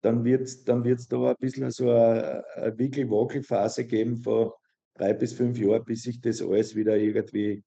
[0.00, 4.52] dann wird es dann wird's da ein bisschen so eine, eine Wickel-Wackel-Phase geben von
[4.94, 7.62] drei bis fünf Jahren, bis sich das alles wieder irgendwie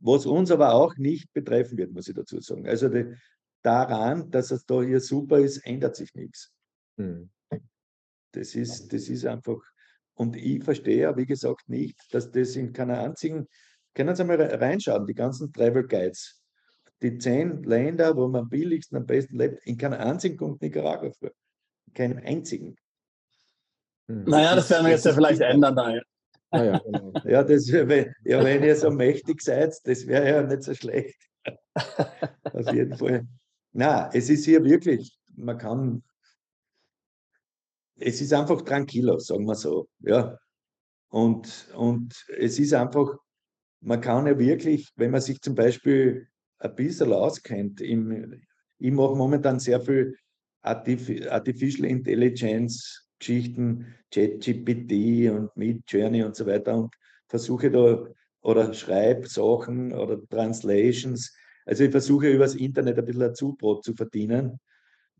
[0.00, 2.68] was uns aber auch nicht betreffen wird, muss ich dazu sagen.
[2.68, 3.14] Also die,
[3.62, 6.52] daran, dass es da hier super ist, ändert sich nichts.
[6.98, 7.30] Hm.
[8.32, 9.62] Das, ist, das ist einfach,
[10.12, 13.48] und ich verstehe, wie gesagt, nicht, dass das in keiner einzigen,
[13.94, 16.42] können Sie mal reinschauen, die ganzen Travel Guides,
[17.02, 21.10] die zehn Länder, wo man am billigsten, am besten lebt, in keiner einzigen kommt Nicaragua
[21.12, 21.30] vor.
[21.86, 22.76] In keinem einzigen.
[24.08, 24.24] Hm.
[24.24, 25.76] Naja, das werden wir jetzt ja vielleicht ändern.
[25.76, 26.02] Da, ja.
[26.50, 27.12] Ah, ja, genau.
[27.24, 31.18] ja, das, wenn, ja, wenn ihr so mächtig seid, das wäre ja nicht so schlecht.
[32.52, 33.26] Auf jeden Fall.
[33.72, 36.02] Na, es ist hier wirklich, man kann,
[37.96, 39.88] es ist einfach tranquilo, sagen wir so.
[40.00, 40.38] Ja.
[41.08, 43.16] Und, und es ist einfach,
[43.84, 46.26] man kann ja wirklich, wenn man sich zum Beispiel
[46.58, 48.42] ein bisschen auskennt, im,
[48.78, 50.16] ich mache momentan sehr viel
[50.62, 56.94] Artificial Intelligence Geschichten, ChatGPT und Midjourney und so weiter und
[57.28, 58.06] versuche da
[58.42, 61.34] oder schreibe Sachen oder Translations.
[61.64, 64.58] Also ich versuche über das Internet ein bisschen ein Zubrot zu verdienen,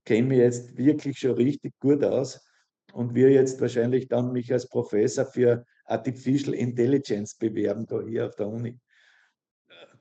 [0.04, 2.44] kenne mich jetzt wirklich schon richtig gut aus
[2.92, 8.36] und wir jetzt wahrscheinlich dann mich als Professor für Artificial Intelligence bewerben, da hier auf
[8.36, 8.78] der Uni.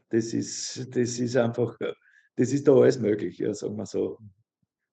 [0.09, 1.77] Das ist, das ist einfach,
[2.35, 4.19] das ist da alles möglich, ja, sagen wir so.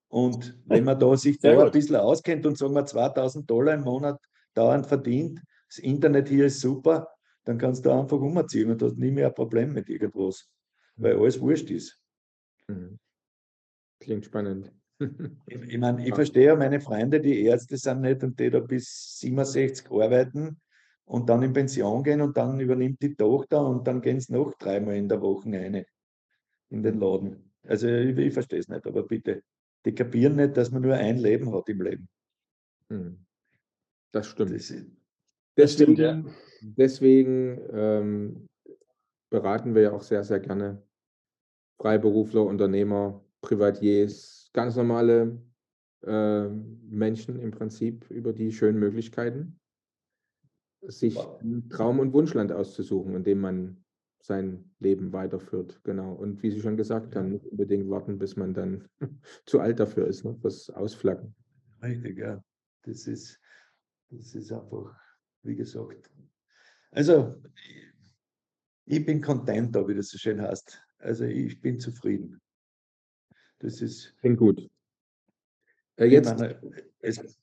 [0.09, 3.83] Und wenn man da sich da ein bisschen auskennt und sagen wir 2000 Dollar im
[3.83, 4.21] Monat
[4.55, 7.09] dauernd verdient, das Internet hier ist super,
[7.45, 10.49] dann kannst du einfach umziehen und hast nie mehr ein Problem mit irgendwas,
[10.97, 11.23] weil mhm.
[11.23, 12.01] alles wurscht ist.
[12.67, 12.99] Mhm.
[14.01, 14.73] Klingt spannend.
[15.47, 18.59] ich, ich meine, ich verstehe ja meine Freunde, die Ärzte sind nicht und die da
[18.59, 20.61] bis 67 arbeiten
[21.11, 24.55] und dann in Pension gehen und dann übernimmt die Tochter und dann gehen sie noch
[24.55, 25.85] dreimal in der Woche eine.
[26.69, 27.53] in den Laden.
[27.65, 29.43] Also ich, ich verstehe es nicht, aber bitte,
[29.85, 32.09] die kapieren nicht, dass man nur ein Leben hat im Leben.
[32.91, 33.27] Hm.
[34.13, 34.53] Das stimmt.
[34.53, 34.87] Das das
[35.57, 36.33] deswegen, stimmt, ja.
[36.77, 38.47] deswegen ähm,
[39.31, 40.81] beraten wir ja auch sehr, sehr gerne
[41.81, 45.43] Freiberufler, Unternehmer, Privatiers, ganz normale
[46.07, 49.60] äh, Menschen im Prinzip über die schönen Möglichkeiten,
[50.83, 53.85] sich ein Traum- und Wunschland auszusuchen, in dem man
[54.23, 55.81] sein Leben weiterführt.
[55.85, 56.13] Genau.
[56.13, 58.89] Und wie Sie schon gesagt haben, nicht unbedingt warten, bis man dann
[59.47, 60.39] zu alt dafür ist, ne?
[60.43, 61.35] das Ausflaggen.
[61.83, 62.43] Richtig, ja.
[62.83, 63.41] Das ist,
[64.11, 64.95] das ist einfach,
[65.43, 66.11] wie gesagt.
[66.91, 67.41] Also,
[68.87, 70.83] ich bin content, wie das so schön heißt.
[70.99, 72.41] Also, ich bin zufrieden.
[73.61, 74.17] Das ist.
[74.19, 74.69] Klingt gut.
[75.97, 76.39] Äh, jetzt.
[76.39, 76.61] Meine,
[77.01, 77.39] es,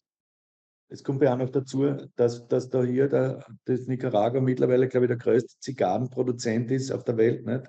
[0.90, 5.06] es kommt ja auch noch dazu, dass, dass da hier der, das Nicaragua mittlerweile, glaube
[5.06, 7.46] ich, der größte Zigarrenproduzent ist auf der Welt.
[7.46, 7.68] Nicht?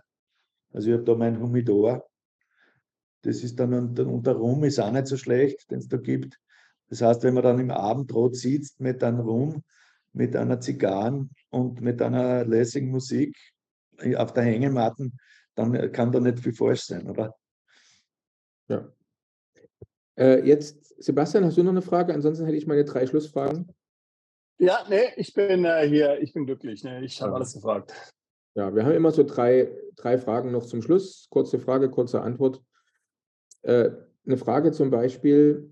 [0.73, 2.09] Also ich habe da mein Humidor.
[3.23, 5.97] Das ist dann, und, und der Rum ist auch nicht so schlecht, den es da
[5.97, 6.39] gibt.
[6.89, 9.65] Das heißt, wenn man dann im Abendrot sitzt mit einem Rum,
[10.13, 13.37] mit einer Zigarren und mit einer lässigen Musik
[14.17, 15.19] auf der Hängematten,
[15.55, 17.35] dann kann da nicht viel falsch sein, oder?
[18.69, 18.89] Ja.
[20.19, 22.13] Äh, jetzt, Sebastian, hast du noch eine Frage?
[22.13, 23.73] Ansonsten hätte ich meine drei Schlussfragen.
[24.59, 26.83] Ja, nee, ich bin äh, hier, ich bin glücklich.
[26.83, 27.05] Ne?
[27.05, 27.37] Ich habe ja.
[27.37, 27.95] alles gefragt.
[28.57, 31.29] Ja, wir haben immer so drei, drei Fragen noch zum Schluss.
[31.31, 32.61] Kurze Frage, kurze Antwort.
[33.63, 33.91] Äh,
[34.27, 35.71] eine Frage zum Beispiel,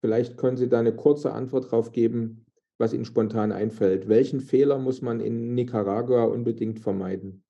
[0.00, 2.44] vielleicht können Sie da eine kurze Antwort drauf geben,
[2.78, 4.08] was Ihnen spontan einfällt.
[4.08, 7.44] Welchen Fehler muss man in Nicaragua unbedingt vermeiden?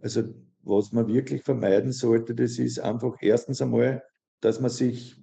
[0.00, 0.24] Also
[0.66, 4.02] was man wirklich vermeiden sollte, das ist einfach erstens einmal,
[4.40, 5.16] dass man sich,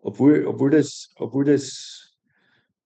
[0.00, 2.16] obwohl, obwohl, das, obwohl das,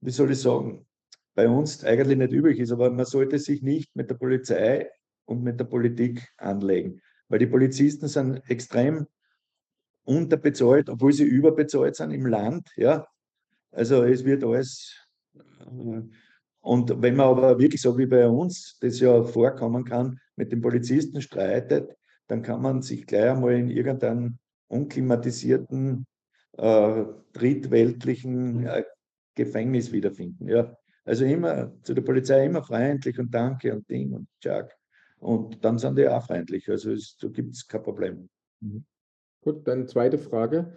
[0.01, 0.87] wie soll ich sagen,
[1.35, 4.91] bei uns eigentlich nicht üblich ist, aber man sollte sich nicht mit der Polizei
[5.25, 9.07] und mit der Politik anlegen, weil die Polizisten sind extrem
[10.05, 12.69] unterbezahlt, obwohl sie überbezahlt sind im Land.
[12.77, 13.07] Ja?
[13.71, 15.07] Also es wird alles.
[16.69, 20.61] Und wenn man aber wirklich so wie bei uns das ja vorkommen kann, mit dem
[20.61, 21.97] Polizisten streitet,
[22.27, 24.37] dann kann man sich gleich einmal in irgendeinem
[24.67, 26.05] unklimatisierten,
[26.59, 28.85] äh, drittweltlichen äh,
[29.35, 30.47] Gefängnis wiederfinden.
[30.47, 30.77] Ja.
[31.07, 34.77] Also immer zu der Polizei immer freundlich und danke und Ding und Jack.
[35.21, 36.69] Und dann sind die auch freundlich.
[36.69, 38.29] Also es, so gibt es kein Problem.
[38.61, 38.85] Mhm.
[39.41, 40.77] Gut, dann zweite Frage.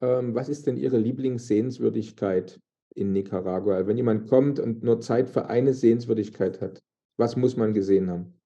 [0.00, 2.58] Ähm, was ist denn Ihre Lieblingssehenswürdigkeit
[2.94, 3.86] in Nicaragua?
[3.86, 6.82] Wenn jemand kommt und nur Zeit für eine Sehenswürdigkeit hat,
[7.16, 8.40] was muss man gesehen haben?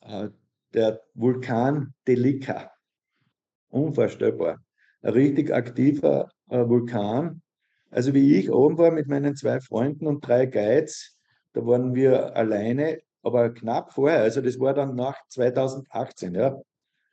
[0.00, 0.28] Äh,
[0.74, 2.70] der Vulkan Delica.
[3.68, 4.62] Unvorstellbar.
[5.02, 7.42] Ein richtig aktiver äh, Vulkan.
[7.90, 11.16] Also wie ich oben war mit meinen zwei Freunden und drei Guides,
[11.52, 16.60] da waren wir alleine, aber knapp vorher, also das war dann nach 2018, ja.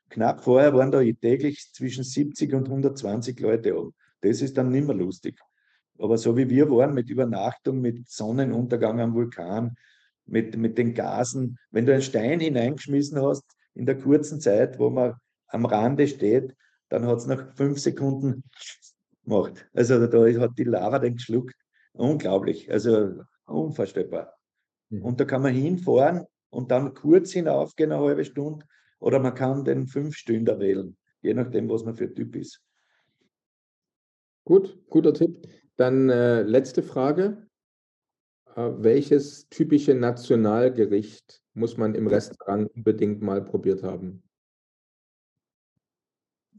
[0.09, 3.93] Knapp vorher waren da täglich zwischen 70 und 120 Leute oben.
[4.19, 5.39] Das ist dann nicht mehr lustig.
[5.99, 9.75] Aber so wie wir waren, mit Übernachtung, mit Sonnenuntergang am Vulkan,
[10.25, 11.57] mit, mit den Gasen.
[11.69, 13.43] Wenn du einen Stein hineingeschmissen hast
[13.73, 15.15] in der kurzen Zeit, wo man
[15.47, 16.55] am Rande steht,
[16.89, 18.43] dann hat es nach fünf Sekunden
[19.23, 19.69] gemacht.
[19.73, 21.55] Also da hat die Lava den geschluckt.
[21.93, 24.33] Unglaublich, also unvorstellbar.
[24.89, 25.03] Mhm.
[25.03, 28.65] Und da kann man hinfahren und dann kurz hinaufgehen, eine halbe Stunde,
[28.99, 32.61] oder man kann den Fünf-Stünder wählen, je nachdem, was man für Typ ist.
[34.43, 35.47] Gut, guter Tipp.
[35.77, 37.47] Dann äh, letzte Frage.
[38.55, 44.23] Äh, welches typische Nationalgericht muss man im Restaurant unbedingt mal probiert haben?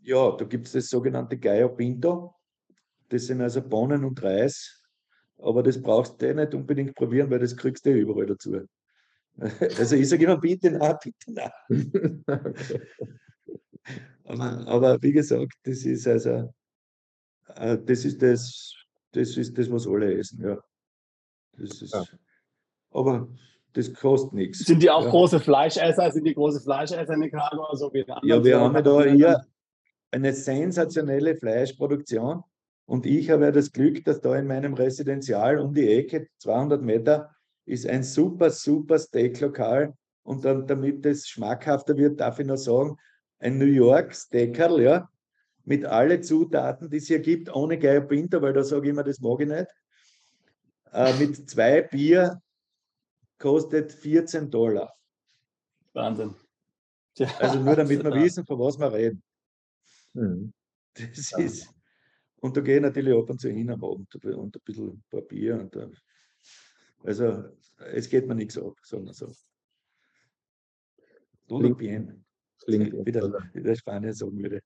[0.02, 2.34] Ja, da gibt es das sogenannte Gallo Pinto.
[3.08, 4.82] Das sind also Bohnen und Reis.
[5.38, 8.60] Aber das brauchst du eh nicht unbedingt probieren, weil das kriegst du überall dazu.
[9.78, 11.50] Also ich sage immer, bitte na, bitte na.
[12.28, 12.80] okay.
[14.24, 16.52] aber, aber, wie gesagt, das ist also,
[17.56, 18.74] äh, das ist das,
[19.12, 20.58] das ist das, was alle essen, ja.
[21.58, 22.04] Das ist, ja.
[22.90, 23.28] Aber
[23.72, 24.60] das kostet nichts.
[24.60, 25.10] Sind die auch ja.
[25.10, 26.10] große Fleischesser?
[26.10, 27.74] Sind die große Fleischesser in Nicaragua?
[27.74, 29.44] So wie ja, wir haben da hier
[30.10, 32.42] eine sensationelle Fleischproduktion.
[32.84, 36.82] Und ich habe ja das Glück, dass da in meinem Residenzial um die Ecke, 200
[36.82, 37.34] Meter,
[37.64, 39.94] ist ein super, super Steaklokal.
[40.24, 42.96] Und dann, damit es schmackhafter wird, darf ich noch sagen,
[43.38, 45.08] ein New York Steakerl, ja,
[45.64, 49.04] mit allen Zutaten, die es hier gibt, ohne Geier Pinter, weil da sage ich immer,
[49.04, 49.68] das mag ich nicht
[50.92, 52.40] äh, mit zwei Bier
[53.38, 54.94] kostet 14 Dollar.
[55.92, 56.34] Wahnsinn.
[57.16, 59.22] Ja, also nur damit wir wissen, von was wir reden.
[60.14, 60.52] Mhm.
[60.94, 61.68] Das ist,
[62.40, 65.04] und da gehe ich natürlich ab und zu hin am Abend und ein bisschen ein
[65.10, 65.76] paar Bier und,
[67.02, 67.44] Also
[67.78, 69.32] es geht mir nichts ab, sagen wir so.
[71.48, 72.24] Todo bien.
[72.64, 74.62] Klingt wie der, wie der Spanier sagen würde.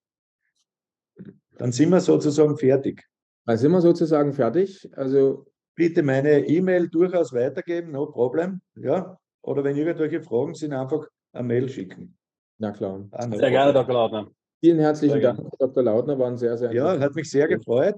[1.59, 3.05] Dann sind wir sozusagen fertig.
[3.45, 4.89] Dann sind wir sozusagen fertig.
[4.93, 8.61] Also bitte meine E-Mail durchaus weitergeben, no problem.
[8.77, 9.19] Ja.
[9.43, 12.17] Oder wenn irgendwelche Fragen sind, einfach eine Mail schicken.
[12.59, 13.07] Na klar.
[13.13, 13.95] Ah, sehr gerne, Dr.
[13.95, 14.31] Lautner.
[14.61, 15.83] Vielen herzlichen Dank, Dr.
[15.83, 17.97] Lautner, waren sehr, sehr Ja, hat mich sehr gefreut.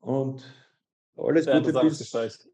[0.00, 0.42] Und
[1.16, 2.10] alles sehr Gute bis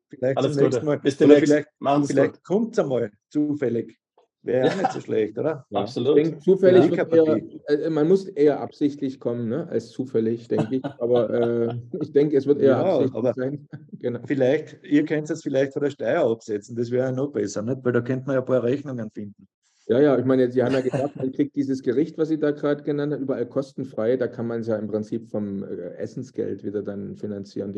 [0.09, 0.99] vielleicht alles zum nächsten Mal.
[0.99, 1.47] Bis demnächst.
[1.47, 3.99] Vielleicht, vielleicht kommt es einmal zufällig.
[4.43, 4.73] Wäre ja.
[4.73, 5.67] auch nicht so schlecht, oder?
[5.71, 5.81] Ja.
[5.81, 6.17] Absolut.
[6.19, 7.07] Ich denke, zufällig ja.
[7.07, 10.85] eher, äh, man muss eher absichtlich kommen, ne, als zufällig, denke ich.
[10.85, 13.69] Aber äh, ich denke, es wird eher ja, absichtlich sein.
[14.01, 14.21] genau.
[14.25, 17.85] Vielleicht, ihr könnt es vielleicht von der Steuer absetzen, das wäre ja noch besser, nicht?
[17.85, 19.47] weil da könnte man ja ein paar Rechnungen finden.
[19.87, 22.53] Ja, ja, ich meine, Sie haben ja gesagt, man kriegt dieses Gericht, was Sie da
[22.53, 24.17] gerade genannt haben, überall kostenfrei.
[24.17, 27.75] Da kann man es ja im Prinzip vom äh, Essensgeld wieder dann finanzieren.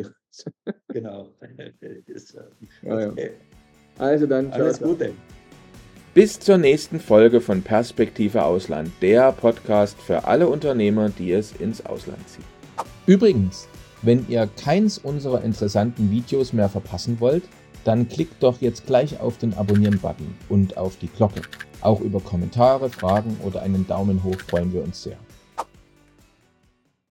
[0.88, 1.28] genau.
[2.06, 2.36] Das,
[2.82, 3.12] ja, ja.
[3.96, 4.52] Also dann.
[4.52, 5.12] Alles Gute.
[6.14, 11.86] Bis zur nächsten Folge von Perspektive Ausland, der Podcast für alle Unternehmer, die es ins
[11.86, 12.44] Ausland ziehen.
[13.06, 13.66] Übrigens,
[14.02, 17.44] wenn ihr keins unserer interessanten Videos mehr verpassen wollt,
[17.84, 21.40] dann klickt doch jetzt gleich auf den Abonnieren-Button und auf die Glocke.
[21.80, 25.16] Auch über Kommentare, Fragen oder einen Daumen hoch freuen wir uns sehr.